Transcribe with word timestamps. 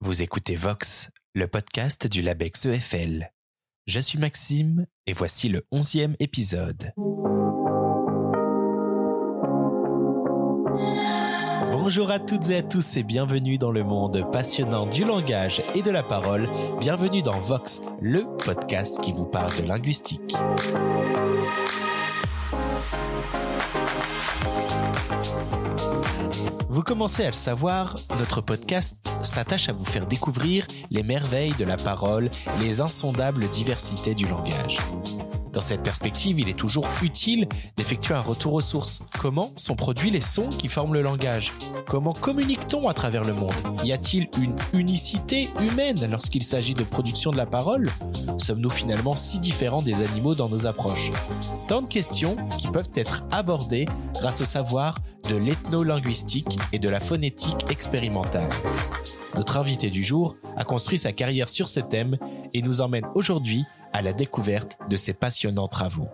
Vous 0.00 0.22
écoutez 0.22 0.54
Vox, 0.54 1.10
le 1.34 1.48
podcast 1.48 2.06
du 2.06 2.22
LabEx 2.22 2.66
EFL. 2.66 3.32
Je 3.88 3.98
suis 3.98 4.16
Maxime 4.16 4.86
et 5.08 5.12
voici 5.12 5.48
le 5.48 5.64
onzième 5.72 6.14
épisode. 6.20 6.92
Bonjour 11.72 12.12
à 12.12 12.20
toutes 12.20 12.48
et 12.50 12.58
à 12.58 12.62
tous 12.62 12.96
et 12.96 13.02
bienvenue 13.02 13.58
dans 13.58 13.72
le 13.72 13.82
monde 13.82 14.24
passionnant 14.30 14.86
du 14.86 15.04
langage 15.04 15.62
et 15.74 15.82
de 15.82 15.90
la 15.90 16.04
parole. 16.04 16.48
Bienvenue 16.78 17.22
dans 17.22 17.40
Vox, 17.40 17.82
le 18.00 18.24
podcast 18.44 19.00
qui 19.00 19.10
vous 19.10 19.26
parle 19.26 19.56
de 19.60 19.64
linguistique. 19.64 20.36
Vous 26.78 26.84
commencez 26.84 27.24
à 27.24 27.26
le 27.26 27.32
savoir, 27.32 27.96
notre 28.20 28.40
podcast 28.40 29.10
s'attache 29.24 29.68
à 29.68 29.72
vous 29.72 29.84
faire 29.84 30.06
découvrir 30.06 30.64
les 30.92 31.02
merveilles 31.02 31.56
de 31.58 31.64
la 31.64 31.76
parole, 31.76 32.30
les 32.60 32.80
insondables 32.80 33.48
diversités 33.48 34.14
du 34.14 34.28
langage. 34.28 34.78
Dans 35.52 35.60
cette 35.60 35.82
perspective, 35.82 36.38
il 36.38 36.48
est 36.48 36.58
toujours 36.58 36.86
utile 37.02 37.48
d'effectuer 37.76 38.14
un 38.14 38.20
retour 38.20 38.54
aux 38.54 38.60
sources. 38.60 39.02
Comment 39.18 39.50
sont 39.56 39.74
produits 39.74 40.10
les 40.10 40.20
sons 40.20 40.48
qui 40.48 40.68
forment 40.68 40.94
le 40.94 41.02
langage? 41.02 41.52
Comment 41.86 42.12
communique-t-on 42.12 42.88
à 42.88 42.94
travers 42.94 43.24
le 43.24 43.32
monde? 43.32 43.54
Y 43.84 43.92
a-t-il 43.92 44.28
une 44.40 44.54
unicité 44.72 45.48
humaine 45.60 46.08
lorsqu'il 46.10 46.42
s'agit 46.42 46.74
de 46.74 46.84
production 46.84 47.30
de 47.30 47.36
la 47.36 47.46
parole? 47.46 47.88
Sommes-nous 48.38 48.70
finalement 48.70 49.16
si 49.16 49.38
différents 49.38 49.82
des 49.82 50.02
animaux 50.02 50.34
dans 50.34 50.48
nos 50.48 50.66
approches? 50.66 51.10
Tant 51.66 51.82
de 51.82 51.88
questions 51.88 52.36
qui 52.58 52.68
peuvent 52.68 52.90
être 52.94 53.22
abordées 53.30 53.86
grâce 54.20 54.40
au 54.40 54.44
savoir 54.44 54.96
de 55.28 55.36
l'ethnolinguistique 55.36 56.58
et 56.72 56.78
de 56.78 56.88
la 56.88 57.00
phonétique 57.00 57.70
expérimentale. 57.70 58.48
Notre 59.34 59.56
invité 59.56 59.90
du 59.90 60.02
jour 60.02 60.36
a 60.56 60.64
construit 60.64 60.98
sa 60.98 61.12
carrière 61.12 61.48
sur 61.48 61.68
ce 61.68 61.80
thème 61.80 62.18
et 62.54 62.62
nous 62.62 62.80
emmène 62.80 63.06
aujourd'hui 63.14 63.64
à 63.98 64.02
la 64.02 64.12
découverte 64.12 64.78
de 64.88 64.96
ces 64.96 65.12
passionnants 65.12 65.66
travaux. 65.66 66.08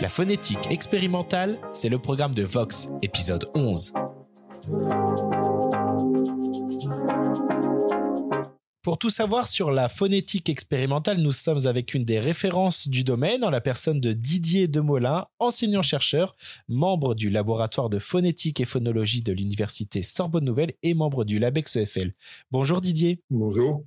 La 0.00 0.08
phonétique 0.08 0.68
expérimentale, 0.68 1.56
c'est 1.72 1.88
le 1.88 2.00
programme 2.00 2.34
de 2.34 2.42
Vox, 2.42 2.88
épisode 3.02 3.48
11. 3.54 3.92
Pour 8.82 8.98
tout 8.98 9.10
savoir 9.10 9.46
sur 9.46 9.70
la 9.70 9.88
phonétique 9.88 10.50
expérimentale, 10.50 11.18
nous 11.18 11.30
sommes 11.30 11.68
avec 11.68 11.94
une 11.94 12.04
des 12.04 12.18
références 12.18 12.88
du 12.88 13.04
domaine 13.04 13.44
en 13.44 13.50
la 13.50 13.60
personne 13.60 14.00
de 14.00 14.12
Didier 14.12 14.66
Demolin, 14.66 15.28
enseignant-chercheur, 15.38 16.34
membre 16.66 17.14
du 17.14 17.30
laboratoire 17.30 17.90
de 17.90 18.00
phonétique 18.00 18.60
et 18.60 18.64
phonologie 18.64 19.22
de 19.22 19.32
l'université 19.32 20.02
Sorbonne 20.02 20.46
Nouvelle 20.46 20.72
et 20.82 20.94
membre 20.94 21.24
du 21.24 21.38
LabEx 21.38 21.76
EFL. 21.76 22.12
Bonjour 22.50 22.80
Didier. 22.80 23.22
Bonjour. 23.30 23.84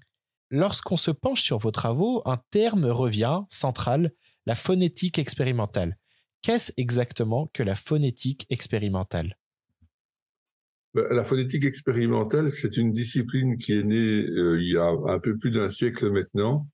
Lorsqu'on 0.53 0.97
se 0.97 1.11
penche 1.11 1.41
sur 1.41 1.59
vos 1.59 1.71
travaux, 1.71 2.21
un 2.25 2.37
terme 2.51 2.85
revient 2.85 3.39
central, 3.47 4.11
la 4.45 4.53
phonétique 4.53 5.17
expérimentale. 5.17 5.97
Qu'est-ce 6.41 6.73
exactement 6.75 7.49
que 7.53 7.63
la 7.63 7.75
phonétique 7.75 8.47
expérimentale? 8.49 9.37
Ben, 10.93 11.05
La 11.09 11.23
phonétique 11.23 11.63
expérimentale, 11.63 12.51
c'est 12.51 12.75
une 12.75 12.91
discipline 12.91 13.57
qui 13.59 13.79
est 13.79 13.83
née 13.83 14.25
euh, 14.25 14.61
il 14.61 14.73
y 14.73 14.77
a 14.77 14.89
un 14.89 15.19
peu 15.19 15.37
plus 15.37 15.51
d'un 15.51 15.69
siècle 15.69 16.11
maintenant, 16.11 16.67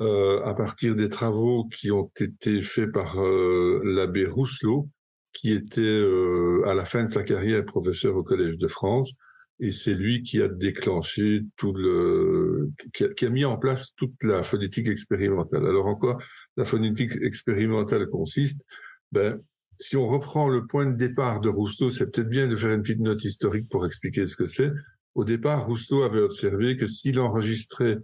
euh, 0.00 0.42
à 0.46 0.54
partir 0.54 0.96
des 0.96 1.10
travaux 1.10 1.68
qui 1.68 1.90
ont 1.90 2.10
été 2.18 2.62
faits 2.62 2.90
par 2.90 3.20
euh, 3.20 3.82
l'abbé 3.84 4.24
Rousselot, 4.24 4.88
qui 5.34 5.52
était 5.52 6.02
à 6.66 6.72
la 6.72 6.86
fin 6.86 7.04
de 7.04 7.10
sa 7.10 7.22
carrière 7.22 7.66
professeur 7.66 8.16
au 8.16 8.22
Collège 8.22 8.56
de 8.56 8.66
France, 8.66 9.12
et 9.60 9.72
c'est 9.72 9.94
lui 9.94 10.22
qui 10.22 10.40
a 10.40 10.48
déclenché 10.48 11.42
tout 11.56 11.74
le, 11.74 12.70
qui 12.94 13.24
a, 13.24 13.30
mis 13.30 13.44
en 13.44 13.58
place 13.58 13.94
toute 13.94 14.14
la 14.22 14.42
phonétique 14.42 14.88
expérimentale. 14.88 15.66
Alors 15.66 15.86
en 15.86 15.96
quoi 15.96 16.18
la 16.56 16.64
phonétique 16.64 17.12
expérimentale 17.20 18.08
consiste? 18.08 18.62
Ben, 19.12 19.38
si 19.76 19.96
on 19.96 20.08
reprend 20.08 20.48
le 20.48 20.66
point 20.66 20.86
de 20.86 20.96
départ 20.96 21.40
de 21.40 21.50
Rousseau, 21.50 21.90
c'est 21.90 22.10
peut-être 22.10 22.28
bien 22.28 22.48
de 22.48 22.56
faire 22.56 22.72
une 22.72 22.82
petite 22.82 23.00
note 23.00 23.22
historique 23.22 23.68
pour 23.68 23.84
expliquer 23.84 24.26
ce 24.26 24.36
que 24.36 24.46
c'est. 24.46 24.70
Au 25.14 25.24
départ, 25.24 25.66
Rousseau 25.66 26.02
avait 26.04 26.20
observé 26.20 26.76
que 26.76 26.86
s'il 26.86 27.20
enregistrait 27.20 27.98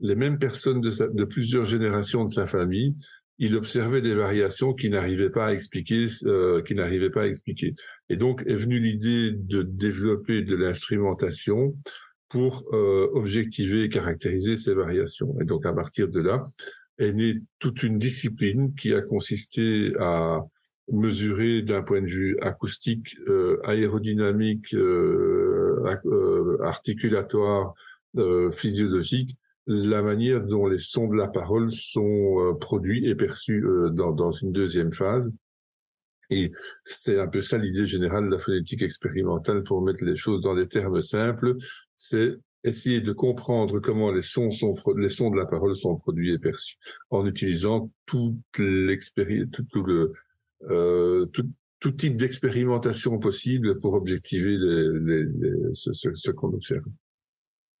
les 0.00 0.14
mêmes 0.14 0.38
personnes 0.38 0.80
de, 0.80 0.90
de 0.90 1.24
plusieurs 1.24 1.66
générations 1.66 2.24
de 2.24 2.30
sa 2.30 2.46
famille, 2.46 2.94
il 3.42 3.56
observait 3.56 4.02
des 4.02 4.14
variations 4.14 4.72
qui 4.72 4.88
n'arrivaient 4.88 5.28
pas 5.28 5.48
à 5.48 5.52
expliquer, 5.52 6.06
euh, 6.26 6.62
qui 6.62 6.76
n'arrivaient 6.76 7.10
pas 7.10 7.22
à 7.22 7.26
expliquer. 7.26 7.74
Et 8.08 8.16
donc 8.16 8.44
est 8.46 8.54
venue 8.54 8.78
l'idée 8.78 9.32
de 9.32 9.62
développer 9.62 10.42
de 10.42 10.54
l'instrumentation 10.54 11.76
pour 12.28 12.62
euh, 12.72 13.08
objectiver 13.14 13.82
et 13.82 13.88
caractériser 13.88 14.56
ces 14.56 14.74
variations. 14.74 15.34
Et 15.40 15.44
donc 15.44 15.66
à 15.66 15.72
partir 15.72 16.08
de 16.08 16.20
là 16.20 16.44
est 16.98 17.12
née 17.14 17.40
toute 17.58 17.82
une 17.82 17.98
discipline 17.98 18.76
qui 18.76 18.94
a 18.94 19.02
consisté 19.02 19.92
à 19.98 20.38
mesurer 20.92 21.62
d'un 21.62 21.82
point 21.82 22.00
de 22.00 22.06
vue 22.06 22.38
acoustique, 22.42 23.16
euh, 23.26 23.60
aérodynamique, 23.64 24.72
euh, 24.74 25.84
euh 26.06 26.58
articulatoire, 26.62 27.74
euh, 28.18 28.52
physiologique, 28.52 29.36
la 29.66 30.02
manière 30.02 30.42
dont 30.42 30.66
les 30.66 30.78
sons 30.78 31.08
de 31.08 31.16
la 31.16 31.28
parole 31.28 31.70
sont 31.70 32.40
euh, 32.40 32.54
produits 32.54 33.08
et 33.08 33.14
perçus 33.14 33.64
euh, 33.64 33.90
dans, 33.90 34.12
dans, 34.12 34.32
une 34.32 34.52
deuxième 34.52 34.92
phase. 34.92 35.32
Et 36.30 36.50
c'est 36.84 37.20
un 37.20 37.28
peu 37.28 37.42
ça 37.42 37.58
l'idée 37.58 37.86
générale 37.86 38.26
de 38.26 38.30
la 38.30 38.38
phonétique 38.38 38.82
expérimentale 38.82 39.62
pour 39.62 39.82
mettre 39.82 40.04
les 40.04 40.16
choses 40.16 40.40
dans 40.40 40.54
des 40.54 40.66
termes 40.66 41.02
simples. 41.02 41.56
C'est 41.94 42.36
essayer 42.64 43.00
de 43.00 43.12
comprendre 43.12 43.80
comment 43.80 44.10
les 44.12 44.22
sons 44.22 44.50
sont 44.50 44.74
les 44.96 45.08
sons 45.08 45.30
de 45.30 45.36
la 45.36 45.46
parole 45.46 45.76
sont 45.76 45.96
produits 45.96 46.32
et 46.32 46.38
perçus 46.38 46.76
en 47.10 47.26
utilisant 47.26 47.90
toute 48.06 48.36
l'expérience, 48.58 49.48
tout, 49.50 49.82
le 49.82 50.12
euh, 50.70 51.26
tout, 51.26 51.50
tout, 51.80 51.90
type 51.90 52.16
d'expérimentation 52.16 53.18
possible 53.18 53.80
pour 53.80 53.94
objectiver 53.94 54.56
les, 54.56 54.88
les, 55.00 55.24
ce, 55.74 55.92
ce, 55.92 56.14
ce 56.14 56.30
qu'on 56.30 56.52
observe 56.52 56.84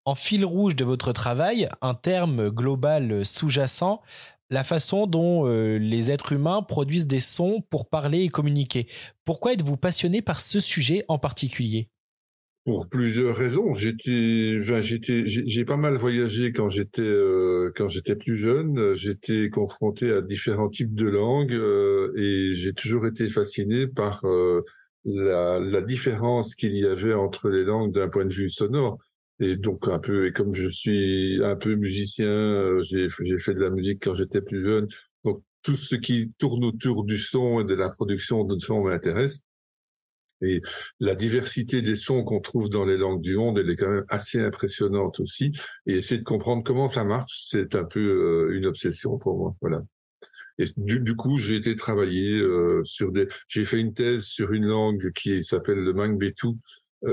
en 0.04 0.14
fil 0.14 0.44
rouge 0.44 0.76
de 0.76 0.84
votre 0.84 1.12
travail 1.12 1.68
un 1.80 1.94
terme 1.94 2.50
global 2.50 3.24
sous-jacent, 3.24 4.02
la 4.50 4.64
façon 4.64 5.06
dont 5.06 5.46
euh, 5.46 5.78
les 5.78 6.10
êtres 6.10 6.32
humains 6.32 6.62
produisent 6.62 7.06
des 7.06 7.20
sons 7.20 7.62
pour 7.70 7.88
parler 7.88 8.20
et 8.20 8.28
communiquer. 8.28 8.86
Pourquoi 9.24 9.54
êtes-vous 9.54 9.78
passionné 9.78 10.20
par 10.20 10.40
ce 10.40 10.60
sujet 10.60 11.04
en 11.08 11.18
particulier? 11.18 11.88
Pour 12.64 12.88
plusieurs 12.88 13.34
raisons. 13.34 13.72
J'étais, 13.74 14.60
j'ai 14.60 15.64
pas 15.64 15.78
mal 15.78 15.96
voyagé 15.96 16.52
quand 16.52 16.68
j'étais 16.68 17.02
euh, 17.02 17.72
quand 17.74 17.88
j'étais 17.88 18.14
plus 18.14 18.36
jeune. 18.36 18.94
J'étais 18.94 19.48
confronté 19.50 20.12
à 20.12 20.20
différents 20.20 20.68
types 20.68 20.94
de 20.94 21.08
langues 21.08 21.54
euh, 21.54 22.12
et 22.16 22.54
j'ai 22.54 22.72
toujours 22.72 23.06
été 23.06 23.28
fasciné 23.30 23.88
par 23.88 24.22
la 25.04 25.80
différence 25.80 26.54
qu'il 26.54 26.76
y 26.76 26.86
avait 26.86 27.14
entre 27.14 27.48
les 27.48 27.64
langues 27.64 27.92
d'un 27.92 28.08
point 28.08 28.26
de 28.26 28.32
vue 28.32 28.50
sonore. 28.50 28.98
Et 29.42 29.56
donc 29.56 29.88
un 29.88 29.98
peu, 29.98 30.28
et 30.28 30.32
comme 30.32 30.54
je 30.54 30.68
suis 30.68 31.42
un 31.42 31.56
peu 31.56 31.74
musicien, 31.74 32.28
euh, 32.28 32.80
j'ai 32.82 33.08
fait 33.38 33.54
de 33.54 33.60
la 33.60 33.70
musique 33.70 34.00
quand 34.04 34.14
j'étais 34.14 34.40
plus 34.40 34.64
jeune. 34.64 34.86
Donc 35.24 35.42
tout 35.62 35.74
ce 35.74 35.96
qui 35.96 36.32
tourne 36.38 36.64
autour 36.64 37.04
du 37.04 37.18
son 37.18 37.60
et 37.60 37.64
de 37.64 37.74
la 37.74 37.90
production 37.90 38.44
de 38.44 38.56
son 38.60 38.84
m'intéresse. 38.84 39.40
Et 40.42 40.60
la 41.00 41.16
diversité 41.16 41.82
des 41.82 41.96
sons 41.96 42.22
qu'on 42.22 42.40
trouve 42.40 42.68
dans 42.68 42.84
les 42.84 42.96
langues 42.96 43.20
du 43.20 43.36
monde, 43.36 43.58
elle 43.58 43.70
est 43.70 43.76
quand 43.76 43.90
même 43.90 44.04
assez 44.08 44.40
impressionnante 44.40 45.18
aussi. 45.18 45.50
Et 45.86 45.96
essayer 45.98 46.18
de 46.18 46.24
comprendre 46.24 46.62
comment 46.64 46.88
ça 46.88 47.04
marche, 47.04 47.32
c'est 47.36 47.74
un 47.74 47.84
peu 47.84 48.00
euh, 48.00 48.56
une 48.56 48.66
obsession 48.66 49.18
pour 49.18 49.36
moi. 49.38 49.56
Voilà. 49.60 49.82
Et 50.58 50.66
du, 50.76 51.00
du 51.00 51.16
coup, 51.16 51.38
j'ai 51.38 51.56
été 51.56 51.74
travailler 51.74 52.38
euh, 52.38 52.80
sur 52.84 53.10
des. 53.10 53.26
J'ai 53.48 53.64
fait 53.64 53.80
une 53.80 53.94
thèse 53.94 54.22
sur 54.22 54.52
une 54.52 54.66
langue 54.66 55.10
qui 55.12 55.42
s'appelle 55.42 55.82
le 55.82 55.92
Mangbetu, 55.92 56.48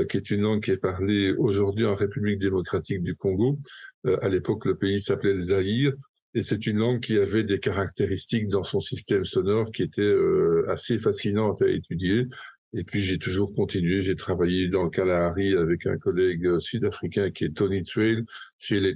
qui 0.09 0.17
est 0.17 0.29
une 0.29 0.41
langue 0.41 0.61
qui 0.61 0.71
est 0.71 0.77
parlée 0.77 1.33
aujourd'hui 1.37 1.85
en 1.85 1.95
République 1.95 2.39
démocratique 2.39 3.01
du 3.01 3.15
Congo. 3.15 3.57
Euh, 4.05 4.17
à 4.21 4.29
l'époque, 4.29 4.65
le 4.65 4.77
pays 4.77 5.01
s'appelait 5.01 5.33
le 5.33 5.41
Zaïre. 5.41 5.93
Et 6.35 6.43
c'est 6.43 6.67
une 6.67 6.77
langue 6.77 6.99
qui 6.99 7.17
avait 7.17 7.43
des 7.43 7.59
caractéristiques 7.59 8.47
dans 8.49 8.61
son 8.61 8.79
système 8.79 9.25
sonore 9.25 9.71
qui 9.71 9.81
étaient 9.81 10.01
euh, 10.01 10.65
assez 10.69 10.99
fascinantes 10.99 11.61
à 11.63 11.67
étudier. 11.67 12.27
Et 12.73 12.83
puis 12.83 13.01
j'ai 13.01 13.17
toujours 13.17 13.53
continué. 13.55 14.01
J'ai 14.01 14.15
travaillé 14.15 14.67
dans 14.67 14.83
le 14.83 14.89
Kalahari 14.91 15.55
avec 15.55 15.87
un 15.87 15.97
collègue 15.97 16.59
sud-africain 16.59 17.31
qui 17.31 17.45
est 17.45 17.55
Tony 17.55 17.83
Trail 17.83 18.23
chez 18.59 18.79
les 18.79 18.95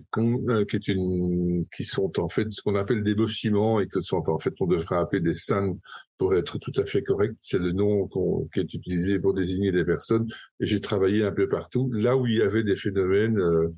qui 0.67 0.75
est 0.75 0.87
une 0.89 1.63
qui 1.75 1.83
sont 1.83 2.11
en 2.19 2.27
fait 2.27 2.51
ce 2.51 2.61
qu'on 2.61 2.75
appelle 2.75 3.03
des 3.03 3.15
bâtiments 3.15 3.79
et 3.79 3.87
que 3.87 4.01
sont 4.01 4.23
en 4.29 4.37
fait 4.37 4.53
on 4.59 4.67
devrait 4.67 4.97
appeler 4.97 5.21
des 5.21 5.33
san 5.33 5.75
pour 6.19 6.35
être 6.35 6.59
tout 6.59 6.71
à 6.77 6.85
fait 6.85 7.01
correct. 7.01 7.35
C'est 7.41 7.59
le 7.59 7.71
nom 7.71 8.07
qui 8.53 8.59
est 8.59 8.73
utilisé 8.73 9.19
pour 9.19 9.33
désigner 9.33 9.71
des 9.71 9.85
personnes. 9.85 10.27
Et 10.59 10.65
j'ai 10.65 10.79
travaillé 10.79 11.23
un 11.23 11.31
peu 11.31 11.49
partout, 11.49 11.91
là 11.91 12.15
où 12.15 12.27
il 12.27 12.35
y 12.35 12.41
avait 12.41 12.63
des 12.63 12.75
phénomènes 12.75 13.39
euh, 13.39 13.69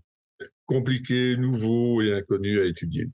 compliqués, 0.65 1.37
nouveaux 1.37 2.01
et 2.01 2.13
inconnus 2.13 2.59
à 2.61 2.65
étudier. 2.65 3.09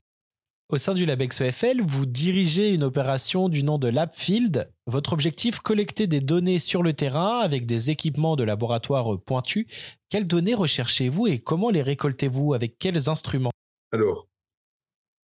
Au 0.72 0.78
sein 0.78 0.94
du 0.94 1.04
LabEx 1.04 1.42
EFL, 1.42 1.82
vous 1.86 2.06
dirigez 2.06 2.72
une 2.72 2.82
opération 2.82 3.50
du 3.50 3.62
nom 3.62 3.76
de 3.76 3.88
LabField. 3.88 4.70
Votre 4.86 5.12
objectif, 5.12 5.60
collecter 5.60 6.06
des 6.06 6.20
données 6.20 6.58
sur 6.58 6.82
le 6.82 6.94
terrain 6.94 7.40
avec 7.40 7.66
des 7.66 7.90
équipements 7.90 8.36
de 8.36 8.44
laboratoire 8.44 9.20
pointus. 9.20 9.66
Quelles 10.08 10.26
données 10.26 10.54
recherchez-vous 10.54 11.26
et 11.26 11.40
comment 11.40 11.68
les 11.68 11.82
récoltez-vous? 11.82 12.54
Avec 12.54 12.78
quels 12.78 13.10
instruments? 13.10 13.50
Alors, 13.92 14.30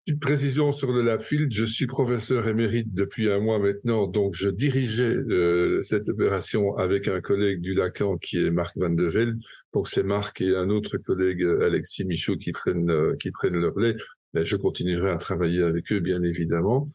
une 0.08 0.18
précision 0.18 0.72
sur 0.72 0.90
le 0.90 1.02
LabField. 1.02 1.52
Je 1.52 1.64
suis 1.64 1.86
professeur 1.86 2.48
émérite 2.48 2.92
depuis 2.92 3.30
un 3.30 3.38
mois 3.38 3.60
maintenant, 3.60 4.08
donc 4.08 4.34
je 4.34 4.48
dirigeais 4.48 5.14
euh, 5.14 5.80
cette 5.84 6.08
opération 6.08 6.76
avec 6.76 7.06
un 7.06 7.20
collègue 7.20 7.60
du 7.60 7.74
Lacan 7.74 8.16
qui 8.18 8.44
est 8.44 8.50
Marc 8.50 8.76
Van 8.76 8.90
de 8.90 9.04
Velde. 9.04 9.38
Donc 9.72 9.86
c'est 9.86 10.02
Marc 10.02 10.40
et 10.40 10.56
un 10.56 10.70
autre 10.70 10.96
collègue, 10.96 11.46
Alexis 11.62 12.04
Michaud, 12.04 12.36
qui 12.36 12.50
prennent, 12.50 12.90
euh, 12.90 13.14
qui 13.20 13.30
prennent 13.30 13.60
le 13.60 13.68
relais 13.68 13.94
je 14.44 14.56
continuerai 14.56 15.10
à 15.10 15.16
travailler 15.16 15.62
avec 15.62 15.92
eux, 15.92 16.00
bien 16.00 16.22
évidemment. 16.22 16.88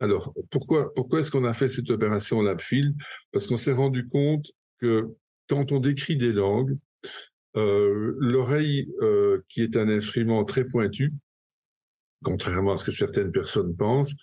Alors, 0.00 0.32
pourquoi, 0.50 0.94
pourquoi 0.94 1.20
est-ce 1.20 1.30
qu'on 1.30 1.44
a 1.44 1.52
fait 1.52 1.68
cette 1.68 1.90
opération 1.90 2.40
LabField? 2.40 2.94
Parce 3.32 3.46
qu'on 3.46 3.56
s'est 3.56 3.72
rendu 3.72 4.08
compte 4.08 4.46
que 4.80 5.08
quand 5.48 5.72
on 5.72 5.80
décrit 5.80 6.16
des 6.16 6.32
langues, 6.32 6.76
euh, 7.56 8.14
l'oreille, 8.18 8.88
euh, 9.02 9.42
qui 9.48 9.62
est 9.62 9.76
un 9.76 9.88
instrument 9.88 10.44
très 10.44 10.64
pointu, 10.64 11.12
contrairement 12.22 12.72
à 12.72 12.76
ce 12.76 12.84
que 12.84 12.92
certaines 12.92 13.32
personnes 13.32 13.74
pensent, 13.74 14.14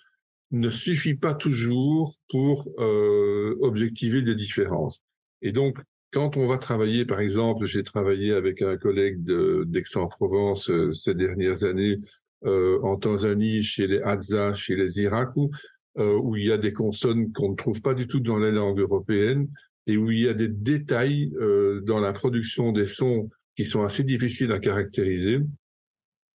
ne 0.52 0.70
suffit 0.70 1.16
pas 1.16 1.34
toujours 1.34 2.14
pour 2.30 2.68
euh, 2.78 3.56
objectiver 3.60 4.22
des 4.22 4.34
différences. 4.34 5.02
Et 5.42 5.52
donc, 5.52 5.78
quand 6.12 6.36
on 6.36 6.46
va 6.46 6.56
travailler, 6.56 7.04
par 7.04 7.20
exemple, 7.20 7.66
j'ai 7.66 7.82
travaillé 7.82 8.32
avec 8.32 8.62
un 8.62 8.76
collègue 8.76 9.22
d'Aix-en-Provence 9.24 10.70
ces 10.92 11.14
dernières 11.14 11.64
années 11.64 11.98
en 12.44 12.96
Tanzanie, 12.96 13.62
chez 13.62 13.86
les 13.86 14.00
Hadza, 14.00 14.54
chez 14.54 14.76
les 14.76 15.00
Irakou, 15.00 15.50
euh, 15.98 16.18
où 16.18 16.36
il 16.36 16.44
y 16.44 16.52
a 16.52 16.58
des 16.58 16.74
consonnes 16.74 17.32
qu'on 17.32 17.52
ne 17.52 17.56
trouve 17.56 17.80
pas 17.80 17.94
du 17.94 18.06
tout 18.06 18.20
dans 18.20 18.38
les 18.38 18.52
langues 18.52 18.80
européennes 18.80 19.48
et 19.86 19.96
où 19.96 20.10
il 20.10 20.20
y 20.20 20.28
a 20.28 20.34
des 20.34 20.48
détails 20.48 21.32
euh, 21.40 21.80
dans 21.86 22.00
la 22.00 22.12
production 22.12 22.70
des 22.70 22.84
sons 22.84 23.30
qui 23.56 23.64
sont 23.64 23.82
assez 23.82 24.04
difficiles 24.04 24.52
à 24.52 24.58
caractériser. 24.58 25.38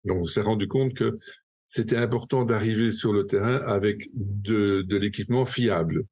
Donc 0.06 0.18
on 0.22 0.26
s'est 0.26 0.42
rendu 0.42 0.68
compte 0.68 0.96
que 0.96 1.14
c'était 1.68 1.98
important 1.98 2.44
d'arriver 2.44 2.92
sur 2.92 3.14
le 3.14 3.28
terrain 3.28 3.58
avec 3.58 4.10
de, 4.16 4.82
de 4.82 4.98
l'équipement 4.98 5.46
fiable 5.46 6.06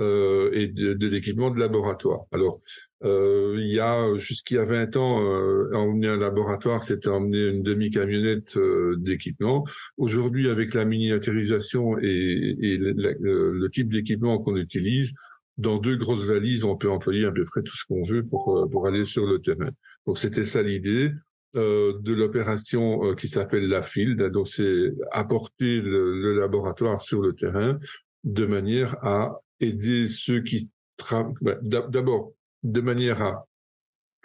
euh, 0.00 0.50
et 0.52 0.68
de, 0.68 0.92
de 0.94 1.06
l'équipement 1.06 1.50
de 1.50 1.58
laboratoire. 1.58 2.26
Alors, 2.32 2.60
euh, 3.04 3.56
il 3.58 3.68
y 3.68 3.80
a 3.80 4.16
jusqu'il 4.16 4.56
y 4.56 4.58
a 4.58 4.64
20 4.64 4.96
ans, 4.96 5.22
euh, 5.22 5.70
emmener 5.74 6.08
un 6.08 6.16
laboratoire, 6.16 6.82
c'était 6.82 7.08
emmener 7.08 7.48
une 7.48 7.62
demi-camionnette 7.62 8.56
euh, 8.56 8.96
d'équipement. 8.98 9.64
Aujourd'hui, 9.96 10.48
avec 10.48 10.74
la 10.74 10.84
miniaturisation 10.84 11.98
et, 11.98 12.56
et 12.60 12.78
le, 12.78 13.68
type 13.70 13.92
d'équipement 13.92 14.38
qu'on 14.38 14.56
utilise, 14.56 15.12
dans 15.58 15.78
deux 15.78 15.96
grosses 15.96 16.26
valises, 16.26 16.64
on 16.64 16.76
peut 16.76 16.90
employer 16.90 17.24
à 17.24 17.32
peu 17.32 17.44
près 17.44 17.62
tout 17.62 17.76
ce 17.76 17.84
qu'on 17.86 18.02
veut 18.02 18.24
pour, 18.24 18.56
euh, 18.56 18.66
pour 18.66 18.86
aller 18.86 19.04
sur 19.04 19.26
le 19.26 19.38
terrain. 19.40 19.70
Donc, 20.06 20.18
c'était 20.18 20.44
ça 20.44 20.62
l'idée. 20.62 21.10
Euh, 21.54 21.94
de 22.00 22.12
l'opération 22.12 23.14
qui 23.14 23.28
s'appelle 23.28 23.66
la 23.66 23.82
Field. 23.82 24.20
Donc, 24.30 24.46
c'est 24.46 24.92
apporter 25.10 25.80
le, 25.80 26.20
le, 26.20 26.38
laboratoire 26.38 27.00
sur 27.00 27.22
le 27.22 27.32
terrain 27.32 27.78
de 28.24 28.44
manière 28.44 28.96
à 29.02 29.40
aider 29.60 30.06
ceux 30.08 30.42
qui 30.42 30.70
travaillent, 30.96 31.34
bah, 31.40 31.56
d'abord, 31.62 32.32
de 32.62 32.80
manière 32.80 33.22
à 33.22 33.46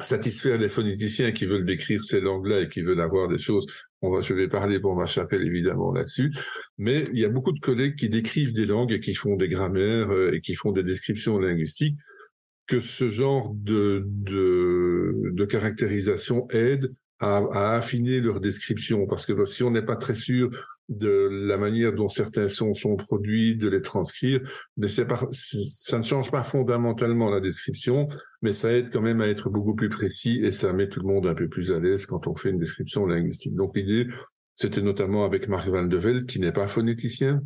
satisfaire 0.04 0.58
les 0.58 0.70
phonéticiens 0.70 1.32
qui 1.32 1.46
veulent 1.46 1.66
décrire 1.66 2.04
ces 2.04 2.22
langues-là 2.22 2.62
et 2.62 2.70
qui 2.70 2.82
veulent 2.82 3.02
avoir 3.02 3.28
des 3.28 3.38
choses. 3.38 3.66
On 4.02 4.12
va, 4.12 4.22
je 4.22 4.34
vais 4.34 4.48
parler 4.48 4.80
pour 4.80 4.96
ma 4.96 5.06
chapelle 5.06 5.46
évidemment 5.46 5.92
là-dessus, 5.92 6.34
mais 6.78 7.06
il 7.14 7.20
y 7.20 7.26
a 7.26 7.30
beaucoup 7.30 7.52
de 7.52 7.60
collègues 7.60 7.96
qui 7.96 8.10
décrivent 8.10 8.54
des 8.54 8.66
langues 8.66 8.92
et 8.92 9.00
qui 9.00 9.14
font 9.14 9.36
des 9.36 9.48
grammaires 9.48 10.12
euh, 10.12 10.34
et 10.34 10.42
qui 10.42 10.56
font 10.56 10.72
des 10.72 10.84
descriptions 10.84 11.38
linguistiques. 11.38 11.98
Que 12.68 12.80
ce 12.80 13.10
genre 13.10 13.54
de, 13.54 14.06
de, 14.08 15.32
de 15.34 15.46
caractérisation 15.46 16.48
aide 16.52 16.94
à, 17.20 17.38
à, 17.52 17.76
affiner 17.76 18.22
leur 18.22 18.40
description, 18.40 19.08
parce 19.08 19.26
que 19.26 19.46
si 19.46 19.64
on 19.64 19.72
n'est 19.72 19.82
pas 19.82 19.98
très 19.98 20.16
sûr 20.16 20.50
de 20.92 21.30
la 21.32 21.58
manière 21.58 21.94
dont 21.94 22.10
certains 22.10 22.50
sons 22.50 22.74
sont 22.74 22.98
produits, 22.98 23.56
de 23.56 23.70
les 23.70 23.82
transcrire. 23.82 24.42
ça 24.78 25.98
ne 25.98 26.04
change 26.04 26.32
pas 26.32 26.44
fondamentalement 26.44 27.30
la 27.30 27.40
description, 27.40 28.08
mais 28.42 28.52
ça 28.52 28.74
aide 28.74 28.92
quand 28.92 29.02
même 29.02 29.22
à 29.22 29.28
être 29.28 29.50
beaucoup 29.50 29.74
plus 29.74 29.90
précis 29.90 30.42
et 30.44 30.52
ça 30.52 30.74
met 30.74 30.90
tout 30.90 31.00
le 31.00 31.08
monde 31.08 31.28
un 31.28 31.34
peu 31.34 31.48
plus 31.48 31.72
à 31.72 31.80
l'aise 31.80 32.06
quand 32.06 32.28
on 32.28 32.36
fait 32.36 32.50
une 32.50 32.60
description 32.60 33.06
linguistique. 33.06 33.56
Donc 33.56 33.76
l'idée, 33.76 34.08
c'était 34.56 34.82
notamment 34.82 35.24
avec 35.24 35.48
Marc 35.48 35.70
Van 35.70 35.84
de 35.84 35.98
Velde, 35.98 36.26
qui 36.26 36.40
n'est 36.40 36.52
pas 36.52 36.68
phonéticien, 36.68 37.42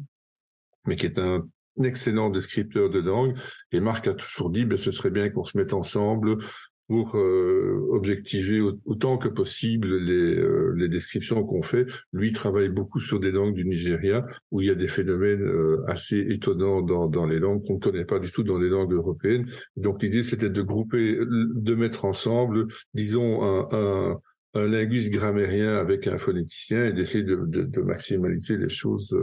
mais 0.88 0.96
qui 0.96 1.06
est 1.06 1.20
un 1.20 1.48
excellent 1.84 2.32
descripteur 2.32 2.90
de 2.90 3.00
langue. 3.00 3.38
Et 3.72 3.80
Marc 3.80 4.08
a 4.08 4.16
toujours 4.16 4.50
dit, 4.50 4.66
ben, 4.66 4.78
ce 4.78 4.90
serait 4.90 5.12
bien 5.12 5.30
qu'on 5.30 5.44
se 5.44 5.58
mette 5.58 5.74
ensemble 5.74 6.38
pour 6.88 7.16
euh, 7.16 7.88
objectiver 7.90 8.62
autant 8.86 9.18
que 9.18 9.28
possible 9.28 9.98
les, 9.98 10.36
euh, 10.36 10.74
les 10.78 10.88
descriptions 10.88 11.44
qu'on 11.44 11.62
fait. 11.62 11.86
Lui 12.14 12.32
travaille 12.32 12.70
beaucoup 12.70 13.00
sur 13.00 13.20
des 13.20 13.32
langues 13.32 13.56
du 13.56 13.66
Nigeria 13.66 14.26
où 14.52 14.62
il 14.62 14.68
y 14.68 14.70
a 14.70 14.76
des 14.76 14.88
phénomènes 14.88 15.42
euh, 15.42 15.84
assez 15.88 16.20
étonnants 16.20 16.82
dans, 16.82 17.08
dans 17.08 17.26
les 17.26 17.40
langues 17.40 17.66
qu'on 17.66 17.76
ne 17.76 17.80
connaît 17.80 18.06
pas 18.06 18.20
du 18.20 18.32
tout 18.32 18.44
dans 18.44 18.60
les 18.60 18.70
langues 18.70 18.94
européennes. 18.94 19.46
Donc 19.76 20.04
l'idée 20.04 20.24
c'était 20.24 20.50
de 20.50 20.62
grouper, 20.62 21.18
de 21.20 21.76
mettre 21.76 22.06
ensemble, 22.06 22.68
disons 22.94 23.44
un, 23.44 23.68
un, 23.72 24.20
un 24.54 24.68
linguiste 24.68 25.12
grammairien 25.12 25.76
avec 25.78 26.08
un 26.08 26.18
phonéticien 26.18 26.86
et 26.86 26.94
d'essayer 26.94 27.24
de, 27.24 27.36
de, 27.48 27.64
de, 27.64 27.82
maximaliser 27.82 28.58
les 28.58 28.70
choses 28.70 29.18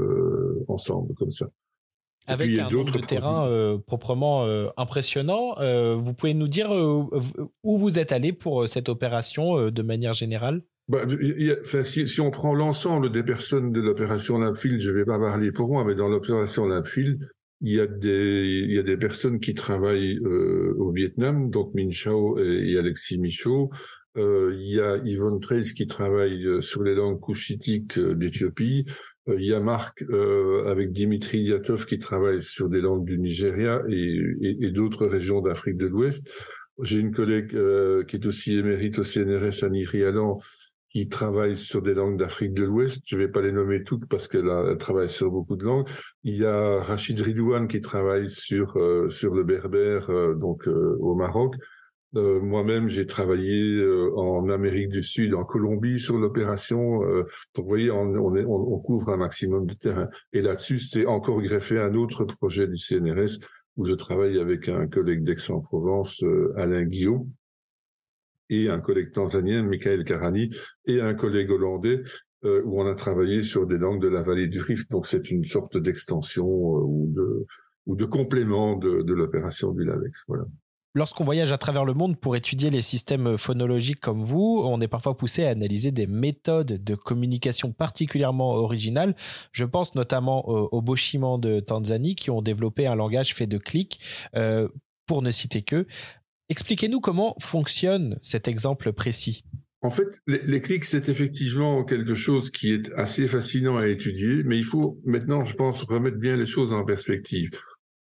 ensemble 0.68 1.14
comme 1.14 1.30
ça. 1.30 1.48
Avec 2.26 2.58
un 2.58 2.70
nombre 2.70 2.98
de 2.98 3.04
terrains 3.04 3.48
euh, 3.48 3.78
proprement 3.78 4.46
euh, 4.46 4.68
impressionnant. 4.76 5.56
Euh, 5.58 5.96
vous 5.96 6.14
pouvez 6.14 6.34
nous 6.34 6.48
dire 6.48 6.70
où 6.70 7.78
vous 7.78 7.98
êtes 7.98 8.12
allé 8.12 8.32
pour 8.32 8.68
cette 8.68 8.88
opération 8.88 9.70
de 9.70 9.82
manière 9.82 10.12
générale? 10.12 10.62
Bah, 10.88 11.04
si, 11.84 12.06
si, 12.06 12.20
on 12.20 12.30
prend 12.30 12.54
l'ensemble 12.54 13.10
des 13.10 13.22
personnes 13.22 13.72
de 13.72 13.80
l'opération 13.80 14.38
Labfield, 14.38 14.80
je 14.80 14.90
ne 14.90 14.96
vais 14.96 15.04
pas 15.04 15.18
parler 15.18 15.52
pour 15.52 15.68
moi, 15.68 15.84
mais 15.84 15.94
dans 15.94 16.08
l'opération 16.08 16.66
Labfield, 16.66 17.28
il 17.60 17.72
y 17.74 17.80
a 17.80 17.86
des 17.86 18.64
il 18.66 18.74
y 18.74 18.78
a 18.78 18.82
des 18.82 18.96
personnes 18.96 19.38
qui 19.38 19.54
travaillent 19.54 20.18
au 20.18 20.90
Vietnam, 20.90 21.50
donc 21.50 21.72
Min 21.74 21.90
Chao 21.92 22.38
et, 22.38 22.76
Alexis 22.76 23.18
Michaud. 23.18 23.70
il 24.16 24.74
y 24.74 24.80
a 24.80 24.96
Yvonne 25.04 25.40
Trace 25.40 25.72
qui 25.72 25.86
travaille 25.86 26.46
sur 26.60 26.82
les 26.82 26.94
langues 26.94 27.20
couchitiques 27.20 27.98
d'Éthiopie. 27.98 28.84
Euh, 29.28 29.36
il 29.38 29.46
y 29.46 29.54
a 29.54 29.60
Marc 29.60 30.02
euh, 30.02 30.66
avec 30.66 30.92
Dimitri 30.92 31.38
Yatov 31.38 31.86
qui 31.86 31.98
travaille 31.98 32.42
sur 32.42 32.68
des 32.68 32.80
langues 32.80 33.04
du 33.04 33.18
Nigeria 33.18 33.82
et, 33.88 34.20
et, 34.40 34.66
et 34.66 34.70
d'autres 34.70 35.06
régions 35.06 35.40
d'Afrique 35.40 35.76
de 35.76 35.86
l'Ouest. 35.86 36.28
J'ai 36.80 36.98
une 36.98 37.12
collègue 37.12 37.54
euh, 37.54 38.02
qui 38.04 38.16
est 38.16 38.26
aussi 38.26 38.56
émérite 38.56 38.98
au 38.98 39.04
CNRS, 39.04 39.64
Annie 39.64 39.84
Rialan, 39.84 40.38
qui 40.88 41.08
travaille 41.08 41.56
sur 41.56 41.82
des 41.82 41.94
langues 41.94 42.18
d'Afrique 42.18 42.54
de 42.54 42.64
l'Ouest. 42.64 43.02
Je 43.06 43.16
vais 43.16 43.28
pas 43.28 43.42
les 43.42 43.52
nommer 43.52 43.84
toutes 43.84 44.06
parce 44.06 44.26
qu'elle 44.26 44.50
travaille 44.78 45.08
sur 45.08 45.30
beaucoup 45.30 45.56
de 45.56 45.64
langues. 45.64 45.88
Il 46.24 46.36
y 46.36 46.46
a 46.46 46.80
Rachid 46.82 47.20
Ridouane 47.20 47.68
qui 47.68 47.80
travaille 47.80 48.28
sur 48.28 48.76
euh, 48.76 49.08
sur 49.08 49.34
le 49.34 49.44
berbère, 49.44 50.08
donc 50.34 50.66
au 50.66 51.14
Maroc. 51.14 51.54
Euh, 52.14 52.40
moi-même, 52.40 52.88
j'ai 52.88 53.06
travaillé 53.06 53.76
euh, 53.76 54.14
en 54.16 54.48
Amérique 54.50 54.90
du 54.90 55.02
Sud, 55.02 55.34
en 55.34 55.44
Colombie, 55.44 55.98
sur 55.98 56.18
l'opération. 56.18 57.02
Euh, 57.04 57.24
donc, 57.54 57.64
vous 57.64 57.68
voyez, 57.68 57.90
on, 57.90 58.14
on, 58.14 58.34
on, 58.48 58.78
couvre 58.80 59.10
un 59.10 59.16
maximum 59.16 59.66
de 59.66 59.74
terrain. 59.74 60.08
Et 60.32 60.42
là-dessus, 60.42 60.78
c'est 60.78 61.06
encore 61.06 61.40
greffé 61.40 61.78
un 61.78 61.94
autre 61.94 62.24
projet 62.24 62.66
du 62.66 62.78
CNRS 62.78 63.38
où 63.76 63.86
je 63.86 63.94
travaille 63.94 64.38
avec 64.38 64.68
un 64.68 64.86
collègue 64.86 65.24
d'Aix-en-Provence, 65.24 66.22
Alain 66.56 66.84
Guillaume, 66.84 67.30
et 68.50 68.68
un 68.68 68.80
collègue 68.80 69.12
tanzanien, 69.12 69.62
Michael 69.62 70.04
Karani, 70.04 70.50
et 70.84 71.00
un 71.00 71.14
collègue 71.14 71.50
hollandais, 71.50 72.02
où 72.42 72.82
on 72.82 72.86
a 72.86 72.94
travaillé 72.94 73.42
sur 73.42 73.66
des 73.66 73.78
langues 73.78 74.02
de 74.02 74.08
la 74.08 74.20
vallée 74.20 74.48
du 74.48 74.60
Rift. 74.60 74.90
Donc, 74.90 75.06
c'est 75.06 75.30
une 75.30 75.44
sorte 75.44 75.78
d'extension 75.78 76.46
ou 76.46 77.10
de 77.16 77.46
ou 77.86 77.96
de 77.96 78.04
complément 78.04 78.76
de, 78.76 79.02
de 79.02 79.14
l'opération 79.14 79.72
du 79.72 79.84
LAVEX. 79.84 80.24
Voilà. 80.28 80.44
Lorsqu'on 80.94 81.24
voyage 81.24 81.52
à 81.52 81.58
travers 81.58 81.86
le 81.86 81.94
monde 81.94 82.20
pour 82.20 82.36
étudier 82.36 82.68
les 82.68 82.82
systèmes 82.82 83.38
phonologiques 83.38 84.00
comme 84.00 84.22
vous, 84.22 84.62
on 84.62 84.78
est 84.82 84.88
parfois 84.88 85.16
poussé 85.16 85.44
à 85.44 85.48
analyser 85.48 85.90
des 85.90 86.06
méthodes 86.06 86.84
de 86.84 86.94
communication 86.94 87.72
particulièrement 87.72 88.52
originales. 88.56 89.16
Je 89.52 89.64
pense 89.64 89.94
notamment 89.94 90.46
aux 90.46 90.82
Boshimans 90.82 91.38
de 91.38 91.60
Tanzanie 91.60 92.14
qui 92.14 92.30
ont 92.30 92.42
développé 92.42 92.86
un 92.86 92.94
langage 92.94 93.34
fait 93.34 93.46
de 93.46 93.56
clics, 93.56 94.00
euh, 94.36 94.68
pour 95.06 95.22
ne 95.22 95.30
citer 95.30 95.62
que. 95.62 95.86
Expliquez-nous 96.50 97.00
comment 97.00 97.36
fonctionne 97.40 98.18
cet 98.20 98.46
exemple 98.46 98.92
précis. 98.92 99.44
En 99.80 99.90
fait, 99.90 100.20
les, 100.26 100.42
les 100.44 100.60
clics, 100.60 100.84
c'est 100.84 101.08
effectivement 101.08 101.84
quelque 101.84 102.14
chose 102.14 102.50
qui 102.50 102.72
est 102.72 102.92
assez 102.92 103.26
fascinant 103.26 103.78
à 103.78 103.88
étudier, 103.88 104.42
mais 104.44 104.58
il 104.58 104.64
faut 104.64 105.00
maintenant, 105.04 105.44
je 105.44 105.56
pense, 105.56 105.82
remettre 105.84 106.18
bien 106.18 106.36
les 106.36 106.46
choses 106.46 106.72
en 106.72 106.84
perspective. 106.84 107.50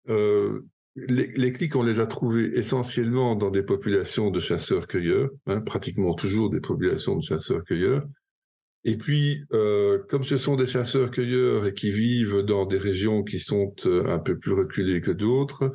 Euh, 0.08 0.66
les, 0.96 1.26
les, 1.34 1.52
clics, 1.52 1.76
on 1.76 1.82
les 1.82 2.00
a 2.00 2.06
trouvés 2.06 2.52
essentiellement 2.58 3.34
dans 3.34 3.50
des 3.50 3.62
populations 3.62 4.30
de 4.30 4.40
chasseurs-cueilleurs, 4.40 5.30
hein, 5.46 5.60
pratiquement 5.60 6.14
toujours 6.14 6.50
des 6.50 6.60
populations 6.60 7.16
de 7.16 7.22
chasseurs-cueilleurs. 7.22 8.04
Et 8.86 8.98
puis, 8.98 9.44
euh, 9.52 9.98
comme 10.10 10.24
ce 10.24 10.36
sont 10.36 10.56
des 10.56 10.66
chasseurs-cueilleurs 10.66 11.66
et 11.66 11.72
qui 11.74 11.90
vivent 11.90 12.42
dans 12.42 12.66
des 12.66 12.76
régions 12.76 13.22
qui 13.22 13.40
sont 13.40 13.74
euh, 13.86 14.06
un 14.08 14.18
peu 14.18 14.38
plus 14.38 14.52
reculées 14.52 15.00
que 15.00 15.10
d'autres, 15.10 15.72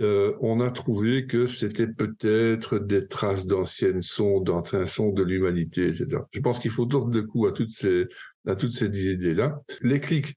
euh, 0.00 0.32
on 0.40 0.60
a 0.60 0.70
trouvé 0.70 1.26
que 1.26 1.46
c'était 1.46 1.88
peut-être 1.88 2.78
des 2.78 3.08
traces 3.08 3.46
d'anciennes 3.46 4.00
sondes, 4.00 4.46
d'anciens 4.46 4.86
sondes 4.86 5.16
de 5.16 5.24
l'humanité, 5.24 5.88
etc. 5.88 6.22
Je 6.30 6.40
pense 6.40 6.60
qu'il 6.60 6.70
faut 6.70 6.86
tourner 6.86 7.16
le 7.16 7.24
coup 7.24 7.46
à 7.46 7.52
toutes 7.52 7.72
ces, 7.72 8.06
à 8.46 8.54
toutes 8.54 8.72
ces 8.72 8.86
idées-là. 8.86 9.60
Les 9.80 9.98
clics, 9.98 10.36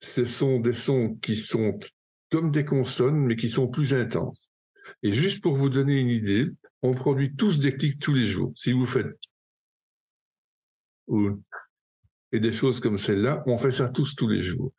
ce 0.00 0.26
sont 0.26 0.60
des 0.60 0.74
sons 0.74 1.16
qui 1.22 1.36
sont 1.36 1.78
comme 2.32 2.50
des 2.50 2.64
consonnes, 2.64 3.26
mais 3.26 3.36
qui 3.36 3.50
sont 3.50 3.68
plus 3.68 3.92
intenses. 3.92 4.50
Et 5.02 5.12
juste 5.12 5.42
pour 5.42 5.54
vous 5.54 5.68
donner 5.68 6.00
une 6.00 6.08
idée, 6.08 6.48
on 6.80 6.92
produit 6.92 7.36
tous 7.36 7.60
des 7.60 7.76
clics 7.76 8.00
tous 8.00 8.14
les 8.14 8.26
jours. 8.26 8.52
Si 8.56 8.72
vous 8.72 8.86
faites 8.86 9.06
et 12.32 12.40
des 12.40 12.52
choses 12.52 12.80
comme 12.80 12.96
celle-là, 12.96 13.42
on 13.46 13.58
fait 13.58 13.70
ça 13.70 13.88
tous 13.88 14.14
tous 14.16 14.28
les 14.28 14.40
jours. 14.40 14.72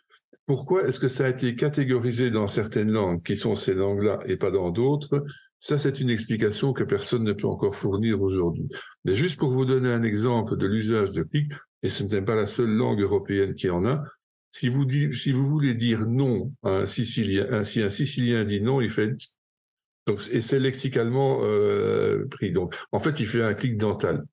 Pourquoi 0.45 0.87
est-ce 0.87 0.99
que 0.99 1.07
ça 1.07 1.25
a 1.25 1.29
été 1.29 1.55
catégorisé 1.55 2.31
dans 2.31 2.47
certaines 2.47 2.91
langues 2.91 3.23
qui 3.23 3.35
sont 3.35 3.55
ces 3.55 3.75
langues-là 3.75 4.19
et 4.25 4.35
pas 4.35 4.51
dans 4.51 4.71
d'autres? 4.71 5.23
Ça, 5.59 5.77
c'est 5.77 6.01
une 6.01 6.09
explication 6.09 6.73
que 6.73 6.83
personne 6.83 7.23
ne 7.23 7.33
peut 7.33 7.47
encore 7.47 7.75
fournir 7.75 8.21
aujourd'hui. 8.21 8.67
Mais 9.05 9.15
juste 9.15 9.39
pour 9.39 9.51
vous 9.51 9.65
donner 9.65 9.89
un 9.89 10.03
exemple 10.03 10.57
de 10.57 10.65
l'usage 10.65 11.11
de 11.11 11.23
clic, 11.23 11.51
et 11.83 11.89
ce 11.89 12.03
n'est 12.03 12.21
pas 12.21 12.35
la 12.35 12.47
seule 12.47 12.71
langue 12.71 12.99
européenne 12.99 13.53
qui 13.53 13.69
en 13.69 13.85
a, 13.85 14.03
si 14.53 14.69
vous, 14.69 15.49
voulez 15.49 15.73
dire 15.73 16.05
non 16.05 16.53
à 16.63 16.69
un 16.69 16.85
Sicilien, 16.85 17.63
si 17.63 17.81
un 17.81 17.89
Sicilien 17.89 18.43
dit 18.43 18.61
non, 18.61 18.81
il 18.81 18.89
fait 18.89 19.15
donc, 20.05 20.21
et 20.31 20.41
c'est 20.41 20.59
lexicalement 20.59 21.39
euh, 21.43 22.27
pris. 22.29 22.51
Donc, 22.51 22.75
en 22.91 22.99
fait, 22.99 23.19
il 23.19 23.25
fait 23.25 23.41
un 23.41 23.53
clic 23.53 23.77
dental 23.77 24.25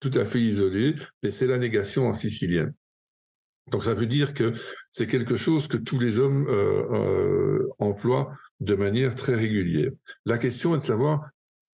tout 0.00 0.10
à 0.14 0.24
fait 0.24 0.40
isolé, 0.40 0.94
et 1.22 1.32
c'est 1.32 1.46
la 1.46 1.58
négation 1.58 2.06
en 2.06 2.12
sicilien. 2.12 2.70
Donc 3.70 3.82
ça 3.82 3.94
veut 3.94 4.06
dire 4.06 4.34
que 4.34 4.52
c'est 4.90 5.06
quelque 5.06 5.36
chose 5.36 5.66
que 5.66 5.76
tous 5.76 5.98
les 5.98 6.20
hommes 6.20 6.46
euh, 6.48 6.84
euh, 6.92 7.68
emploient 7.78 8.32
de 8.60 8.74
manière 8.74 9.14
très 9.14 9.34
régulière. 9.34 9.90
La 10.24 10.38
question 10.38 10.74
est 10.74 10.78
de 10.78 10.82
savoir 10.82 11.28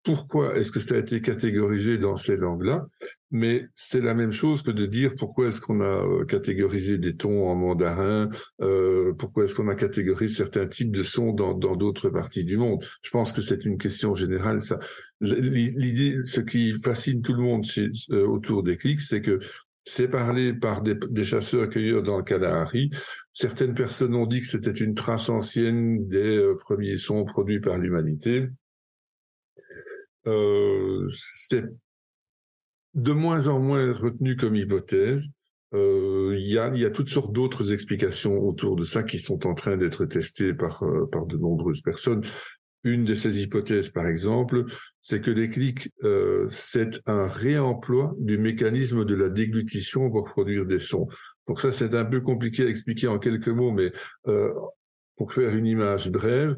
pourquoi 0.04 0.56
est-ce 0.56 0.72
que 0.72 0.80
ça 0.80 0.96
a 0.96 0.98
été 0.98 1.20
catégorisé 1.20 1.96
dans 1.98 2.16
ces 2.16 2.36
langues-là 2.36 2.86
Mais 3.30 3.66
c'est 3.74 4.00
la 4.00 4.14
même 4.14 4.32
chose 4.32 4.62
que 4.62 4.70
de 4.70 4.86
dire 4.86 5.14
pourquoi 5.16 5.48
est-ce 5.48 5.60
qu'on 5.60 5.80
a 5.80 5.84
euh, 5.84 6.24
catégorisé 6.24 6.98
des 6.98 7.16
tons 7.16 7.46
en 7.48 7.54
mandarin, 7.54 8.28
euh, 8.60 9.12
pourquoi 9.14 9.44
est-ce 9.44 9.54
qu'on 9.54 9.68
a 9.68 9.74
catégorisé 9.74 10.34
certains 10.34 10.66
types 10.66 10.90
de 10.90 11.02
sons 11.02 11.32
dans 11.32 11.54
d'autres 11.54 12.10
parties 12.10 12.44
du 12.44 12.56
monde. 12.56 12.84
Je 13.02 13.10
pense 13.10 13.32
que 13.32 13.40
c'est 13.40 13.64
une 13.64 13.78
question 13.78 14.14
générale. 14.14 14.60
Ça, 14.60 14.78
l'idée, 15.20 16.18
ce 16.24 16.40
qui 16.40 16.72
fascine 16.72 17.22
tout 17.22 17.34
le 17.34 17.42
monde 17.42 17.64
euh, 18.10 18.26
autour 18.26 18.62
des 18.62 18.76
clics, 18.76 19.00
c'est 19.00 19.20
que 19.20 19.38
c'est 19.84 20.08
parlé 20.08 20.52
par 20.52 20.82
des, 20.82 21.24
chasseurs-cueilleurs 21.24 22.02
dans 22.02 22.18
le 22.18 22.22
Kalahari. 22.22 22.90
Certaines 23.32 23.74
personnes 23.74 24.14
ont 24.14 24.26
dit 24.26 24.40
que 24.40 24.46
c'était 24.46 24.70
une 24.70 24.94
trace 24.94 25.28
ancienne 25.28 26.06
des 26.06 26.36
euh, 26.36 26.56
premiers 26.56 26.96
sons 26.96 27.24
produits 27.24 27.60
par 27.60 27.78
l'humanité 27.78 28.48
euh, 30.26 31.08
c'est 31.10 31.64
de 32.94 33.12
moins 33.12 33.48
en 33.48 33.58
moins 33.58 33.92
retenu 33.92 34.36
comme 34.36 34.54
hypothèse. 34.54 35.28
Euh, 35.74 36.36
il 36.38 36.46
y, 36.46 36.58
a, 36.58 36.90
toutes 36.90 37.08
sortes 37.08 37.32
d'autres 37.32 37.72
explications 37.72 38.38
autour 38.38 38.76
de 38.76 38.84
ça 38.84 39.02
qui 39.02 39.18
sont 39.18 39.46
en 39.46 39.54
train 39.54 39.78
d'être 39.78 40.04
testées 40.04 40.52
par, 40.52 40.82
euh, 40.82 41.08
de 41.26 41.36
nombreuses 41.38 41.80
personnes. 41.80 42.22
Une 42.84 43.04
de 43.04 43.14
ces 43.14 43.42
hypothèses, 43.42 43.88
par 43.88 44.06
exemple, 44.06 44.64
c'est 45.00 45.20
que 45.20 45.30
les 45.30 45.48
clics, 45.48 45.88
c'est 46.50 47.00
un 47.06 47.28
réemploi 47.28 48.12
du 48.18 48.38
mécanisme 48.38 49.04
de 49.04 49.14
la 49.14 49.28
déglutition 49.28 50.10
pour 50.10 50.24
produire 50.24 50.66
des 50.66 50.80
sons. 50.80 51.06
Donc 51.46 51.60
ça, 51.60 51.70
c'est 51.70 51.94
un 51.94 52.04
peu 52.04 52.20
compliqué 52.20 52.64
à 52.64 52.68
expliquer 52.68 53.06
en 53.06 53.20
quelques 53.20 53.46
mots, 53.46 53.70
mais 53.70 53.92
pour 55.16 55.32
faire 55.32 55.54
une 55.54 55.66
image 55.66 56.10
brève, 56.10 56.56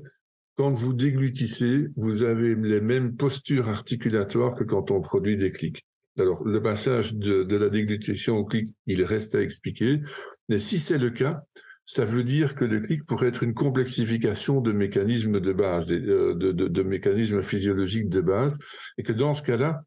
quand 0.56 0.72
vous 0.72 0.92
déglutissez, 0.92 1.88
vous 1.96 2.22
avez 2.22 2.54
les 2.54 2.80
mêmes 2.80 3.16
postures 3.16 3.68
articulatoires 3.68 4.54
que 4.54 4.64
quand 4.64 4.90
on 4.90 5.00
produit 5.00 5.36
des 5.36 5.50
clics. 5.50 5.84
Alors, 6.18 6.44
le 6.44 6.62
passage 6.62 7.14
de, 7.14 7.56
la 7.56 7.68
déglutition 7.68 8.36
au 8.36 8.44
clic, 8.44 8.70
il 8.86 9.02
reste 9.02 9.34
à 9.34 9.42
expliquer. 9.42 10.00
Mais 10.48 10.60
si 10.60 10.78
c'est 10.78 10.98
le 10.98 11.10
cas, 11.10 11.42
ça 11.82 12.04
veut 12.04 12.22
dire 12.22 12.54
que 12.54 12.64
le 12.64 12.80
clic 12.80 13.04
pourrait 13.04 13.28
être 13.28 13.42
une 13.42 13.52
complexification 13.52 14.60
de 14.60 14.72
mécanismes 14.72 15.40
de 15.40 15.52
base, 15.52 15.92
euh, 15.92 16.34
de, 16.34 16.52
de, 16.52 16.68
de 16.68 16.82
mécanismes 16.82 17.42
physiologiques 17.42 18.08
de 18.08 18.20
base, 18.20 18.58
et 18.96 19.02
que 19.02 19.12
dans 19.12 19.34
ce 19.34 19.42
cas-là, 19.42 19.82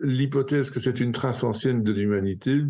l'hypothèse 0.00 0.70
que 0.70 0.80
c'est 0.80 1.00
une 1.00 1.12
trace 1.12 1.42
ancienne 1.42 1.82
de 1.82 1.92
l'humanité 1.92 2.62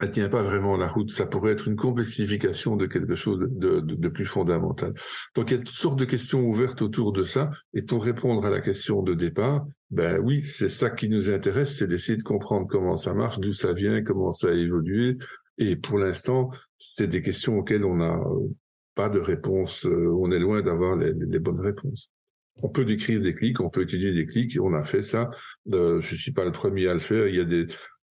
elle 0.00 0.10
tient 0.10 0.28
pas 0.28 0.42
vraiment 0.42 0.76
la 0.76 0.86
route. 0.86 1.10
Ça 1.10 1.26
pourrait 1.26 1.52
être 1.52 1.68
une 1.68 1.76
complexification 1.76 2.76
de 2.76 2.86
quelque 2.86 3.14
chose 3.14 3.40
de, 3.50 4.08
plus 4.08 4.24
fondamental. 4.24 4.94
Donc 5.34 5.50
il 5.50 5.54
y 5.54 5.56
a 5.56 5.62
toutes 5.62 5.68
sortes 5.70 5.98
de 5.98 6.04
questions 6.04 6.42
ouvertes 6.42 6.82
autour 6.82 7.12
de 7.12 7.24
ça. 7.24 7.50
Et 7.74 7.82
pour 7.82 8.04
répondre 8.04 8.44
à 8.44 8.50
la 8.50 8.60
question 8.60 9.02
de 9.02 9.14
départ, 9.14 9.66
ben 9.90 10.20
oui, 10.20 10.42
c'est 10.42 10.68
ça 10.68 10.90
qui 10.90 11.08
nous 11.08 11.30
intéresse, 11.30 11.76
c'est 11.78 11.86
d'essayer 11.86 12.16
de 12.16 12.22
comprendre 12.22 12.66
comment 12.68 12.96
ça 12.96 13.14
marche, 13.14 13.40
d'où 13.40 13.52
ça 13.52 13.72
vient, 13.72 14.02
comment 14.02 14.32
ça 14.32 14.48
a 14.48 14.52
évolué. 14.52 15.16
Et 15.58 15.76
pour 15.76 15.98
l'instant, 15.98 16.50
c'est 16.76 17.08
des 17.08 17.20
questions 17.20 17.58
auxquelles 17.58 17.84
on 17.84 17.96
n'a 17.96 18.20
pas 18.94 19.08
de 19.08 19.18
réponse. 19.18 19.86
Euh, 19.86 20.12
on 20.20 20.30
est 20.30 20.38
loin 20.38 20.62
d'avoir 20.62 20.96
les, 20.96 21.12
les, 21.12 21.38
bonnes 21.38 21.60
réponses. 21.60 22.10
On 22.62 22.68
peut 22.68 22.84
décrire 22.84 23.20
des 23.20 23.34
clics, 23.34 23.60
on 23.60 23.70
peut 23.70 23.82
étudier 23.82 24.12
des 24.12 24.26
clics. 24.26 24.58
On 24.60 24.74
a 24.74 24.82
fait 24.82 25.02
ça. 25.02 25.30
Euh, 25.72 26.00
je 26.00 26.14
suis 26.14 26.32
pas 26.32 26.44
le 26.44 26.52
premier 26.52 26.88
à 26.88 26.94
le 26.94 27.00
faire. 27.00 27.26
Il 27.26 27.34
y 27.34 27.40
a 27.40 27.44
des 27.44 27.66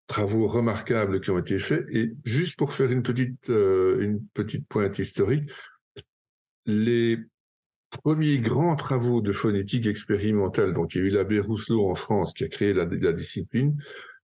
travaux 0.08 0.48
remarquables 0.48 1.22
qui 1.22 1.32
ont 1.32 1.40
été 1.40 1.60
faits. 1.60 1.86
Et 1.92 2.14
juste 2.24 2.58
pour 2.58 2.74
faire 2.74 2.92
une 2.92 3.04
petite, 3.04 3.50
euh, 3.50 4.00
une 4.02 4.26
petite 4.34 4.68
pointe 4.68 5.00
historique, 5.00 5.50
les 6.66 7.20
premiers 7.90 8.40
grands 8.40 8.76
travaux 8.76 9.22
de 9.22 9.32
phonétique 9.32 9.88
expérimentale, 9.88 10.74
donc 10.74 10.96
il 10.96 11.02
y 11.02 11.02
a 11.02 11.08
eu 11.08 11.10
l'abbé 11.10 11.40
Rousselot 11.40 11.90
en 11.90 11.96
France 11.96 12.34
qui 12.34 12.44
a 12.44 12.48
créé 12.48 12.74
la, 12.74 12.86
la, 12.86 13.14
discipline, 13.14 13.78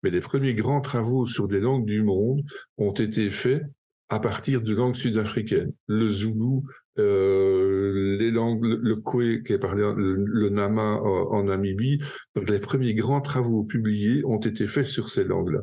mais 0.04 0.10
les 0.10 0.22
premiers 0.22 0.54
grands 0.54 0.82
travaux 0.82 1.26
sur 1.26 1.48
des 1.48 1.60
langues 1.60 1.86
du 1.86 2.04
monde 2.04 2.44
ont 2.78 2.92
été 2.92 3.30
faits 3.30 3.64
à 4.10 4.20
partir 4.20 4.62
de 4.62 4.76
langues 4.76 4.96
sud-africaines, 4.96 5.72
le 5.88 6.10
zoulou, 6.10 6.66
euh, 7.00 8.18
les 8.20 8.30
langues, 8.30 8.64
le 8.64 8.96
kwe 8.98 9.42
qui 9.44 9.54
est 9.54 9.60
parlé, 9.60 9.82
le, 9.96 10.50
nama 10.50 11.00
en 11.02 11.44
Namibie. 11.44 12.00
Donc 12.36 12.50
les 12.50 12.60
premiers 12.60 12.94
grands 12.94 13.22
travaux 13.22 13.64
publiés 13.64 14.24
ont 14.26 14.40
été 14.40 14.68
faits 14.68 14.88
sur 14.88 15.10
ces 15.10 15.24
langues-là. 15.24 15.62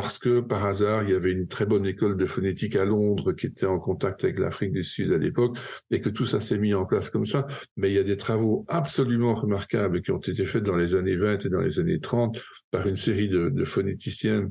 Parce 0.00 0.18
que 0.18 0.40
par 0.40 0.64
hasard, 0.64 1.02
il 1.02 1.10
y 1.10 1.14
avait 1.14 1.30
une 1.30 1.46
très 1.46 1.66
bonne 1.66 1.84
école 1.84 2.16
de 2.16 2.24
phonétique 2.24 2.74
à 2.74 2.86
Londres 2.86 3.34
qui 3.34 3.44
était 3.44 3.66
en 3.66 3.78
contact 3.78 4.24
avec 4.24 4.38
l'Afrique 4.38 4.72
du 4.72 4.82
Sud 4.82 5.12
à 5.12 5.18
l'époque 5.18 5.58
et 5.90 6.00
que 6.00 6.08
tout 6.08 6.24
ça 6.24 6.40
s'est 6.40 6.56
mis 6.56 6.72
en 6.72 6.86
place 6.86 7.10
comme 7.10 7.26
ça. 7.26 7.46
Mais 7.76 7.90
il 7.90 7.96
y 7.96 7.98
a 7.98 8.02
des 8.02 8.16
travaux 8.16 8.64
absolument 8.68 9.34
remarquables 9.34 10.00
qui 10.00 10.10
ont 10.10 10.18
été 10.18 10.46
faits 10.46 10.62
dans 10.62 10.76
les 10.76 10.94
années 10.94 11.16
20 11.16 11.44
et 11.44 11.48
dans 11.50 11.60
les 11.60 11.80
années 11.80 12.00
30 12.00 12.40
par 12.70 12.86
une 12.86 12.96
série 12.96 13.28
de, 13.28 13.62
phonéticiens 13.64 14.50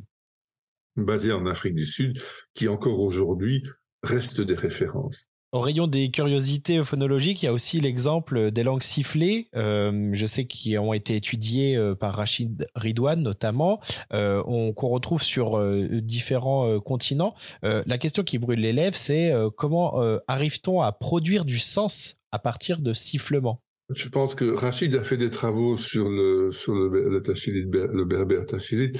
basés 0.95 1.31
en 1.31 1.47
Afrique 1.47 1.73
du 1.73 1.85
Sud 1.87 2.21
qui 2.53 2.67
encore 2.67 2.99
aujourd'hui 2.99 3.63
restent 4.03 4.41
des 4.41 4.53
références. 4.53 5.25
Au 5.51 5.61
rayon 5.61 5.87
des 5.87 6.11
curiosités 6.11 6.83
phonologiques, 6.83 7.41
il 7.41 7.47
y 7.47 7.49
a 7.49 7.53
aussi 7.53 7.79
l'exemple 7.79 8.51
des 8.51 8.61
langues 8.61 8.83
sifflées. 8.83 9.47
Euh, 9.55 10.11
je 10.13 10.25
sais 10.27 10.45
qu'ils 10.45 10.77
ont 10.77 10.93
été 10.93 11.15
étudiées 11.15 11.75
euh, 11.75 11.95
par 11.95 12.13
Rachid 12.13 12.67
Ridwan 12.75 13.19
notamment, 13.19 13.79
euh, 14.13 14.43
qu'on 14.43 14.89
retrouve 14.89 15.23
sur 15.23 15.59
différents 16.03 16.79
continents. 16.79 17.33
la 17.63 17.97
question 17.97 18.23
qui 18.23 18.37
brûle 18.37 18.59
les 18.59 18.73
lèvres, 18.73 18.95
c'est 18.95 19.33
comment 19.57 19.99
arrive-t-on 20.27 20.81
à 20.81 20.91
produire 20.91 21.45
du 21.45 21.57
sens 21.57 22.17
à 22.31 22.37
partir 22.37 22.79
de 22.79 22.93
sifflements? 22.93 23.61
Je 23.89 24.07
pense 24.07 24.35
que 24.35 24.45
Rachid 24.45 24.95
a 24.95 25.03
fait 25.03 25.17
des 25.17 25.31
travaux 25.31 25.77
sur 25.77 26.09
le 26.09 26.51
le, 26.67 28.05
berbère 28.05 28.45
tachilit. 28.45 28.93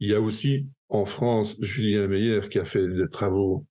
Il 0.00 0.10
y 0.10 0.14
a 0.14 0.20
aussi 0.20 0.68
en 0.88 1.06
France 1.06 1.56
Julien 1.60 2.06
Meyer 2.08 2.40
qui 2.50 2.58
a 2.58 2.64
fait 2.64 2.86
des 2.86 3.08
travaux 3.08 3.66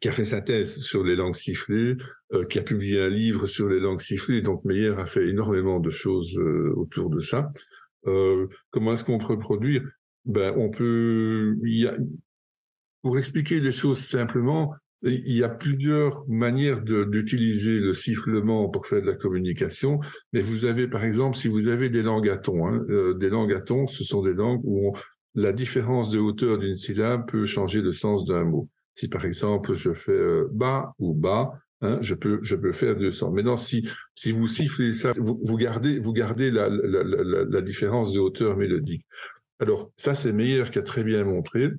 qui 0.00 0.08
a 0.08 0.12
fait 0.12 0.24
sa 0.24 0.40
thèse 0.40 0.78
sur 0.80 1.04
les 1.04 1.16
langues 1.16 1.34
sifflées, 1.34 1.96
euh, 2.32 2.44
qui 2.44 2.58
a 2.58 2.62
publié 2.62 3.00
un 3.00 3.10
livre 3.10 3.46
sur 3.46 3.68
les 3.68 3.80
langues 3.80 4.00
sifflées. 4.00 4.42
Donc 4.42 4.64
Meyer 4.64 4.94
a 4.98 5.06
fait 5.06 5.28
énormément 5.28 5.80
de 5.80 5.90
choses 5.90 6.38
euh, 6.38 6.72
autour 6.76 7.10
de 7.10 7.20
ça. 7.20 7.50
Euh, 8.06 8.46
comment 8.70 8.94
est-ce 8.94 9.04
qu'on 9.04 9.18
peut 9.18 9.38
produire? 9.38 9.82
Ben, 10.24 10.54
on 10.56 10.70
peut. 10.70 11.56
Y 11.62 11.86
a, 11.86 11.96
pour 13.02 13.18
expliquer 13.18 13.60
les 13.60 13.72
choses 13.72 13.98
simplement, 13.98 14.74
il 15.02 15.32
y 15.32 15.44
a 15.44 15.48
plusieurs 15.48 16.28
manières 16.28 16.82
d'utiliser 16.82 17.78
le 17.78 17.92
sifflement 17.92 18.68
pour 18.68 18.86
faire 18.86 19.00
de 19.00 19.06
la 19.06 19.14
communication. 19.14 20.00
Mais 20.32 20.42
vous 20.42 20.64
avez, 20.64 20.88
par 20.88 21.04
exemple, 21.04 21.36
si 21.36 21.48
vous 21.48 21.68
avez 21.68 21.88
des 21.88 22.02
langues 22.02 22.28
à 22.28 22.36
ton, 22.36 22.66
hein, 22.66 22.84
euh, 22.90 23.14
des 23.14 23.30
langues 23.30 23.52
à 23.52 23.60
ton, 23.60 23.86
ce 23.86 24.02
sont 24.02 24.22
des 24.22 24.34
langues 24.34 24.60
où 24.64 24.92
la 25.34 25.52
différence 25.52 26.10
de 26.10 26.18
hauteur 26.18 26.58
d'une 26.58 26.74
syllabe 26.74 27.28
peut 27.28 27.44
changer 27.44 27.80
le 27.80 27.92
sens 27.92 28.24
d'un 28.24 28.44
mot. 28.44 28.68
Si 28.98 29.06
par 29.06 29.24
exemple 29.24 29.74
je 29.74 29.92
fais 29.92 30.10
euh, 30.10 30.48
bas 30.50 30.92
ou 30.98 31.14
bas, 31.14 31.52
hein, 31.82 31.98
je 32.00 32.16
peux 32.16 32.40
je 32.42 32.56
peux 32.56 32.72
faire 32.72 32.96
deux 32.96 33.12
sons. 33.12 33.30
Maintenant, 33.30 33.54
si 33.54 33.88
si 34.16 34.32
vous 34.32 34.48
sifflez 34.48 34.92
ça, 34.92 35.12
vous, 35.16 35.40
vous 35.44 35.56
gardez 35.56 36.00
vous 36.00 36.12
gardez 36.12 36.50
la, 36.50 36.68
la, 36.68 37.04
la, 37.04 37.44
la, 37.44 37.62
différence 37.62 38.12
de 38.12 38.18
hauteur 38.18 38.56
mélodique. 38.56 39.06
Alors 39.60 39.92
ça, 39.96 40.16
c'est 40.16 40.32
Meyer 40.32 40.64
qui 40.72 40.80
a 40.80 40.82
très 40.82 41.04
bien 41.04 41.22
montré, 41.22 41.70